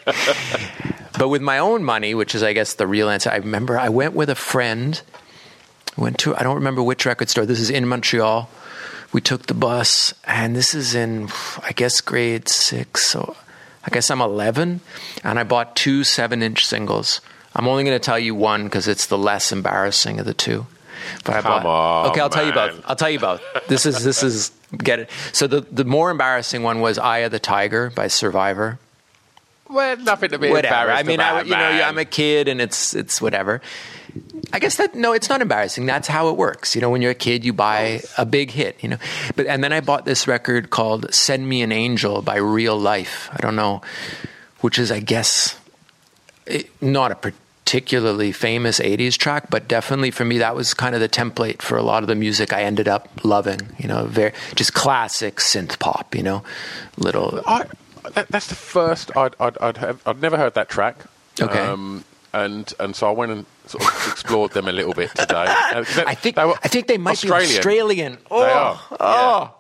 but 1.19 1.29
with 1.29 1.43
my 1.43 1.59
own 1.59 1.83
money, 1.83 2.15
which 2.15 2.37
is, 2.37 2.45
I 2.45 2.53
guess, 2.53 2.75
the 2.75 2.87
real 2.87 3.09
answer, 3.11 3.31
I 3.31 3.37
remember 3.37 3.77
I 3.79 3.89
went 3.89 4.15
with 4.15 4.31
a 4.31 4.37
friend. 4.37 5.01
Went 5.97 6.19
to 6.19 6.37
I 6.37 6.43
don't 6.43 6.57
remember 6.57 6.83
which 6.83 7.07
record 7.07 7.29
store. 7.29 7.47
This 7.47 7.61
is 7.61 7.71
in 7.71 7.87
Montreal. 7.89 8.51
We 9.13 9.21
took 9.21 9.47
the 9.47 9.55
bus, 9.55 10.13
and 10.25 10.55
this 10.55 10.75
is 10.75 10.95
in 10.95 11.29
I 11.63 11.73
guess 11.73 12.01
grade 12.01 12.49
six. 12.49 13.07
So 13.07 13.37
I 13.85 13.91
guess 13.91 14.11
I'm 14.11 14.21
11, 14.21 14.81
and 15.25 15.39
I 15.39 15.45
bought 15.45 15.77
two 15.77 16.03
seven-inch 16.05 16.67
singles. 16.67 17.21
I'm 17.55 17.69
only 17.69 17.85
going 17.85 17.95
to 17.99 18.05
tell 18.05 18.19
you 18.19 18.35
one 18.35 18.65
because 18.65 18.89
it's 18.89 19.07
the 19.07 19.17
less 19.17 19.53
embarrassing 19.53 20.19
of 20.21 20.27
the 20.27 20.35
two. 20.35 20.67
But 21.25 21.37
I 21.37 21.43
Come 21.43 21.63
bought, 21.63 22.05
on, 22.05 22.11
okay, 22.11 22.21
I'll 22.21 22.29
tell 22.31 22.45
you 22.47 22.53
man. 22.53 22.75
both. 22.75 22.85
I'll 22.87 22.97
tell 22.97 23.11
you 23.11 23.21
both. 23.21 23.41
This 23.69 23.87
is 23.87 24.03
this 24.05 24.23
is 24.23 24.51
get 24.77 24.99
it. 24.99 25.11
So 25.33 25.47
the 25.47 25.61
the 25.61 25.85
more 25.85 26.11
embarrassing 26.11 26.63
one 26.63 26.81
was 26.81 26.99
"Eye 26.99 27.19
of 27.19 27.33
the 27.33 27.39
Tiger" 27.39 27.91
by 27.91 28.09
Survivor. 28.09 28.79
Well, 29.69 29.97
nothing 29.97 30.31
to 30.31 30.39
be 30.39 30.51
whatever. 30.51 30.75
I 30.75 31.01
embarrassed 31.01 31.07
mean, 31.07 31.21
I, 31.21 31.31
about, 31.31 31.47
you 31.47 31.53
know, 31.53 31.59
man. 31.59 31.89
I'm 31.89 31.99
a 31.99 32.05
kid, 32.05 32.49
and 32.49 32.61
it's 32.61 32.95
it's 32.95 33.21
whatever. 33.21 33.61
I 34.53 34.59
guess 34.59 34.77
that 34.77 34.95
no, 34.95 35.13
it's 35.13 35.29
not 35.29 35.43
embarrassing. 35.43 35.87
That's 35.87 36.09
how 36.09 36.29
it 36.29 36.37
works. 36.37 36.75
You 36.75 36.81
know, 36.81 36.91
when 36.91 37.03
you're 37.03 37.13
a 37.13 37.15
kid, 37.15 37.45
you 37.45 37.53
buy 37.53 38.01
a 38.17 38.25
big 38.25 38.51
hit. 38.51 38.83
You 38.83 38.91
know, 38.91 38.99
but 39.35 39.47
and 39.47 39.63
then 39.63 39.73
I 39.73 39.81
bought 39.81 40.05
this 40.05 40.29
record 40.29 40.71
called 40.71 41.13
"Send 41.13 41.49
Me 41.49 41.63
an 41.63 41.73
Angel" 41.73 42.23
by 42.23 42.37
Real 42.37 42.79
Life. 42.79 43.29
I 43.33 43.39
don't 43.39 43.57
know, 43.57 43.83
which 44.61 44.79
is, 44.79 44.93
I 44.93 45.01
guess, 45.01 45.59
it, 46.47 46.71
not 46.81 47.13
a 47.13 47.17
particularly 47.17 48.33
famous 48.33 48.79
'80s 48.79 49.17
track, 49.19 49.51
but 49.51 49.69
definitely 49.69 50.11
for 50.11 50.25
me, 50.25 50.39
that 50.39 50.55
was 50.55 50.75
kind 50.75 50.95
of 50.95 51.01
the 51.01 51.09
template 51.09 51.61
for 51.61 51.77
a 51.77 51.83
lot 51.83 52.03
of 52.03 52.09
the 52.09 52.15
music 52.15 52.53
I 52.53 52.63
ended 52.63 52.89
up 52.89 53.09
loving. 53.25 53.61
You 53.79 53.89
know, 53.89 54.07
very 54.07 54.33
just 54.55 54.75
classic 54.75 55.37
synth 55.37 55.79
pop. 55.79 56.15
You 56.15 56.23
know, 56.23 56.45
little 56.97 57.43
I, 57.47 57.67
that, 58.15 58.29
that's 58.29 58.47
the 58.47 58.55
first 58.55 59.17
I'd, 59.17 59.35
I'd, 59.41 59.59
I'd, 59.59 59.77
have, 59.79 60.03
I'd 60.07 60.21
never 60.21 60.37
heard 60.37 60.55
that 60.55 60.69
track. 60.69 60.97
Okay. 61.41 61.59
Um, 61.59 62.05
and 62.33 62.73
and 62.79 62.95
so 62.95 63.09
I 63.09 63.13
went 63.13 63.33
and 63.33 63.47
sort 63.67 63.85
of 63.85 64.13
explored 64.13 64.53
them 64.53 64.69
a 64.69 64.73
little 64.73 64.95
bit 64.95 65.11
today. 65.15 65.45
Uh, 65.77 65.85
I 66.07 66.15
think 66.15 66.39
I 66.39 66.53
think 66.69 66.87
they 66.87 66.99
might 66.99 67.13
Australian. 67.13 67.51
be 67.51 67.57
Australian. 67.59 68.19
Oh, 68.31 68.43
They 68.43 68.51
are. 68.53 68.81
oh. 69.01 69.55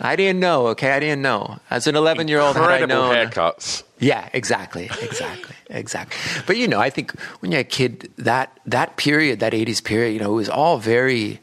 I 0.00 0.14
didn't 0.14 0.38
know. 0.40 0.68
Okay, 0.68 0.92
I 0.92 1.00
didn't 1.00 1.22
know. 1.22 1.58
As 1.70 1.86
an 1.88 1.96
11 1.96 2.28
year 2.28 2.40
old, 2.40 2.56
had 2.56 2.82
I 2.82 2.86
known, 2.86 3.14
haircuts. 3.14 3.82
Yeah, 3.98 4.28
exactly, 4.32 4.84
exactly, 5.02 5.56
exactly. 5.70 6.42
But 6.46 6.56
you 6.56 6.68
know, 6.68 6.78
I 6.78 6.88
think 6.90 7.18
when 7.40 7.50
you're 7.50 7.62
a 7.62 7.64
kid, 7.64 8.08
that 8.16 8.56
that 8.66 8.96
period, 8.96 9.40
that 9.40 9.52
'80s 9.52 9.82
period, 9.82 10.12
you 10.14 10.20
know, 10.20 10.30
it 10.32 10.36
was 10.36 10.48
all 10.48 10.78
very. 10.78 11.40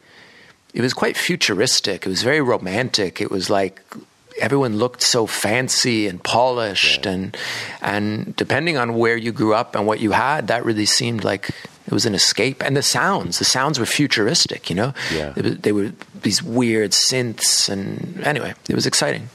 It 0.73 0.81
was 0.81 0.93
quite 0.93 1.15
futuristic. 1.17 2.05
It 2.05 2.09
was 2.09 2.21
very 2.23 2.41
romantic. 2.41 3.19
It 3.21 3.29
was 3.31 3.49
like 3.49 3.81
everyone 4.39 4.77
looked 4.77 5.01
so 5.01 5.25
fancy 5.27 6.07
and 6.07 6.23
polished, 6.23 7.05
and 7.05 7.35
and 7.81 8.35
depending 8.35 8.77
on 8.77 8.95
where 8.95 9.17
you 9.17 9.31
grew 9.31 9.53
up 9.53 9.75
and 9.75 9.85
what 9.87 9.99
you 9.99 10.11
had, 10.11 10.47
that 10.47 10.65
really 10.65 10.85
seemed 10.85 11.23
like 11.23 11.49
it 11.87 11.91
was 11.93 12.05
an 12.05 12.15
escape. 12.15 12.63
And 12.63 12.75
the 12.75 12.81
sounds, 12.81 13.37
the 13.39 13.45
sounds 13.45 13.79
were 13.79 13.85
futuristic. 13.85 14.69
You 14.69 14.75
know, 14.75 14.93
Yeah. 15.13 15.33
They 15.35 15.41
were- 15.41 15.55
they 15.55 15.71
were 15.71 15.91
these 16.23 16.41
weird 16.43 16.91
synths, 16.91 17.69
and 17.69 18.21
anyway, 18.25 18.53
it 18.69 18.75
was 18.75 18.85
exciting. 18.85 19.29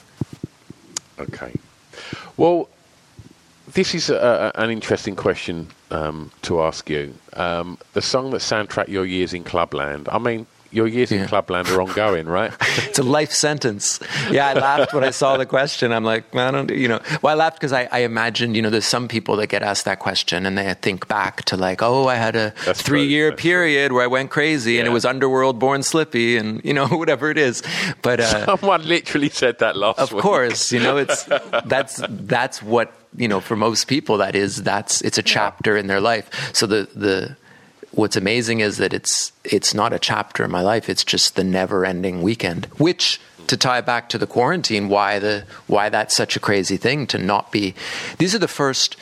Okay. 1.18 1.52
Well, 2.36 2.68
this 3.74 3.94
is 3.94 4.10
a, 4.10 4.50
an 4.54 4.70
interesting 4.70 5.14
question 5.14 5.68
um, 5.90 6.30
to 6.42 6.62
ask 6.62 6.88
you. 6.90 7.14
Um, 7.34 7.78
the 7.92 8.02
song 8.02 8.30
that 8.30 8.40
soundtrack 8.40 8.88
your 8.88 9.04
years 9.06 9.32
in 9.32 9.44
Clubland. 9.44 10.08
I 10.10 10.18
mean, 10.18 10.46
your 10.72 10.86
years 10.86 11.10
in 11.12 11.20
Yeah. 11.20 11.26
Clubland 11.26 11.68
are 11.68 11.80
ongoing, 11.82 12.26
right? 12.26 12.52
it's 12.88 12.98
a 12.98 13.02
life 13.02 13.32
sentence. 13.32 13.98
Yeah, 14.30 14.48
I 14.48 14.54
laughed 14.54 14.94
when 14.94 15.02
I 15.04 15.10
saw 15.10 15.36
the 15.36 15.46
question. 15.46 15.92
I'm 15.92 16.04
like, 16.04 16.34
I 16.34 16.50
don't, 16.50 16.70
you 16.70 16.86
know. 16.88 17.00
Well, 17.22 17.32
I 17.32 17.36
laughed 17.36 17.56
because 17.58 17.72
I, 17.72 17.88
I 17.90 17.98
imagined, 18.00 18.54
you 18.56 18.62
know, 18.62 18.70
there's 18.70 18.84
some 18.86 19.08
people 19.08 19.36
that 19.36 19.48
get 19.48 19.62
asked 19.62 19.84
that 19.86 19.98
question 19.98 20.46
and 20.46 20.56
they 20.56 20.72
think 20.74 21.08
back 21.08 21.42
to 21.46 21.56
like, 21.56 21.82
oh, 21.82 22.06
I 22.08 22.14
had 22.14 22.36
a 22.36 22.54
That's 22.64 22.82
three 22.82 23.00
true, 23.00 23.08
year 23.08 23.30
that's 23.30 23.42
true. 23.42 23.50
period 23.50 23.92
where 23.92 24.04
I 24.04 24.06
went 24.06 24.30
crazy 24.30 24.78
and 24.78 24.86
it 24.86 24.90
was 24.92 25.04
Underworld, 25.04 25.58
Born 25.58 25.82
Slippy, 25.82 26.36
and 26.36 26.60
you 26.64 26.72
know, 26.72 26.86
whatever 27.00 27.30
it 27.30 27.38
is. 27.38 27.62
But 28.02 28.20
uh, 28.20 28.46
Someone 28.46 28.86
literally 28.86 29.28
said 29.30 29.58
that 29.58 29.76
last 29.76 29.98
of 29.98 30.12
week. 30.12 30.22
course, 30.22 30.70
you 30.72 30.80
know, 30.80 30.96
it's 30.98 31.24
that's 31.66 32.00
that's 32.08 32.62
what 32.62 32.92
you 33.16 33.26
know 33.26 33.40
for 33.40 33.56
most 33.56 33.88
people. 33.88 34.18
That 34.18 34.34
is 34.36 34.62
that's 34.62 35.00
it's 35.02 35.18
a 35.18 35.22
chapter 35.22 35.76
in 35.76 35.88
their 35.88 36.00
life. 36.00 36.30
So 36.54 36.66
the 36.66 36.88
the 36.94 37.36
what's 37.92 38.16
amazing 38.16 38.60
is 38.60 38.76
that 38.78 38.92
it's 38.92 39.32
it's 39.44 39.74
not 39.74 39.92
a 39.92 39.98
chapter 39.98 40.44
in 40.44 40.50
my 40.50 40.62
life. 40.62 40.88
It's 40.88 41.04
just 41.04 41.36
the 41.36 41.44
never 41.44 41.84
ending 41.84 42.22
weekend. 42.22 42.66
Which 42.78 43.20
to 43.46 43.56
tie 43.56 43.80
back 43.80 44.08
to 44.10 44.18
the 44.18 44.26
quarantine, 44.26 44.88
why 44.88 45.18
the 45.18 45.44
why 45.66 45.88
that's 45.88 46.14
such 46.16 46.36
a 46.36 46.40
crazy 46.40 46.76
thing 46.76 47.06
to 47.08 47.18
not 47.18 47.50
be. 47.52 47.74
These 48.18 48.34
are 48.34 48.38
the 48.38 48.48
first. 48.48 48.96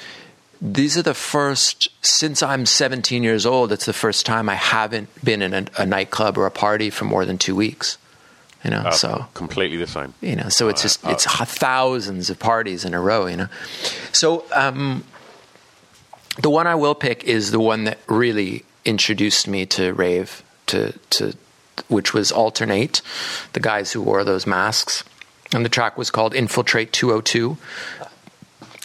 These 0.60 0.98
are 0.98 1.02
the 1.02 1.14
first 1.14 1.88
since 2.04 2.42
I'm 2.42 2.66
17 2.66 3.22
years 3.22 3.46
old. 3.46 3.70
It's 3.70 3.86
the 3.86 3.92
first 3.92 4.26
time 4.26 4.48
I 4.48 4.56
haven't 4.56 5.08
been 5.24 5.40
in 5.40 5.54
a, 5.54 5.66
a 5.78 5.86
nightclub 5.86 6.36
or 6.36 6.46
a 6.46 6.50
party 6.50 6.90
for 6.90 7.04
more 7.04 7.24
than 7.24 7.38
two 7.38 7.54
weeks. 7.54 7.96
You 8.64 8.70
know, 8.72 8.82
Oh, 8.86 8.90
so 8.90 9.26
completely 9.34 9.76
the 9.76 9.86
same. 9.86 10.14
you 10.20 10.34
know 10.34 10.48
so 10.48 10.68
it's 10.68 10.80
uh, 10.80 10.82
just 10.82 11.06
uh, 11.06 11.10
it's 11.10 11.26
h- 11.28 11.46
thousands 11.48 12.28
of 12.28 12.40
parties 12.40 12.84
in 12.84 12.92
a 12.92 13.00
row 13.00 13.26
you 13.26 13.36
know 13.36 13.46
so 14.10 14.44
um, 14.52 15.04
the 16.42 16.50
one 16.50 16.66
i 16.66 16.74
will 16.74 16.96
pick 16.96 17.22
is 17.22 17.52
the 17.52 17.60
one 17.60 17.84
that 17.84 17.98
really 18.08 18.64
introduced 18.88 19.46
me 19.46 19.66
to 19.66 19.92
rave 19.92 20.42
to 20.66 20.92
to 21.10 21.34
which 21.88 22.12
was 22.12 22.32
Altern-8 22.32 23.02
the 23.52 23.60
guys 23.60 23.92
who 23.92 24.02
wore 24.02 24.24
those 24.24 24.46
masks. 24.46 25.04
And 25.54 25.64
the 25.64 25.70
track 25.70 25.96
was 25.96 26.10
called 26.10 26.34
infiltrate 26.34 26.92
202 26.92 27.56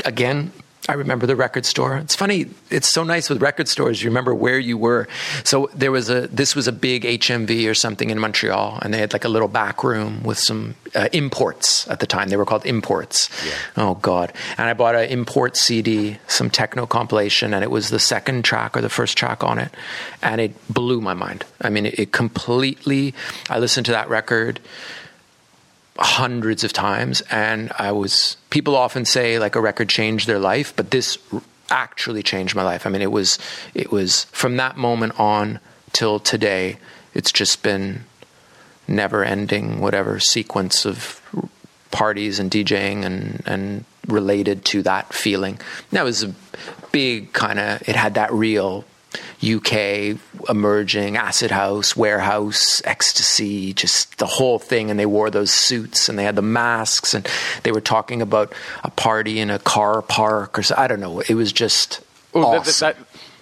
again 0.06 0.52
I 0.90 0.94
remember 0.94 1.26
the 1.26 1.38
record 1.38 1.66
store. 1.66 1.96
It's 1.96 2.16
funny. 2.16 2.48
It's 2.70 2.90
so 2.90 3.06
nice 3.06 3.30
with 3.30 3.42
record 3.42 3.70
stores. 3.70 4.04
You 4.04 4.10
remember 4.10 4.36
where 4.36 4.60
you 4.60 4.78
were. 4.78 5.08
So 5.46 5.70
there 5.74 5.92
was 5.94 6.10
a. 6.10 6.28
This 6.28 6.56
was 6.56 6.68
a 6.68 6.74
big 6.74 7.04
HMV 7.04 7.70
or 7.70 7.74
something 7.74 8.10
in 8.10 8.20
Montreal, 8.20 8.80
and 8.82 8.94
they 8.94 8.98
had 8.98 9.14
like 9.14 9.24
a 9.24 9.30
little 9.30 9.48
back 9.48 9.82
room 9.82 10.24
with 10.24 10.38
some 10.38 10.76
uh, 10.94 11.08
imports 11.14 11.88
at 11.88 12.02
the 12.02 12.06
time. 12.06 12.28
They 12.28 12.36
were 12.36 12.46
called 12.46 12.66
imports. 12.66 13.30
Oh 13.78 13.96
God! 13.96 14.34
And 14.58 14.68
I 14.68 14.74
bought 14.74 14.96
an 14.96 15.10
import 15.10 15.56
CD, 15.56 16.18
some 16.28 16.50
techno 16.50 16.86
compilation, 16.86 17.54
and 17.54 17.64
it 17.64 17.72
was 17.72 17.90
the 17.90 18.00
second 18.00 18.44
track 18.44 18.76
or 18.76 18.82
the 18.82 18.90
first 18.90 19.18
track 19.18 19.42
on 19.42 19.60
it, 19.60 19.72
and 20.22 20.42
it 20.42 20.54
blew 20.68 21.00
my 21.00 21.14
mind. 21.14 21.46
I 21.62 21.70
mean, 21.70 21.86
it, 21.86 21.98
it 21.98 22.12
completely. 22.12 23.14
I 23.50 23.60
listened 23.60 23.86
to 23.86 23.94
that 23.94 24.10
record 24.10 24.60
hundreds 25.98 26.64
of 26.64 26.74
times 26.74 27.22
and 27.30 27.72
i 27.78 27.92
was 27.92 28.38
people 28.50 28.76
often 28.76 29.06
say 29.06 29.38
like 29.38 29.56
a 29.56 29.62
record 29.62 29.88
changed 29.88 30.28
their 30.28 30.40
life 30.40 30.76
but 30.76 30.90
this 30.90 31.18
actually 31.74 32.24
changed 32.24 32.56
my 32.56 32.64
life. 32.64 32.86
I 32.86 32.90
mean 32.90 33.02
it 33.02 33.12
was 33.12 33.40
it 33.74 33.92
was 33.92 34.26
from 34.26 34.58
that 34.58 34.78
moment 34.78 35.20
on 35.20 35.60
till 35.92 36.20
today 36.20 36.78
it's 37.14 37.32
just 37.32 37.64
been 37.64 38.06
never 38.88 39.24
ending 39.24 39.80
whatever 39.80 40.20
sequence 40.20 40.86
of 40.86 41.22
parties 41.92 42.40
and 42.40 42.52
djing 42.52 43.04
and 43.04 43.44
and 43.46 43.86
related 44.08 44.66
to 44.66 44.84
that 44.84 45.14
feeling. 45.14 45.60
That 45.92 46.04
was 46.04 46.24
a 46.24 46.34
big 46.92 47.34
kind 47.34 47.60
of 47.60 47.82
it 47.90 47.96
had 47.96 48.14
that 48.14 48.32
real 48.32 48.86
UK 49.44 50.18
emerging 50.50 51.18
acid 51.18 51.52
house, 51.52 51.96
warehouse, 51.96 52.82
ecstasy, 52.86 53.74
just 53.74 54.18
the 54.18 54.26
whole 54.26 54.60
thing. 54.60 54.90
And 54.90 55.00
they 55.00 55.06
wore 55.06 55.30
those 55.30 55.52
suits 55.52 56.10
and 56.10 56.18
they 56.18 56.24
had 56.24 56.36
the 56.36 56.42
masks 56.42 57.14
and 57.14 57.28
they 57.64 57.72
were 57.72 57.82
talking 57.82 58.22
about 58.22 58.54
a 58.84 58.90
party 58.92 59.40
in 59.40 59.50
a 59.50 59.60
car 59.60 60.02
park 60.02 60.58
or 60.58 60.64
so. 60.64 60.76
I 60.78 60.88
don't 60.88 61.00
know. 61.00 61.20
It 61.22 61.36
was 61.36 61.52
just 61.52 62.02
Well, 62.34 62.46
awesome. 62.46 62.88
that, 62.88 62.98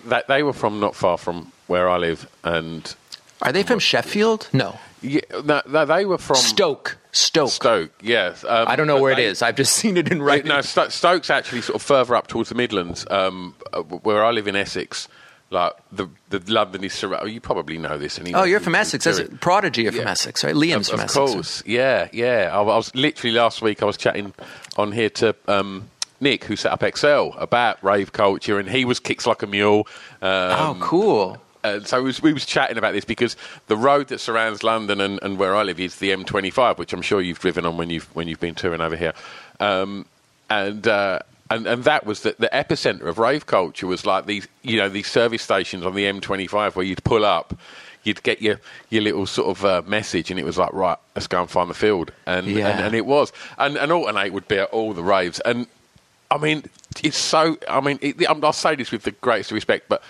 that, 0.09 0.27
they 0.27 0.43
were 0.43 0.53
from 0.53 0.79
not 0.79 0.95
far 0.95 1.17
from 1.17 1.51
where 1.67 1.89
I 1.89 1.97
live, 1.97 2.27
and 2.43 2.93
Are 3.41 3.51
they 3.53 3.63
from 3.63 3.79
Sheffield? 3.79 4.49
No. 4.51 4.77
yeah, 5.01 5.21
no, 5.45 5.61
no, 5.67 5.85
they 5.85 6.05
were 6.05 6.17
from 6.17 6.35
Stoke. 6.35 6.97
Stoke. 7.13 7.49
Stoke. 7.49 7.91
Yes, 8.01 8.43
um, 8.43 8.67
I 8.67 8.75
don't 8.75 8.87
know 8.87 8.99
where 9.01 9.15
they- 9.15 9.25
it 9.25 9.29
is. 9.31 9.41
I've 9.41 9.55
just 9.55 9.73
seen 9.81 9.95
it 9.97 10.11
in 10.11 10.21
Right. 10.21 10.43
writing. 10.45 10.49
No, 10.49 10.61
Stoke's 10.89 11.29
actually 11.29 11.61
sort 11.61 11.75
of 11.75 11.81
further 11.81 12.15
up 12.15 12.27
towards 12.27 12.49
the 12.49 12.55
Midlands, 12.55 13.05
um, 13.09 13.55
uh, 13.73 13.81
where 13.81 14.25
I 14.25 14.31
live 14.31 14.47
in 14.49 14.55
Essex. 14.55 15.07
Like 15.51 15.73
the 15.91 16.07
the 16.29 16.41
London 16.47 16.83
is 16.83 16.93
surrounded. 16.93 17.31
You 17.33 17.41
probably 17.41 17.77
know 17.77 17.97
this. 17.97 18.17
Anyway, 18.17 18.39
Oh, 18.39 18.43
you're 18.43 18.61
from 18.61 18.73
Essex. 18.75 19.03
That's 19.03 19.19
it. 19.19 19.41
Prodigy 19.41 19.87
are 19.87 19.91
from 19.91 20.01
Yeah. 20.01 20.11
Essex, 20.11 20.43
right? 20.43 20.55
Liam's 20.55 20.87
of, 20.87 20.91
from 20.91 20.99
of 21.01 21.05
Essex. 21.05 21.17
right? 21.17 21.27
course, 21.33 21.63
yeah, 21.65 22.07
yeah. 22.13 22.49
I, 22.53 22.59
I 22.59 22.77
was 22.77 22.95
literally 22.95 23.35
last 23.35 23.61
week. 23.61 23.83
I 23.83 23.85
was 23.85 23.97
chatting 23.97 24.33
on 24.77 24.93
here 24.93 25.09
to 25.09 25.35
um, 25.49 25.89
Nick, 26.21 26.45
who 26.45 26.55
set 26.55 26.71
up 26.71 26.83
XL, 26.97 27.37
about 27.37 27.83
rave 27.83 28.13
culture, 28.13 28.59
and 28.59 28.69
he 28.69 28.85
was 28.85 28.99
kicks 29.01 29.27
like 29.27 29.43
a 29.43 29.47
mule. 29.47 29.87
Um, 30.21 30.29
Oh, 30.31 30.77
cool. 30.79 31.37
and 31.65 31.85
so 31.85 31.97
we 31.99 32.05
was, 32.05 32.21
we 32.21 32.31
was 32.31 32.45
chatting 32.45 32.77
about 32.77 32.93
this 32.93 33.03
because 33.03 33.35
the 33.67 33.75
road 33.75 34.07
that 34.07 34.19
surrounds 34.19 34.63
London 34.63 35.01
and, 35.01 35.19
and 35.21 35.37
where 35.37 35.53
I 35.55 35.63
live 35.63 35.81
is 35.81 35.97
the 35.97 36.11
M25, 36.11 36.77
which 36.77 36.93
I'm 36.93 37.01
sure 37.01 37.19
you've 37.19 37.39
driven 37.39 37.65
on 37.65 37.75
when 37.75 37.89
you've 37.89 38.05
when 38.15 38.29
you've 38.29 38.39
been 38.39 38.55
touring 38.55 38.79
over 38.79 38.95
here. 38.95 39.13
Um, 39.59 40.05
and 40.49 40.87
uh, 40.87 41.19
and 41.55 41.67
and 41.67 41.83
that 41.83 42.05
was 42.05 42.21
the, 42.21 42.35
the 42.39 42.49
epicenter 42.53 43.05
of 43.07 43.17
rave 43.19 43.45
culture 43.45 43.87
was 43.87 44.05
like 44.05 44.25
these 44.25 44.47
you 44.63 44.77
know 44.77 44.89
these 44.89 45.07
service 45.07 45.41
stations 45.41 45.85
on 45.85 45.93
the 45.95 46.05
M25 46.05 46.75
where 46.75 46.85
you'd 46.85 47.03
pull 47.03 47.25
up. 47.25 47.53
You'd 48.03 48.23
get 48.23 48.41
your, 48.41 48.59
your 48.89 49.03
little 49.03 49.27
sort 49.27 49.49
of 49.55 49.63
uh, 49.63 49.83
message, 49.85 50.31
and 50.31 50.39
it 50.39 50.43
was 50.43 50.57
like, 50.57 50.73
right, 50.73 50.97
let's 51.15 51.27
go 51.27 51.39
and 51.39 51.47
find 51.47 51.69
the 51.69 51.75
field, 51.75 52.11
and 52.25 52.47
Yeah. 52.47 52.69
and, 52.69 52.79
and 52.87 52.95
it 52.95 53.05
was, 53.05 53.31
and 53.59 53.77
and 53.77 53.91
Altern-8 53.91 54.31
would 54.31 54.47
be 54.47 54.57
at 54.57 54.69
all 54.71 54.93
the 54.93 55.03
raves, 55.03 55.39
and 55.41 55.67
I 56.31 56.39
mean, 56.39 56.63
it's 57.03 57.15
so. 57.17 57.57
I 57.69 57.79
mean, 57.79 57.99
it, 58.01 58.27
I'll 58.27 58.53
say 58.53 58.73
this 58.73 58.89
with 58.91 59.03
the 59.03 59.11
greatest 59.11 59.51
respect, 59.51 59.87
but 59.87 60.01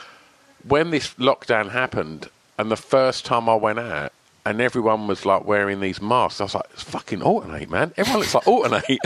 when 0.66 0.92
this 0.92 1.14
lockdown 1.16 1.72
happened, 1.72 2.30
and 2.58 2.72
the 2.72 2.78
first 2.78 3.26
time 3.26 3.50
I 3.50 3.56
went 3.56 3.80
out, 3.80 4.14
and 4.46 4.62
everyone 4.62 5.08
was 5.08 5.26
like 5.26 5.46
wearing 5.46 5.80
these 5.80 6.02
masks, 6.02 6.42
I 6.42 6.46
was 6.46 6.56
like, 6.56 6.66
it's 6.74 6.84
fucking 6.84 7.20
Altern-8, 7.20 7.70
man. 7.70 7.94
Everyone 7.98 8.22
looks 8.22 8.36
like 8.36 8.46
Altern-8. 8.46 8.98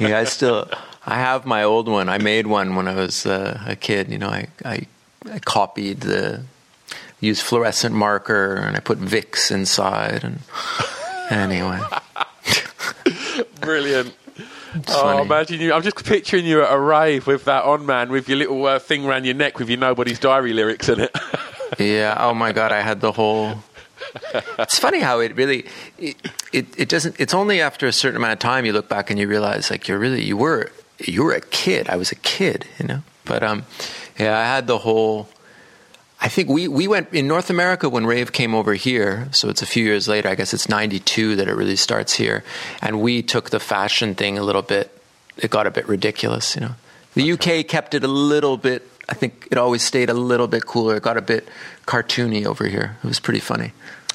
yeah, 0.00 0.18
I 0.18 0.24
still 0.24 0.68
I 1.06 1.16
have 1.16 1.46
my 1.46 1.62
old 1.62 1.88
one. 1.88 2.08
I 2.08 2.18
made 2.18 2.46
one 2.46 2.76
when 2.76 2.86
I 2.88 2.94
was 2.94 3.26
uh, 3.26 3.62
a 3.66 3.76
kid. 3.76 4.10
You 4.10 4.18
know, 4.18 4.28
I, 4.28 4.48
I 4.64 4.86
I 5.30 5.38
copied 5.38 6.00
the 6.00 6.42
used 7.20 7.42
fluorescent 7.42 7.94
marker 7.94 8.56
and 8.56 8.76
I 8.76 8.80
put 8.80 8.98
Vicks 8.98 9.50
inside. 9.50 10.24
And 10.24 10.40
anyway, 11.30 11.80
Brilliant. 13.60 14.14
Oh, 14.88 15.02
funny. 15.02 15.22
imagine 15.22 15.60
you! 15.60 15.72
I'm 15.72 15.82
just 15.82 16.04
picturing 16.04 16.46
you 16.46 16.62
at 16.62 16.72
a 16.72 16.78
rave 16.78 17.26
with 17.26 17.44
that 17.46 17.64
on, 17.64 17.86
man, 17.86 18.10
with 18.10 18.28
your 18.28 18.38
little 18.38 18.64
uh, 18.66 18.78
thing 18.78 19.04
around 19.04 19.24
your 19.24 19.34
neck 19.34 19.58
with 19.58 19.68
your 19.68 19.78
nobody's 19.78 20.18
diary 20.18 20.52
lyrics 20.52 20.88
in 20.88 21.00
it. 21.00 21.10
yeah. 21.78 22.16
Oh 22.18 22.34
my 22.34 22.52
god, 22.52 22.72
I 22.72 22.80
had 22.80 23.00
the 23.00 23.12
whole. 23.12 23.62
It's 24.58 24.78
funny 24.78 25.00
how 25.00 25.20
it 25.20 25.36
really 25.36 25.66
it, 25.98 26.16
it 26.52 26.66
it 26.78 26.88
doesn't. 26.88 27.16
It's 27.18 27.34
only 27.34 27.60
after 27.60 27.86
a 27.86 27.92
certain 27.92 28.16
amount 28.16 28.32
of 28.32 28.38
time 28.38 28.64
you 28.64 28.72
look 28.72 28.88
back 28.88 29.10
and 29.10 29.18
you 29.18 29.28
realize 29.28 29.70
like 29.70 29.88
you're 29.88 29.98
really 29.98 30.22
you 30.22 30.36
were 30.36 30.70
you 31.06 31.24
were 31.24 31.32
a 31.32 31.40
kid. 31.40 31.88
I 31.88 31.96
was 31.96 32.10
a 32.12 32.16
kid, 32.16 32.66
you 32.78 32.86
know. 32.86 33.02
But 33.24 33.42
um, 33.42 33.64
yeah, 34.18 34.38
I 34.38 34.44
had 34.44 34.66
the 34.66 34.78
whole. 34.78 35.28
I 36.22 36.28
think 36.28 36.50
we, 36.50 36.68
we 36.68 36.86
went 36.86 37.14
in 37.14 37.26
North 37.26 37.48
America 37.48 37.88
when 37.88 38.04
rave 38.04 38.32
came 38.32 38.54
over 38.54 38.74
here. 38.74 39.28
So 39.32 39.48
it's 39.48 39.62
a 39.62 39.66
few 39.66 39.84
years 39.84 40.06
later. 40.06 40.28
I 40.28 40.34
guess 40.34 40.52
it's 40.52 40.68
'92 40.68 41.36
that 41.36 41.48
it 41.48 41.54
really 41.54 41.76
starts 41.76 42.14
here, 42.14 42.44
and 42.82 43.00
we 43.00 43.22
took 43.22 43.50
the 43.50 43.60
fashion 43.60 44.14
thing 44.14 44.38
a 44.38 44.42
little 44.42 44.62
bit. 44.62 44.96
It 45.36 45.50
got 45.50 45.66
a 45.66 45.70
bit 45.70 45.88
ridiculous, 45.88 46.54
you 46.54 46.60
know. 46.62 46.74
The 47.14 47.32
UK 47.32 47.66
kept 47.66 47.94
it 47.94 48.04
a 48.04 48.08
little 48.08 48.56
bit. 48.56 48.86
I 49.10 49.14
think 49.14 49.48
it 49.50 49.58
always 49.58 49.82
stayed 49.82 50.08
a 50.08 50.14
little 50.14 50.46
bit 50.46 50.64
cooler. 50.64 50.96
It 50.96 51.02
got 51.02 51.16
a 51.16 51.22
bit 51.22 51.48
cartoony 51.86 52.46
over 52.46 52.66
here. 52.66 52.96
It 53.02 53.06
was 53.06 53.18
pretty 53.18 53.40
funny. 53.40 53.72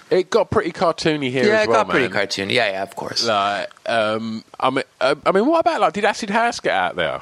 It 0.09 0.29
got 0.29 0.51
pretty 0.51 0.71
cartoony 0.71 1.29
here 1.31 1.45
yeah, 1.45 1.59
as 1.59 1.65
it 1.65 1.69
well, 1.69 1.83
got 1.83 1.89
pretty 1.89 2.13
cartoony. 2.13 2.53
Yeah, 2.53 2.71
yeah, 2.71 2.83
of 2.83 2.95
course. 2.95 3.25
Like, 3.25 3.69
um, 3.89 4.43
I 4.59 4.69
mean, 4.69 4.83
uh, 5.01 5.15
I 5.25 5.31
mean, 5.31 5.47
what 5.47 5.59
about 5.59 5.81
like? 5.81 5.93
Did 5.93 6.05
Acid 6.05 6.29
House 6.29 6.59
get 6.59 6.73
out 6.73 6.95
there? 6.95 7.21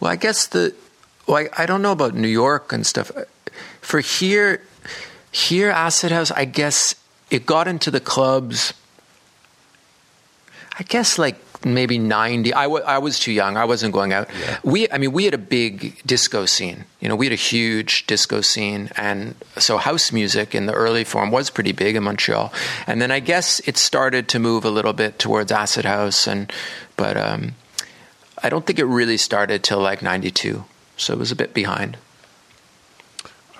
Well, 0.00 0.10
I 0.10 0.16
guess 0.16 0.46
the. 0.46 0.74
Well, 1.26 1.38
I, 1.38 1.62
I 1.62 1.66
don't 1.66 1.82
know 1.82 1.92
about 1.92 2.14
New 2.14 2.28
York 2.28 2.72
and 2.72 2.84
stuff. 2.84 3.10
For 3.80 4.00
here, 4.00 4.62
here 5.32 5.70
Acid 5.70 6.12
House, 6.12 6.30
I 6.30 6.44
guess 6.44 6.94
it 7.30 7.46
got 7.46 7.68
into 7.68 7.90
the 7.90 8.00
clubs. 8.00 8.74
I 10.78 10.82
guess 10.82 11.18
like 11.18 11.36
maybe 11.64 11.98
90 11.98 12.52
I, 12.54 12.64
w- 12.64 12.84
I 12.84 12.98
was 12.98 13.18
too 13.18 13.32
young 13.32 13.56
i 13.56 13.64
wasn't 13.64 13.92
going 13.92 14.12
out. 14.12 14.28
We 14.62 14.90
i 14.90 14.98
mean 14.98 15.12
we 15.12 15.24
had 15.24 15.34
a 15.34 15.38
big 15.38 16.00
disco 16.04 16.46
scene 16.46 16.84
you 17.00 17.08
know 17.08 17.16
we 17.16 17.26
had 17.26 17.32
a 17.32 17.36
huge 17.36 18.06
disco 18.06 18.40
scene 18.40 18.90
and 18.96 19.34
so 19.56 19.76
house 19.78 20.12
music 20.12 20.54
in 20.54 20.66
the 20.66 20.72
early 20.72 21.04
form 21.04 21.30
was 21.30 21.50
pretty 21.50 21.72
big 21.72 21.96
in 21.96 22.02
montreal. 22.02 22.52
And 22.86 23.00
then 23.00 23.10
i 23.10 23.20
guess 23.20 23.60
it 23.66 23.76
started 23.76 24.28
to 24.28 24.38
move 24.38 24.64
a 24.64 24.70
little 24.70 24.92
bit 24.92 25.18
towards 25.18 25.50
acid 25.52 25.84
house 25.84 26.26
and 26.26 26.52
but 26.96 27.16
um, 27.16 27.54
i 28.42 28.48
don't 28.48 28.66
think 28.66 28.78
it 28.78 28.84
really 28.86 29.16
started 29.16 29.62
till 29.62 29.80
like 29.80 30.02
92 30.02 30.64
so 30.96 31.12
it 31.12 31.18
was 31.18 31.30
a 31.30 31.36
bit 31.36 31.52
behind. 31.52 31.98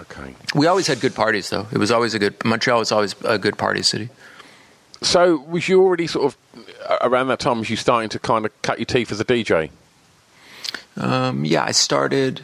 Okay. 0.00 0.34
we 0.54 0.66
always 0.66 0.86
had 0.86 1.00
good 1.00 1.14
parties 1.14 1.48
though. 1.50 1.66
It 1.72 1.78
was 1.78 1.90
always 1.90 2.12
a 2.14 2.18
good 2.18 2.34
montreal 2.44 2.78
was 2.80 2.92
always 2.92 3.14
a 3.24 3.38
good 3.38 3.56
party 3.56 3.82
city. 3.82 4.10
So 5.02 5.38
was 5.38 5.68
you 5.68 5.82
already 5.82 6.06
sort 6.06 6.26
of 6.26 6.36
around 7.06 7.28
that 7.28 7.38
time? 7.38 7.58
Was 7.58 7.70
you 7.70 7.76
starting 7.76 8.08
to 8.10 8.18
kind 8.18 8.44
of 8.44 8.62
cut 8.62 8.78
your 8.78 8.86
teeth 8.86 9.12
as 9.12 9.20
a 9.20 9.24
DJ? 9.24 9.70
Um, 10.96 11.44
yeah, 11.44 11.64
I 11.64 11.72
started. 11.72 12.42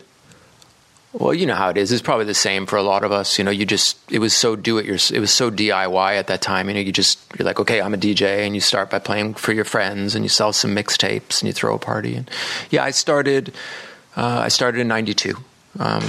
Well, 1.13 1.35
you 1.35 1.45
know 1.45 1.55
how 1.55 1.69
it 1.69 1.77
is. 1.77 1.93
It's 1.93 2.01
probably 2.01 2.25
the 2.25 2.35
same 2.35 2.65
for 2.65 2.77
a 2.77 2.83
lot 2.83 3.05
of 3.05 3.13
us. 3.13 3.37
You 3.37 3.45
know, 3.45 3.51
you 3.51 3.67
just 3.67 3.99
it 4.11 4.19
was 4.19 4.35
so 4.35 4.57
do 4.57 4.79
it 4.79 4.87
your 4.87 4.95
it 4.95 5.21
was 5.21 5.31
so 5.31 5.51
DIY 5.51 6.17
at 6.17 6.27
that 6.29 6.41
time. 6.41 6.69
You 6.69 6.75
know, 6.75 6.81
you 6.81 6.93
just 6.93 7.19
you're 7.39 7.45
like, 7.45 7.61
okay, 7.61 7.83
I'm 7.83 7.93
a 7.93 7.99
DJ, 7.99 8.47
and 8.47 8.55
you 8.55 8.63
start 8.63 8.89
by 8.89 8.99
playing 8.99 9.35
for 9.35 9.53
your 9.53 9.67
friends, 9.67 10.15
and 10.15 10.25
you 10.25 10.31
sell 10.31 10.55
some 10.55 10.75
mixtapes, 10.75 11.41
and 11.41 11.49
you 11.49 11.53
throw 11.53 11.75
a 11.75 11.79
party. 11.79 12.15
And 12.15 12.31
yeah, 12.71 12.83
I 12.83 12.93
started. 12.93 13.53
Uh, 14.17 14.41
I 14.45 14.49
started 14.49 14.81
in 14.81 14.89
'92. 14.89 15.37
Um, 15.79 16.03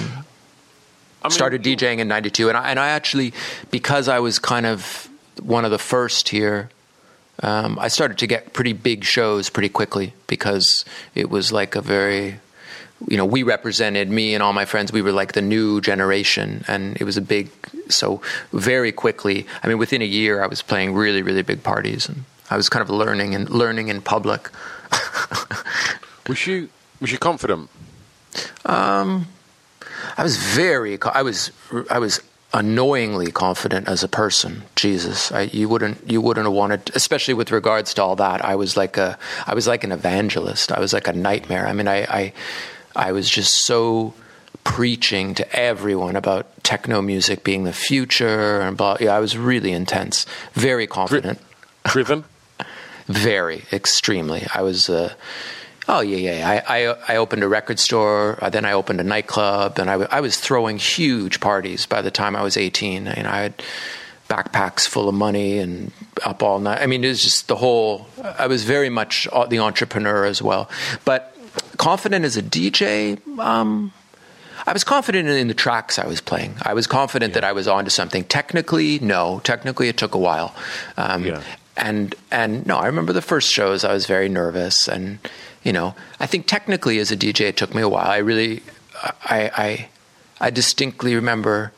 I 1.21 1.27
mean, 1.27 1.31
started 1.31 1.63
DJing 1.63 1.97
in 1.97 2.07
'92, 2.07 2.47
and 2.47 2.57
I, 2.57 2.69
and 2.69 2.79
I 2.79 2.89
actually 2.89 3.33
because 3.71 4.07
I 4.07 4.19
was 4.19 4.39
kind 4.39 4.65
of 4.65 5.09
one 5.41 5.65
of 5.65 5.71
the 5.71 5.79
first 5.79 6.29
here. 6.29 6.69
Um, 7.41 7.79
I 7.79 7.87
started 7.87 8.17
to 8.19 8.27
get 8.27 8.53
pretty 8.53 8.73
big 8.73 9.03
shows 9.03 9.49
pretty 9.49 9.69
quickly 9.69 10.13
because 10.27 10.85
it 11.15 11.29
was 11.29 11.51
like 11.51 11.75
a 11.75 11.81
very, 11.81 12.39
you 13.07 13.17
know, 13.17 13.25
we 13.25 13.43
represented 13.43 14.09
me 14.09 14.33
and 14.33 14.43
all 14.43 14.53
my 14.53 14.65
friends. 14.65 14.91
We 14.91 15.01
were 15.01 15.11
like 15.11 15.33
the 15.33 15.41
new 15.41 15.81
generation, 15.81 16.63
and 16.67 16.95
it 17.01 17.03
was 17.03 17.17
a 17.17 17.21
big. 17.21 17.49
So 17.89 18.21
very 18.53 18.91
quickly, 18.91 19.45
I 19.61 19.67
mean, 19.67 19.77
within 19.77 20.01
a 20.01 20.05
year, 20.05 20.43
I 20.43 20.47
was 20.47 20.61
playing 20.61 20.93
really, 20.93 21.21
really 21.21 21.41
big 21.41 21.63
parties, 21.63 22.07
and 22.07 22.23
I 22.49 22.55
was 22.55 22.69
kind 22.69 22.81
of 22.81 22.89
learning 22.89 23.35
and 23.35 23.49
learning 23.49 23.87
in 23.87 24.01
public. 24.01 24.49
Was 26.27 26.47
you 26.47 26.69
was 27.01 27.11
you 27.11 27.17
confident? 27.17 27.69
Um, 28.65 29.27
I 30.17 30.23
was 30.23 30.37
very. 30.37 30.97
I 31.01 31.21
was. 31.21 31.51
I 31.89 31.99
was 31.99 32.21
annoyingly 32.53 33.31
confident 33.31 33.87
as 33.87 34.03
a 34.03 34.07
person. 34.07 34.63
Jesus, 34.75 35.31
I, 35.31 35.41
you 35.41 35.67
wouldn't. 35.67 36.09
You 36.09 36.21
wouldn't 36.21 36.45
have 36.45 36.53
wanted, 36.53 36.91
especially 36.95 37.33
with 37.33 37.51
regards 37.51 37.93
to 37.95 38.03
all 38.03 38.15
that. 38.17 38.45
I 38.45 38.55
was 38.55 38.77
like 38.77 38.97
a. 38.97 39.17
I 39.47 39.53
was 39.53 39.67
like 39.67 39.83
an 39.83 39.91
evangelist. 39.91 40.71
I 40.71 40.79
was 40.79 40.93
like 40.93 41.07
a 41.07 41.13
nightmare. 41.13 41.67
I 41.67 41.73
mean, 41.73 41.87
I. 41.87 42.03
I, 42.03 42.33
I 42.95 43.11
was 43.11 43.27
just 43.27 43.65
so 43.65 44.13
preaching 44.63 45.33
to 45.33 45.55
everyone 45.55 46.15
about 46.15 46.63
techno 46.63 47.01
music 47.01 47.43
being 47.43 47.63
the 47.63 47.73
future 47.73 48.61
and 48.61 48.77
blah. 48.77 48.97
Yeah, 48.99 49.15
I 49.15 49.19
was 49.19 49.35
really 49.35 49.71
intense. 49.71 50.25
Very 50.53 50.85
confident. 50.87 51.39
Driven? 51.85 52.23
Very, 53.07 53.63
extremely. 53.71 54.45
I 54.53 54.61
was. 54.61 54.89
Uh, 54.89 55.13
oh 55.87 56.01
yeah, 56.01 56.17
yeah. 56.35 56.63
I, 56.67 56.85
I 56.87 57.13
I 57.13 57.15
opened 57.17 57.43
a 57.43 57.47
record 57.47 57.79
store. 57.79 58.37
Uh, 58.41 58.49
then 58.49 58.65
I 58.65 58.73
opened 58.73 58.99
a 58.99 59.03
nightclub, 59.03 59.79
and 59.79 59.89
I, 59.89 59.93
w- 59.93 60.09
I 60.11 60.21
was 60.21 60.39
throwing 60.39 60.77
huge 60.77 61.39
parties 61.39 61.85
by 61.85 62.01
the 62.01 62.11
time 62.11 62.35
I 62.35 62.43
was 62.43 62.57
eighteen. 62.57 63.07
And 63.07 63.27
I 63.27 63.41
had 63.41 63.63
backpacks 64.29 64.87
full 64.87 65.09
of 65.09 65.15
money 65.15 65.59
and 65.59 65.91
up 66.25 66.41
all 66.41 66.59
night. 66.59 66.81
I 66.81 66.85
mean, 66.85 67.03
it 67.03 67.09
was 67.09 67.21
just 67.21 67.47
the 67.47 67.55
whole. 67.55 68.07
I 68.39 68.47
was 68.47 68.63
very 68.63 68.89
much 68.89 69.27
uh, 69.31 69.45
the 69.45 69.59
entrepreneur 69.59 70.25
as 70.25 70.41
well, 70.41 70.69
but 71.05 71.35
confident 71.77 72.25
as 72.25 72.37
a 72.37 72.41
DJ. 72.43 73.19
Um, 73.39 73.91
I 74.65 74.71
was 74.71 74.85
confident 74.85 75.27
in 75.27 75.49
the 75.49 75.53
tracks 75.53 75.99
I 75.99 76.07
was 76.07 76.21
playing. 76.21 76.55
I 76.61 76.73
was 76.73 76.87
confident 76.87 77.33
that 77.33 77.43
I 77.43 77.51
was 77.51 77.67
onto 77.67 77.89
something. 77.89 78.23
Technically, 78.23 78.97
no. 78.99 79.41
Technically, 79.43 79.89
it 79.89 79.97
took 79.97 80.15
a 80.15 80.19
while. 80.19 80.55
Um, 80.97 81.25
Yeah. 81.25 81.41
And 81.75 82.13
and 82.31 82.65
no, 82.67 82.77
I 82.77 82.85
remember 82.85 83.13
the 83.13 83.21
first 83.21 83.51
shows. 83.51 83.83
I 83.83 83.91
was 83.93 84.05
very 84.05 84.29
nervous, 84.29 84.87
and 84.87 85.17
you 85.63 85.73
know, 85.73 85.95
I 86.19 86.25
think 86.25 86.47
technically 86.47 86.99
as 86.99 87.11
a 87.11 87.17
DJ, 87.17 87.41
it 87.41 87.57
took 87.57 87.73
me 87.73 87.81
a 87.81 87.89
while. 87.89 88.07
I 88.07 88.17
really, 88.17 88.63
I 89.23 89.51
I, 89.55 89.89
I 90.39 90.49
distinctly 90.49 91.15
remember. 91.15 91.71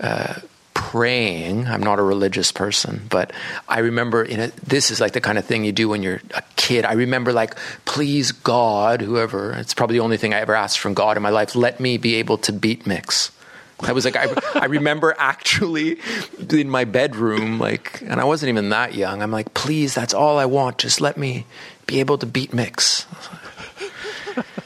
Uh, 0.00 0.34
praying 0.74 1.66
i'm 1.66 1.82
not 1.82 1.98
a 1.98 2.02
religious 2.02 2.52
person 2.52 3.04
but 3.10 3.32
i 3.68 3.80
remember 3.80 4.22
in 4.22 4.38
a, 4.38 4.46
this 4.64 4.92
is 4.92 5.00
like 5.00 5.12
the 5.12 5.20
kind 5.20 5.36
of 5.36 5.44
thing 5.44 5.64
you 5.64 5.72
do 5.72 5.88
when 5.88 6.04
you're 6.04 6.20
a 6.34 6.42
kid 6.54 6.84
i 6.84 6.92
remember 6.92 7.32
like 7.32 7.56
please 7.84 8.30
god 8.30 9.00
whoever 9.00 9.52
it's 9.54 9.74
probably 9.74 9.98
the 9.98 10.04
only 10.04 10.16
thing 10.16 10.32
i 10.32 10.38
ever 10.38 10.54
asked 10.54 10.78
from 10.78 10.94
god 10.94 11.16
in 11.16 11.22
my 11.22 11.30
life 11.30 11.56
let 11.56 11.80
me 11.80 11.98
be 11.98 12.14
able 12.14 12.38
to 12.38 12.52
beat 12.52 12.86
mix 12.86 13.32
I 13.80 13.92
was 13.92 14.04
like, 14.04 14.16
I, 14.16 14.26
I 14.54 14.64
remember 14.64 15.14
actually 15.18 15.98
in 16.50 16.68
my 16.68 16.84
bedroom, 16.84 17.60
like, 17.60 18.02
and 18.02 18.20
I 18.20 18.24
wasn't 18.24 18.48
even 18.48 18.70
that 18.70 18.94
young. 18.94 19.22
I'm 19.22 19.30
like, 19.30 19.54
please, 19.54 19.94
that's 19.94 20.12
all 20.12 20.36
I 20.36 20.46
want. 20.46 20.78
Just 20.78 21.00
let 21.00 21.16
me 21.16 21.46
be 21.88 21.98
able 21.98 22.18
to 22.18 22.26
beat 22.26 22.54
mix. 22.54 23.06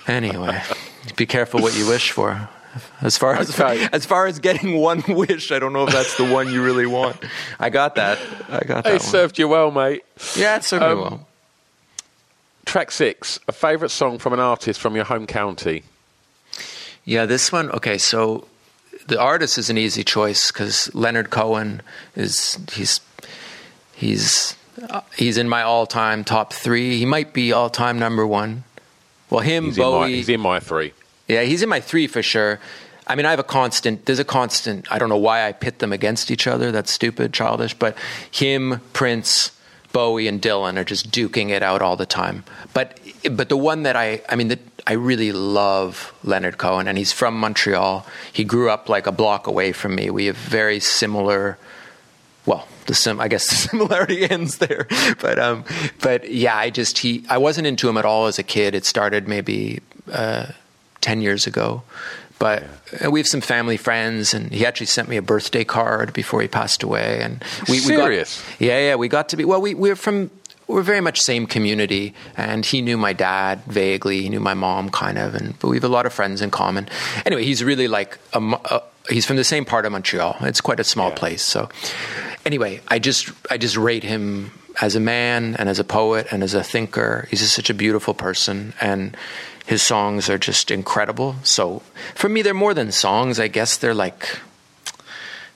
Anyway, 0.07 0.61
be 1.17 1.25
careful 1.25 1.61
what 1.61 1.75
you 1.75 1.89
wish 1.89 2.11
for. 2.11 2.49
As 3.01 3.17
far 3.19 3.35
as 3.37 3.59
Okay. 3.59 3.87
as 3.93 4.05
far 4.07 4.27
as 4.27 4.39
getting 4.39 4.77
one 4.79 5.03
wish, 5.09 5.51
I 5.53 5.59
don't 5.59 5.73
know 5.73 5.85
if 5.87 5.93
that's 5.93 6.17
the 6.17 6.25
one 6.25 6.53
you 6.53 6.63
really 6.63 6.87
want. 6.87 7.17
I 7.61 7.71
got 7.71 7.95
that. 7.95 8.19
I 8.51 8.61
got 8.67 8.85
that. 8.85 8.95
It 8.95 9.03
served 9.03 9.39
you 9.39 9.47
well, 9.49 9.71
mate. 9.71 10.03
Yeah, 10.37 10.57
it 10.57 10.65
served 10.65 10.83
me 10.85 10.91
Um, 10.91 11.01
well. 11.01 11.29
Track 12.65 12.91
six, 12.91 13.39
a 13.49 13.53
favourite 13.53 13.91
song 13.91 14.19
from 14.19 14.33
an 14.33 14.41
artist 14.41 14.81
from 14.81 14.95
your 14.97 15.05
home 15.05 15.27
county. 15.27 15.83
Yeah, 17.05 17.27
this 17.27 17.51
one. 17.53 17.71
Okay, 17.73 17.99
so 17.99 18.47
the 19.07 19.21
artist 19.21 19.59
is 19.59 19.69
an 19.69 19.77
easy 19.77 20.05
choice 20.05 20.51
because 20.53 20.93
Leonard 20.95 21.31
Cohen 21.31 21.83
is 22.17 22.57
he's 22.73 23.01
he's 23.95 24.57
he's 25.17 25.37
in 25.37 25.49
my 25.49 25.63
all-time 25.63 26.25
top 26.25 26.53
three. 26.53 26.99
He 26.99 27.07
might 27.07 27.33
be 27.33 27.53
all-time 27.53 27.99
number 27.99 28.27
one. 28.27 28.65
Well, 29.31 29.41
him, 29.41 29.65
He's 29.67 29.79
in, 29.79 29.85
my, 29.85 29.91
Bowie. 29.91 30.15
he's 30.15 30.29
in 30.29 30.41
my 30.41 30.61
three. 30.61 30.93
Yeah, 31.29 31.43
he's 31.43 31.63
in 31.63 31.69
my 31.69 31.81
three 31.81 32.07
for 32.07 32.23
sure. 32.23 32.61
I 33.07 33.15
mean, 33.15 33.27
I 33.27 33.31
have 33.31 33.39
a 33.39 33.45
constant. 33.45 34.07
There's 34.07 34.19
a 34.19 34.25
constant. 34.25 34.91
I 34.93 34.99
don't 34.99 35.09
know 35.09 35.17
why 35.17 35.47
I 35.47 35.53
pit 35.53 35.79
them 35.79 35.93
against 35.93 36.31
each 36.31 36.47
other. 36.47 36.71
That's 36.71 36.91
stupid, 36.91 37.33
childish. 37.33 37.75
But 37.75 37.97
him, 38.31 38.81
Prince, 38.93 39.51
Bowie, 39.93 40.29
and 40.29 40.41
Dylan 40.41 40.77
are 40.77 40.85
just 40.85 41.11
duking 41.11 41.51
it 41.51 41.63
out 41.63 41.83
all 41.83 41.97
the 41.97 42.07
time. 42.07 42.45
But 42.75 42.99
but 43.31 43.49
the 43.49 43.57
one 43.57 43.83
that 43.85 43.97
I 43.97 44.21
I 44.29 44.37
mean, 44.37 44.49
the, 44.49 44.59
I 44.87 44.93
really 44.93 45.33
love 45.33 46.13
Leonard 46.23 46.59
Cohen, 46.59 46.87
and 46.87 46.97
he's 46.99 47.13
from 47.13 47.39
Montreal. 47.39 48.07
He 48.33 48.45
grew 48.45 48.71
up 48.71 48.89
like 48.89 49.07
a 49.07 49.13
block 49.13 49.47
away 49.47 49.73
from 49.73 49.95
me. 49.95 50.11
We 50.11 50.27
have 50.27 50.37
very 50.37 50.79
similar 50.79 51.59
well, 52.47 52.67
the 52.87 52.95
sim 52.95 53.21
I 53.21 53.29
guess 53.29 53.49
the 53.51 53.57
similarity 53.57 54.29
ends 54.29 54.59
there. 54.59 54.87
But 55.21 55.39
um, 55.39 55.65
but 56.01 56.31
yeah, 56.31 56.57
I 56.57 56.71
just 56.71 56.99
he 56.99 57.25
I 57.29 57.39
wasn't 57.39 57.67
into 57.67 57.89
him 57.89 57.97
at 57.97 58.05
all 58.05 58.27
as 58.27 58.39
a 58.39 58.43
kid. 58.43 58.75
It 58.75 58.85
started 58.85 59.29
maybe 59.29 59.81
uh, 60.11 60.47
ten 61.01 61.21
years 61.21 61.47
ago. 61.47 61.83
But 62.39 62.65
uh 63.05 63.11
we 63.11 63.21
have 63.21 63.29
some 63.29 63.41
family 63.41 63.77
friends, 63.77 64.35
and 64.35 64.51
he 64.51 64.67
actually 64.67 64.87
sent 64.87 65.09
me 65.09 65.17
a 65.17 65.23
birthday 65.23 65.63
card 65.63 66.13
before 66.13 66.43
he 66.43 66.49
passed 66.49 66.83
away. 66.83 67.21
And 67.23 67.41
we, 67.69 67.81
we 67.87 67.95
got, 67.95 68.11
yeah, 68.59 68.79
yeah, 68.79 68.95
we 68.97 69.07
got 69.07 69.29
to 69.29 69.37
be 69.37 69.45
well. 69.45 69.61
We 69.61 69.75
we're 69.75 69.95
from 69.95 70.31
we're 70.73 70.83
very 70.83 71.01
much 71.01 71.21
same 71.21 71.47
community, 71.47 72.15
and 72.37 72.65
he 72.65 72.83
knew 72.83 72.97
my 72.97 73.13
dad 73.13 73.63
vaguely. 73.67 74.23
He 74.23 74.29
knew 74.29 74.41
my 74.41 74.55
mom 74.55 74.91
kind 74.91 75.19
of, 75.19 75.35
and 75.35 75.59
but 75.59 75.69
we 75.69 75.77
have 75.77 75.85
a 75.85 75.89
lot 75.89 76.07
of 76.07 76.13
friends 76.13 76.41
in 76.41 76.51
common. 76.51 76.89
Anyway, 77.27 77.45
he's 77.45 77.63
really 77.63 77.89
like 77.89 78.19
a, 78.33 78.39
uh, 78.39 78.81
he's 79.09 79.27
from 79.27 79.37
the 79.37 79.45
same 79.45 79.65
part 79.65 79.87
of 79.87 79.93
Montreal. 79.93 80.37
It's 80.41 80.61
quite 80.61 80.81
a 80.81 80.85
small 80.85 81.11
place, 81.11 81.43
so 81.43 81.69
anyway, 82.45 82.81
I 82.89 82.99
just 82.99 83.31
I 83.51 83.59
just 83.59 83.77
rate 83.77 84.03
him 84.03 84.53
as 84.81 84.97
a 84.97 85.01
man 85.01 85.57
and 85.57 85.69
as 85.69 85.79
a 85.79 85.85
poet 85.85 86.27
and 86.31 86.43
as 86.43 86.55
a 86.55 86.65
thinker. 86.65 87.27
He's 87.31 87.41
just 87.41 87.55
such 87.55 87.71
a 87.71 87.75
beautiful 87.75 88.15
person 88.15 88.73
and 88.81 89.17
his 89.67 89.83
songs 89.83 90.29
are 90.31 90.39
just 90.39 90.71
incredible. 90.71 91.37
So 91.43 91.83
for 92.15 92.29
me 92.29 92.43
they're 92.43 92.55
more 92.55 92.75
than 92.75 92.93
songs. 92.93 93.39
I 93.39 93.49
guess 93.49 93.77
they're 93.77 93.95
like 93.95 94.39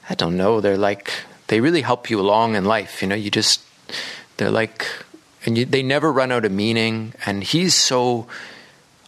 I 0.08 0.14
don't 0.14 0.36
know, 0.36 0.60
they're 0.60 0.76
like 0.76 1.12
they 1.48 1.60
really 1.60 1.82
help 1.82 2.10
you 2.10 2.20
along 2.20 2.56
in 2.56 2.64
life, 2.64 3.02
you 3.02 3.08
know, 3.08 3.14
you 3.14 3.30
just 3.30 3.60
they're 4.36 4.50
like 4.50 4.86
and 5.46 5.56
you, 5.56 5.64
they 5.64 5.82
never 5.82 6.12
run 6.12 6.32
out 6.32 6.44
of 6.44 6.52
meaning 6.52 7.14
and 7.24 7.42
he's 7.42 7.74
so 7.74 8.26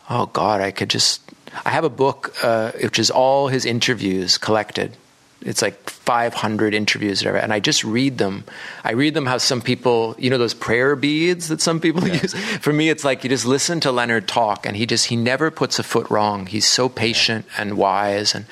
oh 0.09 0.26
God, 0.26 0.61
I 0.61 0.70
could 0.70 0.91
just. 0.91 1.22
I 1.64 1.70
have 1.70 1.84
a 1.84 1.91
book 1.91 2.34
uh, 2.43 2.72
which 2.72 2.99
is 2.99 3.11
all 3.11 3.49
his 3.49 3.64
interviews 3.64 4.36
collected. 4.36 4.97
It's 5.41 5.62
like 5.62 5.89
500 5.89 6.74
interviews, 6.74 7.20
whatever, 7.20 7.39
and 7.39 7.53
I 7.53 7.61
just 7.61 7.84
read 7.84 8.18
them. 8.18 8.45
I 8.82 8.93
read 8.93 9.14
them 9.14 9.24
how 9.24 9.39
some 9.39 9.62
people, 9.62 10.16
you 10.18 10.30
know, 10.30 10.36
those 10.36 10.53
prayer 10.53 10.97
beads 10.97 11.47
that 11.49 11.61
some 11.61 11.80
people 11.80 12.07
yeah. 12.07 12.20
use. 12.20 12.34
For 12.61 12.72
me, 12.72 12.91
it's 12.91 13.05
like 13.05 13.22
you 13.22 13.30
just 13.30 13.47
listen 13.47 13.78
to 13.80 13.93
Leonard 13.93 14.26
talk, 14.26 14.66
and 14.66 14.76
he 14.76 14.84
just 14.84 15.07
he 15.07 15.16
never 15.16 15.51
puts 15.51 15.78
a 15.78 15.82
foot 15.82 16.11
wrong. 16.11 16.47
He's 16.47 16.66
so 16.66 16.89
patient 16.89 17.47
and 17.57 17.76
wise. 17.76 18.34
And 18.34 18.47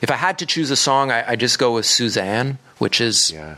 if 0.00 0.10
I 0.10 0.16
had 0.16 0.38
to 0.38 0.46
choose 0.46 0.70
a 0.70 0.76
song, 0.76 1.10
I, 1.10 1.32
I 1.32 1.36
just 1.36 1.58
go 1.58 1.74
with 1.74 1.86
Suzanne, 1.86 2.58
which 2.78 3.00
is 3.00 3.30
yeah 3.30 3.56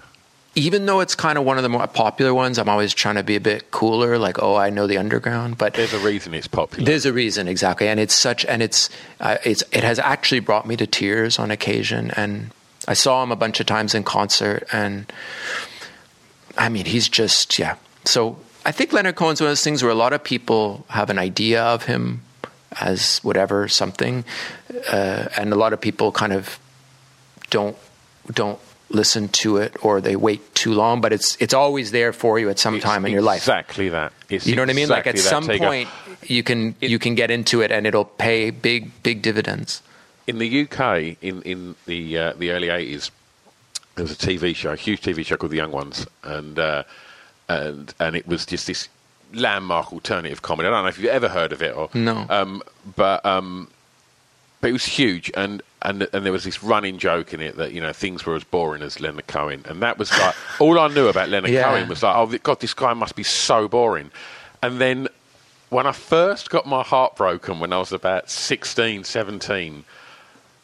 even 0.57 0.86
though 0.86 1.00
it's 1.00 1.14
kind 1.14 1.36
of 1.36 1.44
one 1.44 1.59
of 1.59 1.62
the 1.62 1.68
more 1.68 1.86
popular 1.86 2.32
ones, 2.32 2.59
I'm 2.59 2.68
always 2.68 2.94
trying 2.94 3.16
to 3.16 3.22
be 3.22 3.36
a 3.36 3.40
bit 3.40 3.70
cooler, 3.70 4.18
like, 4.18 4.42
oh, 4.42 4.57
I 4.57 4.70
know 4.70 4.86
the 4.86 4.96
underground. 4.96 5.59
But 5.59 5.74
there's 5.74 5.92
a 5.92 5.98
reason 5.98 6.32
it's 6.32 6.48
popular. 6.48 6.84
There's 6.84 7.04
a 7.04 7.12
reason, 7.12 7.46
exactly, 7.46 7.86
and 7.86 8.00
it's 8.00 8.14
such, 8.14 8.44
and 8.46 8.62
it's, 8.62 8.88
uh, 9.20 9.36
it's, 9.44 9.62
it 9.70 9.84
has 9.84 9.98
actually 9.98 10.40
brought 10.40 10.66
me 10.66 10.74
to 10.78 10.86
tears 10.86 11.38
on 11.38 11.50
occasion, 11.50 12.11
and 12.12 12.50
I 12.88 12.94
saw 12.94 13.22
him 13.22 13.30
a 13.30 13.36
bunch 13.36 13.61
of 13.61 13.66
times 13.66 13.94
in 13.94 14.02
concert, 14.02 14.66
and 14.72 15.12
I 16.57 16.70
mean, 16.70 16.86
he's 16.86 17.09
just, 17.09 17.59
yeah. 17.59 17.76
So 18.07 18.38
I 18.64 18.72
think 18.72 18.94
Leonard 18.94 19.16
Cohen's 19.16 19.42
one 19.42 19.48
of 19.48 19.50
those 19.50 19.62
things 19.62 19.82
where 19.82 19.92
a 19.92 19.96
lot 19.96 20.14
of 20.14 20.24
people 20.24 20.86
have 20.88 21.11
an 21.11 21.18
idea 21.18 21.62
of 21.62 21.84
him 21.84 22.22
as 22.80 23.18
whatever 23.18 23.68
something, 23.68 24.24
uh, 24.90 25.28
and 25.36 25.52
a 25.52 25.57
lot 25.57 25.74
of 25.74 25.80
people 25.82 26.12
kind 26.12 26.32
of 26.32 26.59
don't 27.50 27.76
don't 28.32 28.59
listen 28.89 29.28
to 29.28 29.57
it 29.57 29.76
or 29.82 30.01
they 30.01 30.16
wait 30.16 30.55
too 30.55 30.72
long, 30.72 31.01
but 31.01 31.12
it's 31.12 31.37
it's 31.41 31.55
always 31.55 31.91
there 31.91 32.12
for 32.12 32.39
you 32.39 32.49
at 32.51 32.59
some 32.59 32.76
it's 32.76 32.84
time 32.84 33.05
in 33.05 33.12
your 33.12 33.22
life. 33.22 33.39
Exactly 33.39 33.89
that. 33.91 34.12
It's 34.28 34.47
you 34.47 34.57
know 34.57 34.62
what 34.62 34.70
I 34.70 34.74
mean? 34.74 34.89
Like 34.89 35.07
at 35.07 35.18
some 35.18 35.47
point 35.47 35.89
you 36.22 36.43
can 36.43 36.74
it, 36.80 36.91
you 36.91 36.99
can 36.99 37.14
get 37.14 37.30
into 37.30 37.61
it 37.61 37.70
and 37.70 37.87
it'll 37.87 38.05
pay 38.05 38.51
big 38.51 39.03
big 39.03 39.22
dividends. 39.22 39.82
In 40.26 40.39
the 40.39 40.62
UK, 40.62 41.16
in 41.22 41.43
in 41.43 41.76
the 41.87 42.18
uh, 42.18 42.32
the 42.34 42.51
early 42.51 42.68
eighties, 42.68 43.11
there 43.95 44.05
was 44.05 44.12
a 44.12 44.16
TV 44.16 44.55
show, 44.55 44.72
a 44.72 44.76
huge 44.76 45.01
TV 45.01 45.24
show 45.24 45.37
called 45.37 45.53
The 45.53 45.57
Young 45.57 45.72
Ones, 45.72 46.07
and 46.22 46.59
uh, 46.59 46.82
and 47.49 47.95
and 48.01 48.16
it 48.16 48.26
was 48.26 48.47
just 48.47 48.66
this 48.66 48.89
landmark 49.32 49.93
alternative 49.93 50.43
comedy. 50.43 50.68
I 50.68 50.70
don't 50.70 50.82
know 50.82 50.89
if 50.89 50.99
you've 50.99 51.11
ever 51.11 51.28
heard 51.28 51.53
of 51.53 51.62
it 51.62 51.76
or 51.76 51.91
no, 51.95 52.26
um, 52.28 52.62
but 52.97 53.24
um, 53.24 53.68
but 54.61 54.70
it 54.70 54.72
was 54.72 54.84
huge 54.84 55.30
and 55.37 55.62
and 55.87 56.09
and 56.12 56.26
there 56.26 56.32
was 56.32 56.45
this 56.45 56.62
running 56.62 56.99
joke 56.99 57.32
in 57.32 57.41
it 57.41 57.57
that 57.57 57.72
you 57.72 57.80
know 57.80 57.93
things 57.93 58.26
were 58.26 58.34
as 58.34 58.45
boring 58.45 58.82
as 58.82 59.01
Leonard 59.01 59.28
Cohen, 59.28 59.64
and 59.66 59.80
that 59.82 59.99
was 59.99 60.11
like 60.18 60.34
all 60.61 60.78
I 60.78 60.89
knew 60.89 61.07
about 61.07 61.28
Leonard 61.28 61.51
yeah. 61.51 61.62
Cohen 61.62 61.89
was 61.89 62.03
like, 62.03 62.14
oh 62.16 62.39
God, 62.43 62.61
this 62.61 62.74
guy 62.74 62.93
must 62.93 63.14
be 63.14 63.22
so 63.22 63.68
boring. 63.68 64.11
And 64.62 64.80
then 64.80 65.09
when 65.70 65.87
I 65.87 65.93
first 65.93 66.51
got 66.51 66.66
my 66.66 66.82
heart 66.82 67.16
broken 67.16 67.61
when 67.61 67.72
I 67.72 67.78
was 67.78 67.93
about 67.93 68.30
16, 68.30 69.05
17, 69.05 69.84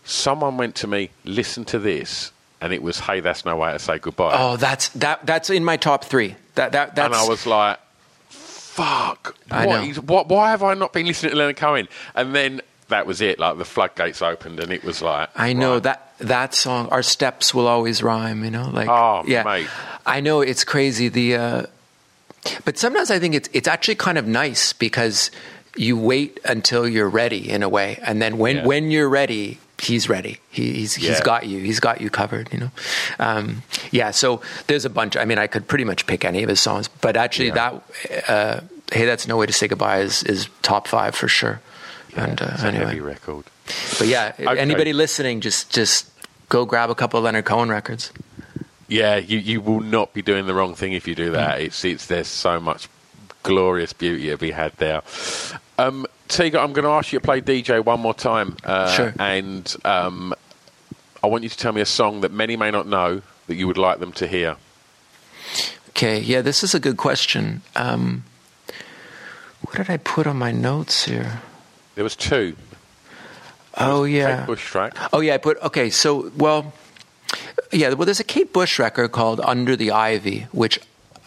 someone 0.05 0.57
went 0.57 0.75
to 0.77 0.87
me, 0.87 1.11
listen 1.25 1.65
to 1.67 1.79
this, 1.79 2.33
and 2.61 2.73
it 2.73 2.83
was, 2.83 3.01
hey, 3.01 3.21
that's 3.21 3.45
no 3.45 3.57
way 3.57 3.73
to 3.73 3.79
say 3.79 3.99
goodbye. 3.99 4.37
Oh, 4.37 4.57
that's 4.57 4.89
that 4.91 5.25
that's 5.25 5.51
in 5.51 5.65
my 5.65 5.77
top 5.77 6.05
three. 6.05 6.35
That 6.57 6.73
that 6.73 6.97
that's... 6.97 7.07
And 7.07 7.15
I 7.15 7.29
was 7.29 7.47
like, 7.47 7.79
fuck, 8.29 9.37
what, 9.49 9.99
what, 9.99 10.29
why 10.29 10.51
have 10.51 10.65
I 10.65 10.75
not 10.75 10.93
been 10.93 11.07
listening 11.07 11.31
to 11.31 11.39
Leonard 11.39 11.57
Cohen? 11.59 11.87
And 12.17 12.35
then 12.35 12.61
that 12.89 13.07
was 13.07 13.21
it. 13.21 13.39
Like 13.39 13.59
the 13.59 13.65
floodgates 13.65 14.23
opened, 14.23 14.61
and 14.61 14.73
it 14.73 14.85
was 14.85 15.03
like 15.03 15.31
I 15.37 15.53
know 15.53 15.75
right. 15.75 15.83
that 15.85 16.15
that 16.19 16.55
song. 16.55 16.89
Our 16.89 17.03
steps 17.03 17.55
will 17.55 17.67
always 17.67 18.03
rhyme. 18.03 18.45
You 18.45 18.51
know, 18.51 18.71
like 18.73 18.89
oh 18.89 19.25
yeah, 19.27 19.43
mate. 19.43 19.69
I 20.07 20.21
know 20.21 20.41
it's 20.41 20.65
crazy. 20.65 21.09
The 21.09 21.37
uh, 21.37 21.67
but 22.65 22.79
sometimes 22.79 23.11
I 23.11 23.19
think 23.19 23.35
it's 23.35 23.49
it's 23.53 23.69
actually 23.69 23.97
kind 23.97 24.19
of 24.19 24.27
nice 24.27 24.73
because 24.73 25.31
you 25.77 25.97
wait 25.97 26.39
until 26.45 26.87
you're 26.87 27.09
ready 27.09 27.49
in 27.51 27.63
a 27.63 27.69
way, 27.69 27.99
and 28.03 28.21
then 28.21 28.39
when 28.39 28.57
yeah. 28.57 28.67
when 28.67 28.91
you're 28.91 29.09
ready, 29.09 29.59
he's 29.79 30.09
ready. 30.09 30.39
He, 30.51 30.73
he's 30.73 30.95
he's 30.95 31.09
yeah. 31.09 31.23
got 31.23 31.47
you. 31.47 31.61
He's 31.61 31.81
got 31.81 32.01
you 32.01 32.11
covered. 32.11 32.53
You 32.53 32.61
know, 32.61 32.71
um, 33.19 33.63
yeah. 33.91 34.11
So 34.11 34.43
there's 34.67 34.85
a 34.85 34.91
bunch. 34.91 35.17
I 35.17 35.25
mean, 35.25 35.39
I 35.39 35.47
could 35.47 35.67
pretty 35.67 35.85
much 35.85 36.07
pick 36.07 36.25
any 36.25 36.43
of 36.43 36.49
his 36.49 36.61
songs, 36.61 36.89
but 36.89 37.17
actually, 37.17 37.49
yeah. 37.49 37.81
that 38.11 38.29
uh, 38.29 38.61
hey, 38.93 39.07
that's 39.07 39.27
no 39.27 39.37
way 39.37 39.47
to 39.47 39.53
say 39.53 39.69
goodbye 39.69 40.01
is 40.01 40.23
is 40.25 40.49
top 40.63 40.89
five 40.89 41.15
for 41.15 41.29
sure. 41.29 41.61
Yeah, 42.15 42.25
and 42.25 42.43
uh, 42.43 42.51
it's 42.53 42.63
a 42.63 42.67
anyway. 42.67 42.85
heavy 42.85 43.01
record. 43.01 43.45
But 43.99 44.07
yeah, 44.07 44.33
okay. 44.39 44.59
anybody 44.59 44.93
listening, 44.93 45.41
just 45.41 45.71
just 45.71 46.11
go 46.49 46.65
grab 46.65 46.91
a 46.91 46.95
couple 46.95 47.19
of 47.19 47.25
Leonard 47.25 47.45
Cohen 47.45 47.69
records. 47.69 48.13
Yeah, 48.89 49.17
you, 49.17 49.39
you 49.39 49.61
will 49.63 49.81
not 49.81 50.13
be 50.13 50.21
doing 50.21 50.47
the 50.47 50.53
wrong 50.53 50.75
thing 50.75 50.93
if 50.93 51.09
you 51.09 51.15
do 51.15 51.31
that. 51.31 51.59
Mm. 51.59 51.65
It's 51.65 51.85
it's 51.85 52.07
there's 52.07 52.29
so 52.29 52.61
much 52.61 52.89
glorious 53.43 53.93
beauty 53.93 54.29
to 54.29 54.37
be 54.37 54.51
had 54.51 54.73
there. 54.77 55.03
Um, 55.79 56.07
Tiga, 56.29 56.63
I'm 56.63 56.73
going 56.73 56.85
to 56.85 56.91
ask 56.91 57.13
you 57.13 57.19
to 57.19 57.25
play 57.25 57.41
DJ 57.41 57.85
one 57.85 58.01
more 58.01 58.15
time. 58.15 58.57
Uh, 58.65 58.91
sure. 58.93 59.15
And 59.19 59.75
um, 59.85 60.35
I 61.23 61.27
want 61.27 61.43
you 61.43 61.49
to 61.49 61.57
tell 61.57 61.73
me 61.73 61.81
a 61.81 61.87
song 61.87 62.21
that 62.21 62.33
many 62.33 62.57
may 62.57 62.71
not 62.71 62.87
know 62.87 63.23
that 63.47 63.55
you 63.55 63.67
would 63.67 63.79
like 63.79 63.99
them 63.99 64.13
to 64.13 64.27
hear. 64.27 64.57
Okay, 65.91 66.21
yeah, 66.21 66.41
this 66.41 66.63
is 66.63 66.75
a 66.75 66.81
good 66.81 66.97
question. 66.97 67.63
Um, 67.77 68.25
what 69.63 69.77
did 69.77 69.91
I 69.91 69.99
put 69.99 70.27
on 70.27 70.37
my 70.37 70.53
notes 70.53 71.05
here? 71.05 71.43
There 72.03 72.07
was 72.07 72.17
two. 72.17 72.57
oh 73.79 74.03
yeah, 74.03 74.39
Kate 74.39 74.47
Bush 74.49 74.65
track. 74.65 74.97
Oh 75.13 75.21
yeah, 75.21 75.35
I 75.35 75.39
put 75.39 75.57
okay. 75.63 75.89
So 75.89 76.33
well, 76.37 76.73
yeah. 77.71 77.93
Well, 77.93 78.07
there's 78.07 78.19
a 78.19 78.25
Kate 78.25 78.53
Bush 78.53 78.81
record 78.81 79.13
called 79.13 79.39
"Under 79.39 79.77
the 79.77 79.93
Ivy," 79.93 80.49
which 80.51 80.81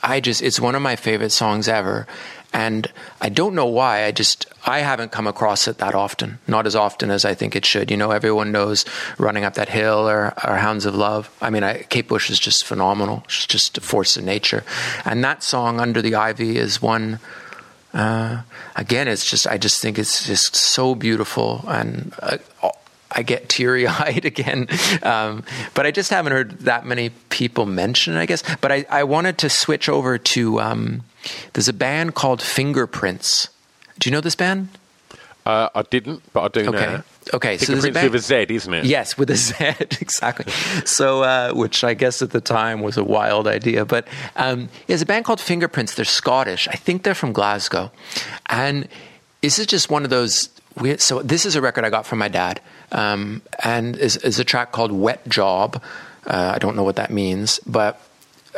I 0.04 0.20
just 0.20 0.42
it's 0.42 0.60
one 0.60 0.76
of 0.76 0.82
my 0.82 0.98
favorite 0.98 1.30
songs 1.30 1.70
ever, 1.70 2.08
and 2.52 2.92
I 3.22 3.30
don't 3.30 3.56
know 3.56 3.68
why. 3.68 4.04
I 4.04 4.12
just 4.12 4.48
I 4.66 4.80
haven't 4.80 5.14
come 5.14 5.28
across 5.28 5.70
it 5.70 5.78
that 5.78 5.96
often, 5.96 6.40
not 6.46 6.68
as 6.68 6.76
often 6.76 7.10
as 7.10 7.24
I 7.24 7.36
think 7.36 7.56
it 7.56 7.66
should. 7.66 7.90
You 7.90 7.96
know, 7.96 8.12
everyone 8.12 8.52
knows 8.52 8.84
"Running 9.18 9.46
Up 9.46 9.54
That 9.54 9.70
Hill" 9.70 10.10
or, 10.10 10.34
or 10.46 10.58
"Hounds 10.58 10.86
of 10.86 10.94
Love." 10.94 11.34
I 11.42 11.50
mean, 11.52 11.64
I, 11.64 11.84
Kate 11.84 12.10
Bush 12.10 12.30
is 12.30 12.38
just 12.38 12.66
phenomenal. 12.66 13.24
She's 13.30 13.48
just 13.48 13.78
a 13.78 13.82
force 13.82 14.18
of 14.18 14.26
nature, 14.26 14.66
and 15.06 15.24
that 15.24 15.42
song 15.42 15.80
"Under 15.80 16.02
the 16.02 16.16
Ivy" 16.16 16.58
is 16.58 16.82
one 16.82 17.20
uh, 17.96 18.42
again, 18.76 19.08
it's 19.08 19.26
just 19.26 19.48
I 19.48 19.58
just 19.58 19.82
think 19.82 19.98
it's 19.98 20.28
just 20.28 20.56
so 20.56 20.96
beautiful, 20.96 21.64
and 21.68 22.14
uh, 22.22 22.38
I 23.10 23.24
get 23.24 23.48
teary 23.48 23.88
eyed 23.88 24.26
again. 24.34 24.68
Um, 25.02 25.44
but 25.74 25.86
I 25.86 25.92
just 25.92 26.10
haven't 26.10 26.34
heard 26.34 26.60
that 26.60 26.86
many 26.86 27.10
people 27.30 27.66
mention 27.66 28.16
it, 28.16 28.20
I 28.20 28.26
guess. 28.26 28.44
But 28.60 28.72
I, 28.72 28.86
I 28.90 29.04
wanted 29.06 29.38
to 29.40 29.50
switch 29.50 29.88
over 29.88 30.18
to 30.18 30.60
um, 30.60 31.04
there's 31.54 31.70
a 31.70 31.74
band 31.74 32.16
called 32.16 32.42
Fingerprintz. 32.42 33.48
Do 33.98 34.10
you 34.10 34.12
know 34.12 34.22
this 34.22 34.36
band? 34.36 34.70
Uh, 35.46 35.70
I 35.74 35.84
didn't, 35.84 36.22
but 36.34 36.42
I 36.42 36.48
do 36.50 36.70
okay. 36.70 36.86
know. 36.86 37.04
Okay, 37.34 37.58
so 37.58 37.72
there's 37.72 37.86
a 37.86 37.92
band, 37.92 38.12
with 38.12 38.22
a 38.22 38.24
Z, 38.24 38.46
isn't 38.50 38.74
it? 38.74 38.86
Yes, 38.86 39.18
with 39.18 39.30
a 39.30 39.36
Z, 39.48 39.56
exactly. 40.00 40.52
so, 40.86 41.24
uh, 41.24 41.54
which 41.54 41.84
I 41.84 41.94
guess 41.94 42.22
at 42.22 42.32
the 42.32 42.42
time 42.42 42.82
was 42.82 42.98
a 42.98 43.04
wild 43.04 43.48
idea, 43.48 43.86
but 43.86 44.08
um, 44.36 44.70
there's 44.88 45.02
a 45.02 45.06
band 45.06 45.26
called 45.26 45.40
Fingerprintz. 45.40 45.96
They're 45.96 46.06
Scottish. 46.06 46.68
I 46.68 46.76
think 46.76 47.04
they're 47.04 47.16
from 47.16 47.34
Glasgow, 47.34 47.92
and 48.48 48.88
this 49.42 49.60
is 49.60 49.66
just 49.66 49.90
one 49.90 50.04
of 50.04 50.10
those. 50.10 50.50
Weird, 50.80 51.00
so 51.00 51.22
this 51.22 51.46
is 51.46 51.56
a 51.56 51.62
record 51.62 51.86
I 51.86 51.90
got 51.90 52.06
from 52.06 52.20
my 52.20 52.28
dad, 52.28 52.60
um, 52.92 53.42
and 53.64 53.96
is, 53.96 54.18
is 54.18 54.40
a 54.40 54.44
track 54.44 54.72
called 54.74 54.92
"Wet 54.92 55.26
Job." 55.28 55.82
Uh, 56.28 56.52
I 56.56 56.60
don't 56.60 56.76
know 56.76 56.84
what 56.84 56.98
that 56.98 57.12
means, 57.12 57.60
but 57.66 58.02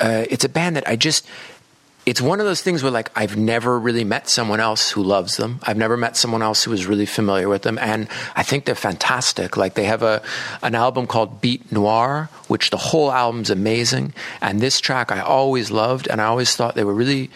uh, 0.02 0.26
it's 0.30 0.44
a 0.44 0.50
band 0.50 0.76
that 0.78 0.88
I 0.88 0.96
just 0.96 1.28
it's 2.08 2.22
one 2.22 2.40
of 2.40 2.46
those 2.46 2.62
things 2.62 2.84
where 2.84 2.92
like 2.92 3.12
I've 3.18 3.36
never 3.36 3.78
really 3.78 4.06
met 4.06 4.30
someone 4.30 4.62
else 4.62 4.90
who 4.90 5.04
loves 5.04 5.36
them. 5.36 5.60
I've 5.64 5.76
never 5.76 5.98
met 5.98 6.16
someone 6.16 6.42
else 6.42 6.64
who 6.64 6.72
is 6.72 6.86
really 6.86 7.06
familiar 7.06 7.50
with 7.50 7.64
them, 7.64 7.78
and 7.80 8.08
I 8.34 8.44
think 8.44 8.64
they're 8.64 8.76
fantastic. 8.76 9.58
Like 9.58 9.74
they 9.74 9.84
have 9.84 10.04
a 10.04 10.24
an 10.64 10.74
album 10.74 11.06
called 11.06 11.42
Beat 11.42 11.70
Noir, 11.70 12.30
which 12.48 12.70
the 12.70 12.78
whole 12.78 13.12
album's 13.12 13.50
amazing, 13.50 14.14
and 14.40 14.62
this 14.62 14.80
track 14.80 15.12
I 15.12 15.20
always 15.20 15.70
loved, 15.70 16.08
and 16.08 16.22
I 16.22 16.26
always 16.26 16.56
thought 16.56 16.76
they 16.76 16.86
were 16.86 16.94
really. 16.94 17.30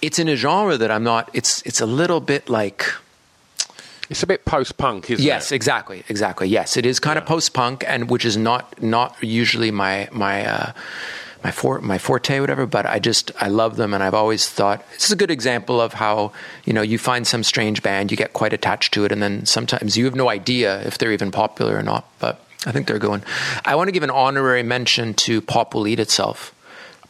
It's 0.00 0.20
in 0.20 0.28
a 0.28 0.36
genre 0.36 0.76
that 0.76 0.90
I'm 0.92 1.02
not. 1.02 1.28
It's 1.32 1.60
it's 1.62 1.80
a 1.80 1.86
little 1.86 2.20
bit 2.20 2.48
like. 2.48 2.86
It's 4.08 4.22
a 4.22 4.26
bit 4.26 4.44
post 4.44 4.76
punk, 4.76 5.10
isn't 5.10 5.24
yes, 5.24 5.46
it? 5.46 5.46
Yes, 5.46 5.52
exactly, 5.52 6.04
exactly. 6.08 6.46
Yes, 6.46 6.76
it 6.76 6.86
is 6.86 7.00
kind 7.00 7.16
yeah. 7.16 7.22
of 7.22 7.26
post 7.26 7.54
punk, 7.54 7.82
and 7.88 8.08
which 8.08 8.24
is 8.24 8.36
not 8.36 8.80
not 8.80 9.16
usually 9.20 9.72
my 9.72 10.08
my. 10.12 10.46
Uh, 10.46 10.72
my 11.42 11.50
for, 11.50 11.80
my 11.80 11.98
forte, 11.98 12.40
whatever. 12.40 12.66
But 12.66 12.86
I 12.86 12.98
just 12.98 13.32
I 13.40 13.48
love 13.48 13.76
them, 13.76 13.94
and 13.94 14.02
I've 14.02 14.14
always 14.14 14.48
thought 14.48 14.88
this 14.92 15.04
is 15.04 15.12
a 15.12 15.16
good 15.16 15.30
example 15.30 15.80
of 15.80 15.94
how 15.94 16.32
you 16.64 16.72
know 16.72 16.82
you 16.82 16.98
find 16.98 17.26
some 17.26 17.42
strange 17.42 17.82
band, 17.82 18.10
you 18.10 18.16
get 18.16 18.32
quite 18.32 18.52
attached 18.52 18.94
to 18.94 19.04
it, 19.04 19.12
and 19.12 19.22
then 19.22 19.46
sometimes 19.46 19.96
you 19.96 20.04
have 20.04 20.14
no 20.14 20.28
idea 20.28 20.80
if 20.82 20.98
they're 20.98 21.12
even 21.12 21.30
popular 21.30 21.76
or 21.76 21.82
not. 21.82 22.08
But 22.18 22.44
I 22.66 22.72
think 22.72 22.86
they're 22.86 22.98
going. 22.98 23.22
I 23.64 23.74
want 23.74 23.88
to 23.88 23.92
give 23.92 24.02
an 24.02 24.10
honorary 24.10 24.62
mention 24.62 25.14
to 25.14 25.40
Pop 25.40 25.74
Will 25.74 25.86
Eat 25.86 26.00
Itself 26.00 26.54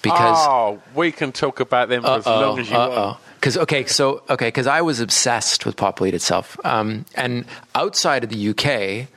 because 0.03 0.37
oh, 0.41 0.83
we 0.95 1.13
can 1.13 1.33
talk 1.33 1.61
about 1.61 1.89
them 1.89 2.03
for 2.03 2.11
as 2.11 2.27
long 2.27 2.59
as 2.59 2.69
you 2.69 2.77
uh-oh. 2.77 3.05
want. 3.07 3.19
Because 3.35 3.57
okay, 3.57 3.87
so 3.87 4.23
okay, 4.31 4.49
because 4.49 4.67
I 4.67 4.83
was 4.83 5.01
obsessed 5.01 5.67
with 5.67 5.77
Pop 5.77 6.01
Will 6.01 6.09
Eat 6.09 6.15
Itself, 6.15 6.59
um, 6.65 7.05
and 7.15 7.45
outside 7.75 8.25
of 8.25 8.31
the 8.31 8.51
UK, 8.51 9.09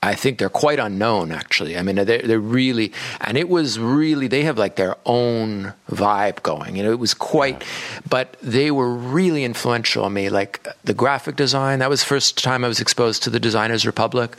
I 0.00 0.14
think 0.14 0.38
they're 0.38 0.48
quite 0.48 0.78
unknown, 0.78 1.32
actually. 1.32 1.76
I 1.76 1.82
mean, 1.82 1.96
they're, 1.96 2.22
they're 2.22 2.38
really, 2.38 2.92
and 3.20 3.36
it 3.36 3.48
was 3.48 3.80
really, 3.80 4.28
they 4.28 4.44
have 4.44 4.56
like 4.56 4.76
their 4.76 4.94
own 5.04 5.74
vibe 5.90 6.42
going. 6.44 6.76
You 6.76 6.84
know, 6.84 6.92
it 6.92 7.00
was 7.00 7.14
quite, 7.14 7.64
but 8.08 8.36
they 8.40 8.70
were 8.70 8.94
really 8.94 9.42
influential 9.42 10.04
on 10.04 10.12
me. 10.12 10.30
Like 10.30 10.66
the 10.84 10.94
graphic 10.94 11.34
design, 11.34 11.80
that 11.80 11.90
was 11.90 12.00
the 12.00 12.06
first 12.06 12.42
time 12.42 12.64
I 12.64 12.68
was 12.68 12.80
exposed 12.80 13.24
to 13.24 13.30
the 13.30 13.40
Designers 13.40 13.84
Republic. 13.86 14.36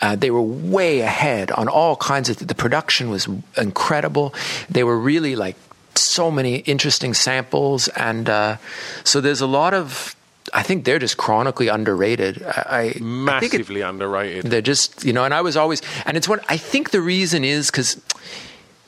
Uh, 0.00 0.16
they 0.16 0.30
were 0.30 0.42
way 0.42 1.00
ahead 1.00 1.50
on 1.50 1.68
all 1.68 1.96
kinds 1.96 2.30
of, 2.30 2.38
the 2.38 2.54
production 2.54 3.10
was 3.10 3.28
incredible. 3.58 4.34
They 4.70 4.84
were 4.84 4.98
really 4.98 5.36
like 5.36 5.56
so 5.96 6.30
many 6.30 6.56
interesting 6.56 7.12
samples. 7.12 7.88
And 7.88 8.30
uh, 8.30 8.56
so 9.04 9.20
there's 9.20 9.42
a 9.42 9.46
lot 9.46 9.74
of, 9.74 10.16
I 10.54 10.62
think 10.62 10.84
they're 10.84 11.00
just 11.00 11.16
chronically 11.16 11.66
underrated. 11.68 12.42
I, 12.44 12.94
massively 13.00 13.82
I 13.82 13.88
it, 13.88 13.90
underrated. 13.90 14.44
They're 14.44 14.62
just, 14.62 15.04
you 15.04 15.12
know, 15.12 15.24
and 15.24 15.34
I 15.34 15.40
was 15.40 15.56
always, 15.56 15.82
and 16.06 16.16
it's 16.16 16.28
what 16.28 16.44
I 16.48 16.56
think 16.56 16.90
the 16.90 17.00
reason 17.00 17.44
is 17.44 17.70
because 17.70 18.00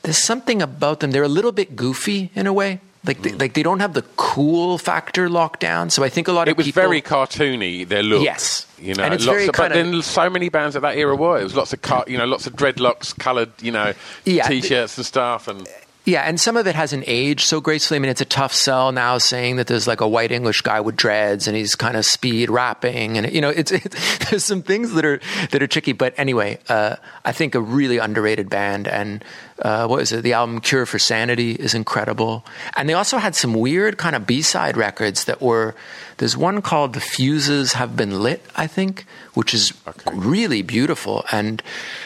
there's 0.03 0.17
something 0.17 0.61
about 0.61 1.01
them. 1.01 1.11
They're 1.11 1.23
a 1.23 1.27
little 1.27 1.51
bit 1.51 1.75
goofy 1.75 2.31
in 2.33 2.47
a 2.47 2.53
way. 2.53 2.79
Like 3.05 3.21
they, 3.21 3.31
hmm. 3.31 3.37
like 3.37 3.53
they 3.53 3.63
don't 3.63 3.79
have 3.79 3.93
the 3.93 4.03
cool 4.15 4.77
factor 4.77 5.29
locked 5.29 5.59
down. 5.59 5.89
So 5.89 6.03
I 6.03 6.09
think 6.09 6.27
a 6.27 6.31
lot 6.31 6.47
of 6.47 6.53
it 6.53 6.57
was 6.57 6.65
people, 6.65 6.81
very 6.81 7.01
cartoony. 7.01 7.87
Their 7.87 8.03
look, 8.03 8.23
yes, 8.23 8.65
you 8.79 8.95
know, 8.95 9.03
and 9.03 9.13
it's 9.13 9.25
lots 9.25 9.35
very 9.35 9.47
of, 9.47 9.55
but 9.55 9.71
of, 9.71 9.77
then 9.77 10.01
so 10.01 10.29
many 10.29 10.49
bands 10.49 10.75
at 10.75 10.81
that 10.81 10.97
era 10.97 11.15
were. 11.15 11.39
It 11.39 11.43
was 11.43 11.55
lots 11.55 11.73
of 11.73 11.81
car, 11.81 12.03
you 12.07 12.17
know, 12.17 12.25
lots 12.25 12.47
of 12.47 12.53
dreadlocks, 12.53 13.17
coloured, 13.17 13.51
you 13.61 13.71
know, 13.71 13.93
Yeah, 14.25 14.47
t-shirts 14.47 14.97
and 14.97 15.05
stuff, 15.05 15.47
and 15.47 15.67
Yeah, 16.07 16.21
and 16.21 16.39
some 16.39 16.55
of 16.55 16.67
it 16.67 16.75
hasn't 16.75 17.03
aged 17.05 17.41
so 17.41 17.59
gracefully. 17.59 17.97
I 17.97 17.99
mean, 17.99 18.09
it's 18.09 18.21
a 18.21 18.25
tough 18.25 18.53
sell 18.53 18.93
now 18.93 19.17
saying 19.17 19.57
that 19.57 19.67
there's 19.67 19.87
like 19.87 19.99
a 19.99 20.07
white 20.07 20.31
English 20.31 20.61
guy 20.61 20.79
with 20.79 20.95
dreads 20.95 21.49
and 21.49 21.57
he's 21.57 21.75
kind 21.75 21.97
of 21.97 22.05
speed 22.05 22.49
rapping, 22.49 23.17
and 23.17 23.29
you 23.29 23.41
know, 23.41 23.49
it's, 23.49 23.73
it's 23.73 24.17
there's 24.29 24.45
some 24.45 24.61
things 24.61 24.93
that 24.93 25.03
are 25.03 25.19
that 25.51 25.61
are 25.61 25.67
tricky. 25.67 25.91
But 25.91 26.13
anyway, 26.15 26.59
uh, 26.69 26.95
I 27.25 27.33
think 27.33 27.55
a 27.55 27.59
really 27.59 27.97
underrated 27.97 28.49
band, 28.49 28.87
and 28.87 29.21
uh, 29.61 29.85
what 29.87 30.01
is 30.01 30.13
it? 30.13 30.21
The 30.21 30.31
album 30.31 30.61
Cure 30.61 30.85
for 30.85 30.97
Sanity 30.97 31.51
is 31.51 31.73
incredible, 31.73 32.45
and 32.77 32.87
they 32.87 32.93
also 32.93 33.17
had 33.17 33.35
some 33.35 33.53
weird 33.53 33.97
kind 33.97 34.15
of 34.15 34.25
B 34.25 34.41
side 34.41 34.77
records 34.77 35.25
that 35.25 35.41
were. 35.41 35.75
There's 36.19 36.37
one 36.37 36.61
called 36.61 36.93
"The 36.93 37.01
Fuses 37.01 37.73
Have 37.73 37.97
Been 37.97 38.21
Lit," 38.21 38.45
I 38.55 38.65
think, 38.65 39.05
which 39.33 39.53
is 39.53 39.73
really 40.13 40.61
beautiful 40.61 41.25
and 41.33 41.61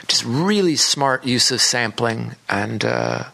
just 0.07 0.25
really 0.25 0.75
smart 0.75 1.23
use 1.23 1.51
of 1.51 1.61
sampling 1.61 2.31
and. 2.49 2.83
Uh, 2.83 3.25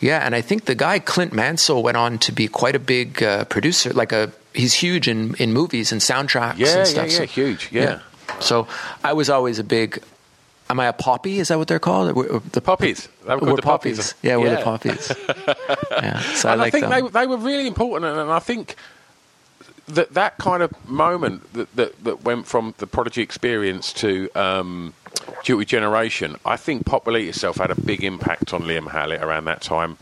yeah, 0.00 0.24
and 0.24 0.34
I 0.34 0.40
think 0.40 0.66
the 0.66 0.74
guy 0.74 0.98
Clint 0.98 1.32
Mansell 1.32 1.82
went 1.82 1.96
on 1.96 2.18
to 2.18 2.32
be 2.32 2.48
quite 2.48 2.76
a 2.76 2.78
big 2.78 3.22
uh, 3.22 3.44
producer. 3.46 3.92
Like 3.92 4.12
a, 4.12 4.32
he's 4.54 4.74
huge 4.74 5.08
in, 5.08 5.34
in 5.36 5.52
movies 5.52 5.92
and 5.92 6.00
soundtracks 6.00 6.58
yeah, 6.58 6.78
and 6.78 6.86
stuff. 6.86 7.06
yeah, 7.06 7.12
yeah, 7.12 7.18
so, 7.18 7.26
huge, 7.26 7.72
yeah. 7.72 8.00
So 8.40 8.68
I 9.02 9.12
was 9.12 9.30
always 9.30 9.58
a 9.58 9.64
big. 9.64 10.02
Am 10.70 10.78
I 10.78 10.86
a 10.86 10.92
poppy? 10.92 11.38
Is 11.38 11.48
that 11.48 11.58
what 11.58 11.66
they're 11.66 11.78
called? 11.78 12.14
We're, 12.14 12.40
the 12.40 12.60
poppies. 12.60 13.08
Were, 13.26 13.56
the 13.56 13.62
poppies. 13.62 14.14
Yeah, 14.22 14.36
we're 14.36 14.54
the 14.54 14.62
poppies. 14.62 15.10
yeah, 15.90 16.20
so 16.20 16.50
I 16.50 16.52
and 16.52 16.60
like 16.60 16.68
I 16.68 16.70
think 16.70 16.88
them. 16.88 17.04
they 17.12 17.20
they 17.20 17.26
were 17.26 17.38
really 17.38 17.66
important, 17.66 18.04
and 18.04 18.30
I 18.30 18.38
think 18.38 18.76
that 19.88 20.12
that 20.12 20.36
kind 20.36 20.62
of 20.62 20.72
moment 20.88 21.52
that 21.54 21.74
that, 21.74 22.04
that 22.04 22.22
went 22.22 22.46
from 22.46 22.74
the 22.78 22.86
Prodigy 22.86 23.22
experience 23.22 23.92
to 23.94 24.28
um, 24.34 24.92
Jilted 25.42 25.68
Generation, 25.68 26.36
I 26.44 26.56
think 26.56 26.84
Pop 26.86 27.06
Will 27.06 27.14
Itself 27.16 27.56
had 27.56 27.70
a 27.70 27.80
big 27.80 28.02
impact 28.04 28.52
on 28.52 28.62
Liam 28.62 28.88
Howlett 28.88 29.22
around 29.22 29.44
that 29.46 29.62
time. 29.62 29.96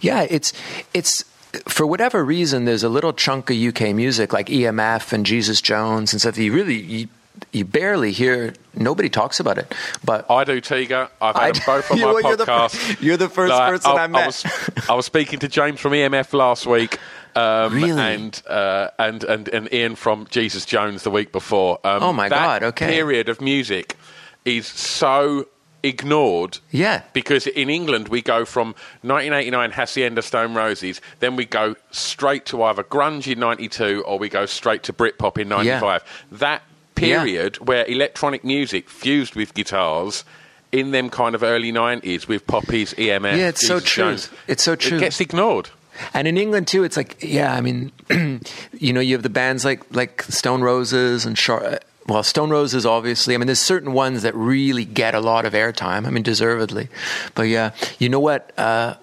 Yeah, 0.00 0.26
it's 0.28 0.52
it's 0.92 1.24
for 1.66 1.86
whatever 1.86 2.24
reason. 2.24 2.64
There's 2.64 2.84
a 2.84 2.88
little 2.88 3.12
chunk 3.12 3.50
of 3.50 3.56
UK 3.56 3.94
music 3.94 4.32
like 4.32 4.46
EMF 4.48 5.12
and 5.12 5.24
Jesus 5.26 5.60
Jones 5.60 6.12
and 6.12 6.20
stuff. 6.20 6.36
You 6.38 6.52
really 6.52 6.76
you, 6.80 7.08
you 7.52 7.64
barely 7.64 8.12
hear. 8.12 8.54
Nobody 8.76 9.08
talks 9.08 9.40
about 9.40 9.58
it, 9.58 9.72
but 10.04 10.28
I 10.30 10.44
do, 10.44 10.60
Tiga. 10.60 11.08
I've 11.20 11.34
had 11.36 11.42
I- 11.44 11.52
them 11.52 11.62
both 11.66 11.90
on 11.90 12.00
my 12.00 12.06
Well, 12.12 12.20
you're 12.22 12.36
the 12.36 12.44
podcast. 12.44 13.00
you're 13.02 13.16
the 13.16 13.28
first 13.28 13.52
person 13.52 13.90
I 13.92 14.06
met. 14.06 14.26
was, 14.26 14.44
I 14.88 14.94
was 14.94 15.06
speaking 15.06 15.38
to 15.40 15.48
James 15.48 15.80
from 15.80 15.92
EMF 15.92 16.32
last 16.32 16.66
week. 16.66 16.98
Um, 17.36 17.74
Really? 17.74 18.00
And, 18.00 18.42
uh, 18.48 18.90
and 18.98 19.24
and 19.24 19.48
and 19.48 19.72
Ian 19.74 19.96
from 19.96 20.26
Jesus 20.30 20.64
Jones 20.64 21.02
the 21.02 21.10
week 21.10 21.32
before. 21.32 21.80
Um, 21.84 22.00
Oh, 22.02 22.12
my 22.12 22.28
God, 22.28 22.62
okay. 22.62 22.86
Period 22.92 23.28
of 23.28 23.40
music 23.40 23.96
is 24.44 24.66
so 24.66 25.46
ignored. 25.82 26.58
Yeah. 26.70 27.02
Because 27.12 27.46
in 27.46 27.68
England 27.70 28.08
we 28.08 28.22
go 28.22 28.44
from 28.44 28.68
1989 29.02 29.70
Hacienda 29.72 30.22
Stone 30.22 30.54
Roses, 30.54 31.00
then 31.20 31.36
we 31.36 31.44
go 31.44 31.76
straight 31.90 32.46
to 32.46 32.62
either 32.62 32.82
grunge 32.82 33.30
in 33.30 33.38
'92 33.38 34.02
or 34.06 34.18
we 34.18 34.28
go 34.28 34.46
straight 34.46 34.82
to 34.84 34.92
Britpop 34.92 35.38
in 35.38 35.48
'95. 35.48 36.02
That 36.32 36.62
period 36.94 37.56
where 37.66 37.84
electronic 37.86 38.44
music 38.44 38.88
fused 38.88 39.34
with 39.34 39.52
guitars 39.54 40.24
in 40.72 40.90
them 40.90 41.10
kind 41.10 41.34
of 41.34 41.42
early 41.42 41.72
90s 41.72 42.26
with 42.26 42.46
poppies, 42.46 42.94
EMF. 42.94 43.36
Yeah, 43.36 43.48
it's 43.48 43.66
so 43.66 43.78
true. 43.78 44.04
Jones, 44.04 44.30
It's 44.48 44.62
so 44.62 44.74
true. 44.74 44.96
It 44.98 45.00
gets 45.00 45.20
ignored. 45.20 45.70
And 46.12 46.26
in 46.26 46.36
England 46.36 46.66
too, 46.66 46.82
it's 46.82 46.96
like 46.96 47.16
yeah, 47.22 47.54
I 47.54 47.60
mean, 47.60 47.92
you 48.72 48.92
know, 48.92 49.00
you 49.00 49.14
have 49.14 49.22
the 49.22 49.28
bands 49.28 49.64
like 49.64 49.82
like 49.94 50.22
Stone 50.22 50.62
Roses 50.62 51.24
and 51.26 51.36
Char- 51.36 51.78
well, 52.06 52.22
Stone 52.22 52.50
Roses 52.50 52.86
obviously. 52.86 53.34
I 53.34 53.38
mean, 53.38 53.46
there's 53.46 53.60
certain 53.60 53.92
ones 53.92 54.22
that 54.22 54.34
really 54.34 54.84
get 54.84 55.14
a 55.14 55.20
lot 55.20 55.44
of 55.44 55.52
airtime. 55.52 56.06
I 56.06 56.10
mean, 56.10 56.22
deservedly. 56.22 56.88
But 57.34 57.44
yeah, 57.44 57.72
you 57.98 58.08
know 58.08 58.20
what? 58.20 58.56
Uh, 58.58 58.94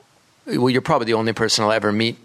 well, 0.46 0.70
you're 0.70 0.82
probably 0.82 1.06
the 1.06 1.14
only 1.14 1.34
person 1.34 1.64
I'll 1.64 1.72
ever 1.72 1.92
meet 1.92 2.18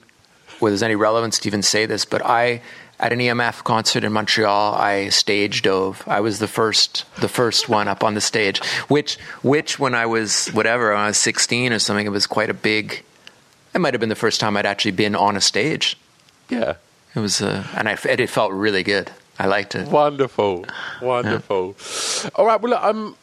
where 0.58 0.70
there's 0.70 0.82
any 0.82 0.96
relevance 0.96 1.38
to 1.40 1.48
even 1.48 1.62
say 1.62 1.86
this. 1.86 2.04
But 2.04 2.24
I. 2.24 2.62
At 2.98 3.12
an 3.12 3.18
EMF 3.18 3.62
concert 3.62 4.04
in 4.04 4.12
Montreal, 4.14 4.74
I 4.74 5.10
stage 5.10 5.60
dove. 5.60 6.02
I 6.06 6.20
was 6.20 6.38
the 6.38 6.48
first, 6.48 7.04
the 7.20 7.28
first 7.28 7.68
one 7.68 7.88
up 7.88 8.02
on 8.02 8.14
the 8.14 8.22
stage. 8.22 8.64
Which, 8.88 9.18
which, 9.42 9.78
when 9.78 9.94
I 9.94 10.06
was 10.06 10.48
whatever, 10.54 10.92
when 10.92 11.00
I 11.00 11.08
was 11.08 11.18
16 11.18 11.74
or 11.74 11.78
something, 11.78 12.06
it 12.06 12.08
was 12.08 12.26
quite 12.26 12.48
a 12.48 12.54
big 12.54 13.04
it 13.76 13.78
might 13.78 13.92
have 13.92 14.00
been 14.00 14.08
the 14.08 14.14
first 14.14 14.40
time 14.40 14.56
I'd 14.56 14.64
actually 14.64 14.92
been 14.92 15.14
on 15.14 15.36
a 15.36 15.40
stage. 15.40 15.98
Yeah. 16.48 16.76
It 17.14 17.20
was, 17.20 17.42
uh, 17.42 17.66
and 17.76 17.90
I, 17.90 17.92
it, 18.08 18.20
it 18.20 18.30
felt 18.30 18.50
really 18.52 18.82
good. 18.82 19.10
I 19.38 19.46
liked 19.46 19.74
it. 19.74 19.88
Wonderful, 19.88 20.64
wonderful. 21.02 21.76
All 22.34 22.46
right, 22.46 22.60
well, 22.60 22.70
look, 22.70 22.82
um, 22.82 23.16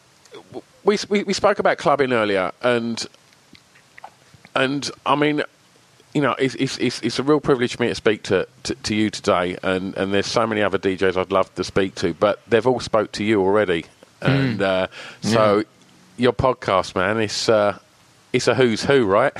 we, 0.84 0.98
we 1.08 1.24
we 1.24 1.32
spoke 1.32 1.58
about 1.58 1.78
clubbing 1.78 2.12
earlier, 2.12 2.52
and 2.62 3.04
and 4.54 4.90
I 5.04 5.16
mean, 5.16 5.42
you 6.14 6.20
know, 6.22 6.32
it's 6.32 6.54
it's 6.54 6.78
it's, 6.78 7.02
it's 7.02 7.18
a 7.18 7.22
real 7.22 7.40
privilege 7.40 7.76
for 7.76 7.82
me 7.82 7.88
to 7.88 7.94
speak 7.94 8.22
to, 8.24 8.46
to, 8.64 8.74
to 8.74 8.94
you 8.94 9.10
today, 9.10 9.56
and, 9.62 9.96
and 9.96 10.14
there's 10.14 10.26
so 10.26 10.46
many 10.46 10.62
other 10.62 10.78
DJs 10.78 11.16
I'd 11.16 11.32
love 11.32 11.52
to 11.56 11.64
speak 11.64 11.96
to, 11.96 12.14
but 12.14 12.40
they've 12.48 12.66
all 12.66 12.80
spoke 12.80 13.12
to 13.12 13.24
you 13.24 13.40
already, 13.40 13.86
and 14.22 14.62
uh, 14.62 14.86
so 15.22 15.64
your 16.16 16.32
podcast, 16.32 16.94
man, 16.94 17.20
it's 17.20 17.48
uh, 17.48 17.78
it's 18.32 18.46
a 18.46 18.54
who's 18.54 18.84
who, 18.84 19.06
right? 19.06 19.32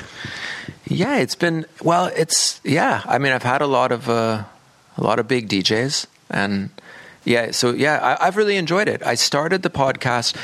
Yeah, 0.85 1.17
it's 1.17 1.35
been 1.35 1.65
well. 1.81 2.11
It's 2.15 2.59
yeah. 2.63 3.01
I 3.05 3.17
mean, 3.17 3.31
I've 3.31 3.43
had 3.43 3.61
a 3.61 3.67
lot 3.67 3.91
of 3.91 4.09
uh, 4.09 4.43
a 4.97 5.03
lot 5.03 5.19
of 5.19 5.27
big 5.27 5.47
DJs, 5.47 6.07
and 6.29 6.69
yeah. 7.23 7.51
So 7.51 7.71
yeah, 7.71 7.99
I, 7.99 8.27
I've 8.27 8.37
really 8.37 8.57
enjoyed 8.57 8.87
it. 8.87 9.03
I 9.03 9.15
started 9.15 9.63
the 9.63 9.69
podcast. 9.69 10.35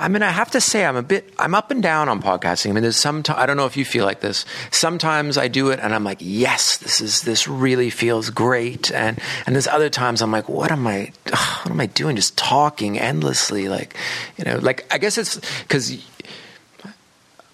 I 0.00 0.06
mean, 0.06 0.22
I 0.22 0.30
have 0.30 0.52
to 0.52 0.60
say, 0.60 0.84
I'm 0.84 0.94
a 0.94 1.02
bit, 1.02 1.34
I'm 1.40 1.56
up 1.56 1.72
and 1.72 1.82
down 1.82 2.08
on 2.08 2.22
podcasting. 2.22 2.70
I 2.70 2.72
mean, 2.72 2.82
there's 2.84 2.96
some, 2.96 3.24
I 3.30 3.46
don't 3.46 3.56
know 3.56 3.66
if 3.66 3.76
you 3.76 3.84
feel 3.84 4.04
like 4.04 4.20
this. 4.20 4.44
Sometimes 4.70 5.36
I 5.36 5.48
do 5.48 5.70
it 5.70 5.80
and 5.80 5.92
I'm 5.92 6.04
like, 6.04 6.18
yes, 6.20 6.76
this 6.76 7.00
is, 7.00 7.22
this 7.22 7.48
really 7.48 7.90
feels 7.90 8.30
great. 8.30 8.92
And, 8.92 9.18
and 9.44 9.56
there's 9.56 9.66
other 9.66 9.90
times 9.90 10.22
I'm 10.22 10.30
like, 10.30 10.48
what 10.48 10.70
am 10.70 10.86
I, 10.86 11.10
what 11.24 11.70
am 11.70 11.80
I 11.80 11.86
doing? 11.86 12.14
Just 12.14 12.38
talking 12.38 12.96
endlessly. 12.96 13.68
Like, 13.68 13.96
you 14.36 14.44
know, 14.44 14.58
like, 14.58 14.86
I 14.94 14.98
guess 14.98 15.18
it's 15.18 15.40
because, 15.62 16.00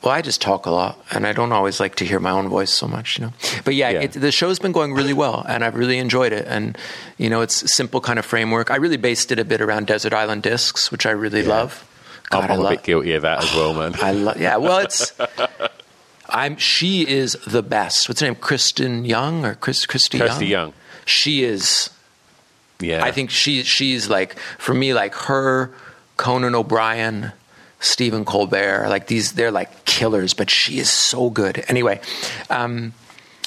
well, 0.05 0.13
I 0.15 0.21
just 0.21 0.41
talk 0.43 0.67
a 0.67 0.71
lot 0.71 1.03
and 1.11 1.27
I 1.27 1.33
don't 1.33 1.53
always 1.53 1.81
like 1.81 1.95
to 1.97 2.05
hear 2.05 2.21
my 2.21 2.31
own 2.31 2.49
voice 2.49 2.73
so 2.73 2.87
much, 2.87 3.19
you 3.19 3.27
know. 3.27 3.33
But 3.65 3.75
yeah, 3.75 3.89
Yeah. 3.91 4.01
It, 4.03 4.13
the 4.13 4.31
show's 4.31 4.59
been 4.59 4.73
going 4.73 4.93
really 4.93 5.15
well 5.15 5.45
and 5.49 5.65
I've 5.65 5.75
really 5.75 5.99
enjoyed 5.99 6.33
it. 6.33 6.47
And, 6.47 6.77
you 7.17 7.31
know, 7.31 7.41
it's 7.41 7.63
a 7.63 7.69
simple 7.69 8.01
kind 8.01 8.19
of 8.19 8.27
framework. 8.27 8.71
I 8.71 8.77
really 8.77 8.99
based 8.99 9.33
it 9.33 9.39
a 9.39 9.45
bit 9.45 9.61
around 9.61 9.87
Desert 9.87 10.13
Island 10.13 10.43
Discs, 10.43 10.93
which 10.93 11.07
I 11.07 11.11
really 11.11 11.43
love. 11.43 11.89
God, 12.31 12.51
I'm, 12.51 12.61
I'm 12.61 12.67
a 12.67 12.71
bit 12.71 12.83
guilty 12.83 13.13
of 13.15 13.23
that 13.23 13.45
as 13.45 13.55
well, 13.55 13.75
man. 13.75 13.95
I 14.03 14.13
love. 14.13 14.41
Yeah, 14.41 14.57
well, 14.57 14.79
it's. 14.79 15.13
I'm. 16.29 16.57
She 16.57 17.07
is 17.07 17.35
the 17.47 17.63
best. 17.63 18.09
What's 18.09 18.21
her 18.21 18.27
name? 18.27 18.35
Kristen 18.37 19.05
Young 19.05 19.45
or 19.45 19.55
Chris 19.55 19.87
Christy 19.87 20.19
Kirsty 20.19 20.47
Young? 20.47 20.69
Young. 20.69 20.75
She 21.05 21.45
is. 21.45 21.91
Yeah, 22.81 23.05
I 23.05 23.13
think 23.13 23.31
she 23.31 23.63
she's 23.63 24.09
like 24.09 24.39
for 24.59 24.75
me 24.75 24.95
like 24.95 25.15
her, 25.15 25.71
Conan 26.17 26.55
O'Brien, 26.55 27.33
Stephen 27.85 28.25
Colbert. 28.25 28.89
Like 28.89 29.07
these, 29.07 29.33
they're 29.33 29.51
like 29.51 29.85
killers. 29.85 30.35
But 30.35 30.51
she 30.51 30.79
is 30.79 30.91
so 30.91 31.31
good. 31.31 31.65
Anyway, 31.69 32.01
um, 32.51 32.93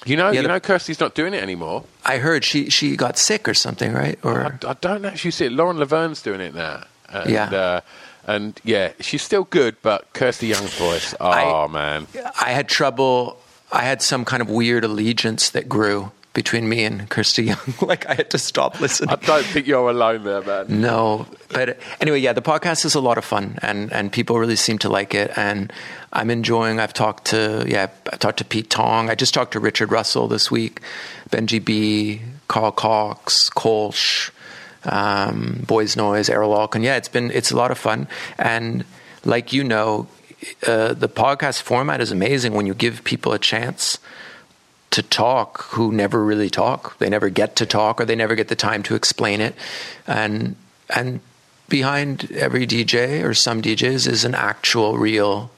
you 0.05 0.15
know, 0.15 0.31
yeah, 0.31 0.41
you 0.41 0.47
know, 0.47 0.59
Kirsty's 0.59 0.99
not 0.99 1.15
doing 1.15 1.33
it 1.33 1.41
anymore. 1.43 1.83
I 2.05 2.17
heard 2.19 2.43
she 2.45 2.69
she 2.69 2.95
got 2.95 3.17
sick 3.17 3.47
or 3.49 3.53
something, 3.53 3.91
right? 3.93 4.17
Or 4.23 4.43
I, 4.43 4.69
I 4.71 4.73
don't 4.79 5.03
actually 5.05 5.31
see 5.31 5.45
it. 5.47 5.51
Lauren 5.51 5.77
Laverne's 5.77 6.21
doing 6.21 6.39
it 6.41 6.53
now. 6.55 6.83
And, 7.09 7.29
Yeah. 7.29 7.49
Uh, 7.49 7.81
and 8.29 8.59
yeah, 8.65 8.91
she's 8.99 9.21
still 9.21 9.45
good, 9.45 9.77
but 9.81 10.11
Kirsty 10.13 10.47
Young's 10.47 10.73
voice, 10.77 11.15
oh 11.19 11.29
I- 11.29 11.67
man. 11.67 12.07
I 12.41 12.51
had 12.51 12.67
trouble. 12.67 13.39
I 13.71 13.83
had 13.83 14.01
some 14.01 14.23
kind 14.25 14.41
of 14.41 14.49
weird 14.49 14.83
allegiance 14.85 15.49
that 15.51 15.67
grew 15.67 16.11
between 16.37 16.69
me 16.69 16.83
and 16.83 17.09
Kirsty 17.09 17.45
Young. 17.45 17.57
like 17.81 18.05
I 18.05 18.13
had 18.13 18.29
to 18.29 18.37
stop 18.37 18.79
listening. 18.79 19.09
I 19.09 19.15
don't 19.15 19.43
think 19.43 19.65
you're 19.65 19.89
alone 19.89 20.23
there, 20.23 20.43
man. 20.43 20.67
No, 20.69 21.25
but 21.49 21.79
anyway, 21.99 22.19
yeah, 22.19 22.33
the 22.33 22.43
podcast 22.43 22.85
is 22.85 22.93
a 22.93 23.01
lot 23.01 23.17
of 23.17 23.25
fun, 23.25 23.57
and 23.63 23.91
and 23.91 24.11
people 24.11 24.37
really 24.37 24.55
seem 24.55 24.77
to 24.79 24.87
like 24.87 25.15
it, 25.15 25.31
and 25.35 25.73
I'm 26.13 26.29
enjoying. 26.29 26.79
I've 26.79 26.93
talked 26.93 27.25
to 27.31 27.65
yeah, 27.67 27.87
I 28.13 28.17
talked 28.17 28.37
to 28.37 28.45
Pete 28.45 28.69
Tong. 28.69 29.09
I 29.09 29.15
just 29.15 29.33
talked 29.33 29.53
to 29.53 29.59
Richard 29.59 29.91
Russell 29.91 30.27
this 30.27 30.51
week, 30.51 30.81
Benji 31.31 31.59
B, 31.63 32.21
Carl 32.47 32.71
Cox, 32.71 33.49
Kolsch, 33.49 34.29
um, 34.83 35.63
Boys 35.65 35.95
Noize, 35.95 36.29
Erol 36.29 36.55
Alkan. 36.55 36.83
Yeah, 36.83 36.97
it's 36.97 37.09
been 37.09 37.31
it's 37.31 37.49
a 37.49 37.57
lot 37.57 37.71
of 37.71 37.79
fun, 37.79 38.07
and 38.37 38.85
like 39.25 39.53
you 39.53 39.63
know, 39.63 40.05
uh, 40.67 40.93
the 40.93 41.09
podcast 41.09 41.63
format 41.63 41.99
is 41.99 42.11
amazing 42.11 42.53
when 42.53 42.67
you 42.67 42.75
give 42.75 43.03
people 43.03 43.33
a 43.33 43.39
chance 43.39 43.97
to 44.97 45.03
talk 45.03 45.61
who 45.65 45.91
never 45.91 46.25
really 46.25 46.49
talk. 46.49 46.97
They 46.97 47.07
never 47.07 47.29
get 47.29 47.55
to 47.57 47.67
talk, 47.67 48.01
or 48.01 48.05
they 48.05 48.15
never 48.15 48.33
get 48.33 48.47
the 48.47 48.55
time 48.55 48.81
to 48.83 48.95
explain 48.95 49.41
it, 49.41 49.53
and 50.07 50.55
and 50.89 51.19
behind 51.69 52.31
every 52.31 52.65
DJ 52.65 53.23
or 53.23 53.35
some 53.35 53.61
DJs 53.61 54.07
is 54.07 54.25
an 54.25 54.33
actual, 54.33 54.97
real 54.97 55.51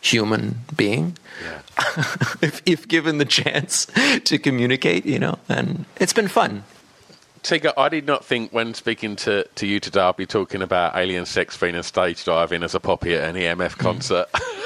human 0.00 0.60
being. 0.76 1.18
Yeah. 1.42 1.60
if, 2.40 2.62
if 2.66 2.86
given 2.86 3.18
the 3.18 3.24
chance 3.24 3.88
to 4.24 4.38
communicate, 4.38 5.04
you 5.04 5.18
know, 5.18 5.40
and 5.48 5.86
it's 5.96 6.12
been 6.12 6.28
fun. 6.28 6.62
Tiga, 7.42 7.72
I 7.76 7.88
did 7.88 8.06
not 8.06 8.24
think 8.24 8.52
when 8.52 8.74
speaking 8.74 9.16
to, 9.16 9.44
to 9.56 9.66
you 9.66 9.80
today, 9.80 10.02
I'd 10.02 10.16
be 10.16 10.26
talking 10.26 10.62
about 10.62 10.96
alien 10.96 11.26
sex 11.26 11.56
fiend 11.56 11.74
and 11.74 11.84
stage 11.84 12.24
diving 12.24 12.62
as 12.62 12.76
a 12.76 12.80
poppy 12.80 13.14
at 13.14 13.28
an 13.28 13.36
EMF 13.36 13.72
mm. 13.72 13.78
concert. 13.78 14.28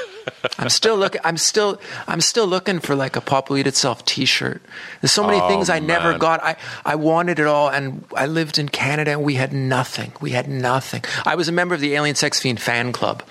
I'm 0.59 0.69
still 0.69 0.97
looking. 0.97 1.21
I'm 1.25 1.37
still. 1.37 1.81
I'm 2.07 2.21
still 2.21 2.47
looking 2.47 2.81
for 2.81 2.95
like 2.95 3.17
a 3.17 3.21
pop 3.21 3.51
eat 3.51 3.67
itself 3.67 4.05
T-shirt. 4.05 4.61
There's 5.01 5.13
so 5.13 5.25
many 5.25 5.41
Oh, 5.41 5.49
things 5.49 5.71
I 5.71 5.79
never 5.79 6.19
got. 6.19 6.43
I 6.43 6.57
I 6.85 6.95
wanted 6.97 7.39
it 7.39 7.47
all, 7.47 7.69
and 7.69 8.05
I 8.17 8.27
lived 8.27 8.59
in 8.59 8.69
Canada, 8.69 9.13
and 9.13 9.23
we 9.23 9.35
had 9.35 9.53
nothing. 9.53 10.13
We 10.21 10.31
had 10.33 10.49
nothing. 10.49 11.05
I 11.25 11.35
was 11.35 11.49
a 11.49 11.53
member 11.53 11.75
of 11.75 11.81
the 11.81 11.95
Alien 11.95 12.17
Sex 12.17 12.41
Fiend 12.41 12.61
fan 12.61 12.93
club. 12.93 13.23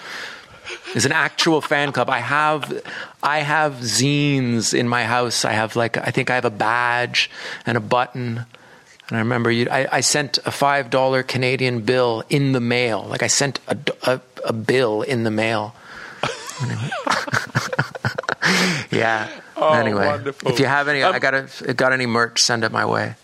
It's 0.95 1.05
an 1.05 1.11
actual 1.11 1.61
fan 1.61 1.91
club. 1.91 2.09
I 2.09 2.19
have, 2.19 2.81
I 3.21 3.39
have 3.39 3.73
zines 3.75 4.73
in 4.73 4.87
my 4.87 5.03
house. 5.03 5.45
I 5.45 5.51
have 5.51 5.75
like, 5.75 5.97
I 5.97 6.11
think 6.11 6.29
I 6.29 6.35
have 6.35 6.45
a 6.45 6.49
badge 6.49 7.29
and 7.65 7.77
a 7.77 7.81
button. 7.81 8.45
And 9.07 9.15
I 9.17 9.19
remember 9.19 9.51
you, 9.51 9.67
I, 9.69 9.87
I 9.91 10.01
sent 10.01 10.37
a 10.45 10.51
five 10.51 10.89
dollar 10.89 11.23
Canadian 11.23 11.81
bill 11.81 12.23
in 12.29 12.51
the 12.51 12.59
mail. 12.59 13.05
Like 13.07 13.23
I 13.23 13.27
sent 13.27 13.59
a, 13.67 13.77
a, 14.03 14.21
a 14.45 14.53
bill 14.53 15.01
in 15.03 15.23
the 15.23 15.31
mail. 15.31 15.73
Yeah. 18.91 19.29
Oh, 19.55 19.73
anyway, 19.73 20.05
wonderful. 20.07 20.51
if 20.51 20.59
you 20.59 20.65
have 20.65 20.87
any, 20.87 21.03
I 21.03 21.09
Um, 21.09 21.19
got 21.19 21.33
a, 21.33 21.73
got 21.73 21.93
any 21.93 22.05
merch, 22.05 22.39
send 22.41 22.63
it 22.63 22.71
my 22.71 22.85
way. 22.85 23.15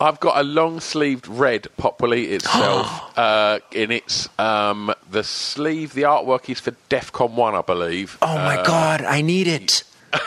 I've 0.00 0.20
got 0.20 0.38
a 0.38 0.44
long 0.44 0.78
sleeved 0.80 1.26
red 1.26 1.66
pop 1.76 2.00
will 2.00 2.14
eat 2.14 2.30
itself. 2.30 2.86
uh, 3.18 3.58
in 3.72 3.90
its 3.90 4.28
um, 4.38 4.94
the 5.10 5.24
sleeve, 5.24 5.94
the 5.94 6.02
artwork 6.02 6.48
is 6.48 6.60
for 6.60 6.70
DEFCON 6.90 7.32
one, 7.32 7.54
I 7.54 7.62
believe. 7.62 8.16
Oh 8.22 8.36
my 8.36 8.62
god, 8.64 9.02
I 9.02 9.22
need 9.22 9.48
it. 9.48 9.82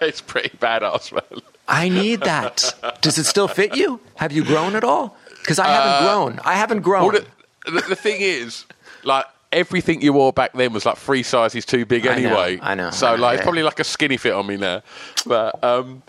it's 0.00 0.20
pretty 0.20 0.56
badass, 0.58 1.12
man. 1.12 1.42
I 1.68 1.88
need 1.88 2.20
that. 2.22 2.74
Does 3.00 3.18
it 3.18 3.24
still 3.24 3.48
fit 3.48 3.76
you? 3.76 4.00
Have 4.16 4.32
you 4.32 4.44
grown 4.44 4.76
at 4.76 4.84
all? 4.84 5.16
Because 5.40 5.58
I 5.58 5.66
haven't 5.68 6.06
grown. 6.06 6.40
I 6.44 6.54
haven't 6.54 6.80
grown. 6.80 7.14
Uh, 7.16 7.20
Well, 7.66 7.74
the, 7.82 7.88
the 7.88 7.96
thing 7.96 8.16
is, 8.20 8.66
like 9.04 9.26
everything 9.52 10.02
you 10.02 10.12
wore 10.12 10.32
back 10.32 10.52
then 10.52 10.72
was 10.72 10.84
like 10.86 10.96
three 10.96 11.22
sizes 11.22 11.64
too 11.64 11.86
big 11.86 12.06
I 12.06 12.18
know, 12.18 12.28
anyway. 12.28 12.58
I 12.62 12.74
know, 12.74 12.90
So 12.90 13.08
I 13.08 13.16
know, 13.16 13.22
like, 13.22 13.34
it's 13.36 13.42
probably 13.42 13.62
like 13.62 13.80
a 13.80 13.84
skinny 13.84 14.16
fit 14.16 14.32
on 14.32 14.46
me 14.46 14.56
now. 14.56 14.82
But 15.26 15.62
um, 15.64 16.02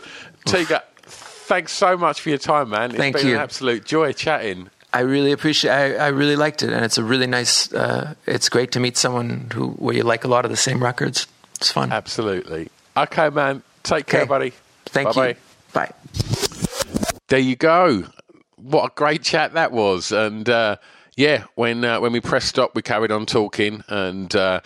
Tiga, 0.45 0.81
thanks 1.03 1.71
so 1.71 1.97
much 1.97 2.21
for 2.21 2.29
your 2.29 2.37
time, 2.37 2.69
man. 2.69 2.91
It's 2.91 2.97
Thank 2.99 3.15
been 3.17 3.27
you. 3.27 3.35
an 3.35 3.41
absolute 3.41 3.85
joy 3.85 4.13
chatting. 4.13 4.69
I 4.93 5.01
really 5.01 5.31
appreciate. 5.31 5.71
I, 5.71 5.95
I 5.95 6.07
really 6.07 6.35
liked 6.35 6.63
it, 6.63 6.71
and 6.71 6.83
it's 6.83 6.97
a 6.97 7.03
really 7.03 7.27
nice. 7.27 7.71
Uh, 7.73 8.15
it's 8.25 8.47
great 8.49 8.71
to 8.71 8.79
meet 8.79 8.97
someone 8.97 9.49
who 9.53 9.69
where 9.71 9.95
you 9.95 10.03
like 10.03 10.23
a 10.23 10.27
lot 10.29 10.45
of 10.45 10.51
the 10.51 10.57
same 10.57 10.81
records. 10.81 11.27
It's 11.55 11.71
fun. 11.71 11.91
Absolutely. 11.91 12.69
Okay, 12.95 13.29
man. 13.29 13.63
Take 13.83 14.07
care, 14.07 14.25
buddy. 14.25 14.53
Thank 14.85 15.09
Bye-bye. 15.09 15.27
you. 15.29 15.35
Bye. 15.73 15.91
There 17.27 17.39
you 17.39 17.55
go. 17.55 18.05
What 18.55 18.85
a 18.85 18.95
great 18.95 19.21
chat 19.23 19.53
that 19.53 19.71
was. 19.71 20.11
And 20.11 20.49
uh, 20.49 20.77
yeah, 21.17 21.45
when 21.55 21.83
uh, 21.83 21.99
when 21.99 22.13
we 22.13 22.21
pressed 22.21 22.47
stop, 22.47 22.75
we 22.75 22.83
carried 22.83 23.11
on 23.11 23.25
talking 23.25 23.83
and 23.89 24.33
uh, 24.35 24.61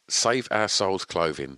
Save 0.07 0.47
Our 0.51 0.67
Souls 0.67 1.05
Clothing 1.05 1.57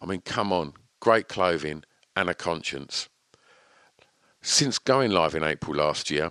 I 0.00 0.06
mean, 0.06 0.20
come 0.20 0.52
on, 0.52 0.74
great 1.00 1.26
clothing 1.26 1.82
and 2.14 2.30
a 2.30 2.34
conscience. 2.34 3.08
Since 4.40 4.78
going 4.78 5.10
live 5.10 5.34
in 5.34 5.42
April 5.42 5.78
last 5.78 6.12
year, 6.12 6.30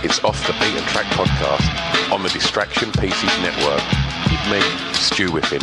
It's 0.04 0.22
Off 0.22 0.46
the 0.46 0.52
Beaten 0.54 0.84
Track 0.88 1.06
podcast 1.06 2.12
on 2.12 2.22
the 2.22 2.28
Distraction 2.28 2.92
Pieces 2.92 3.38
Network 3.40 3.82
with 4.30 4.48
me, 4.50 4.60
Stu 4.94 5.28
Whiffin. 5.30 5.62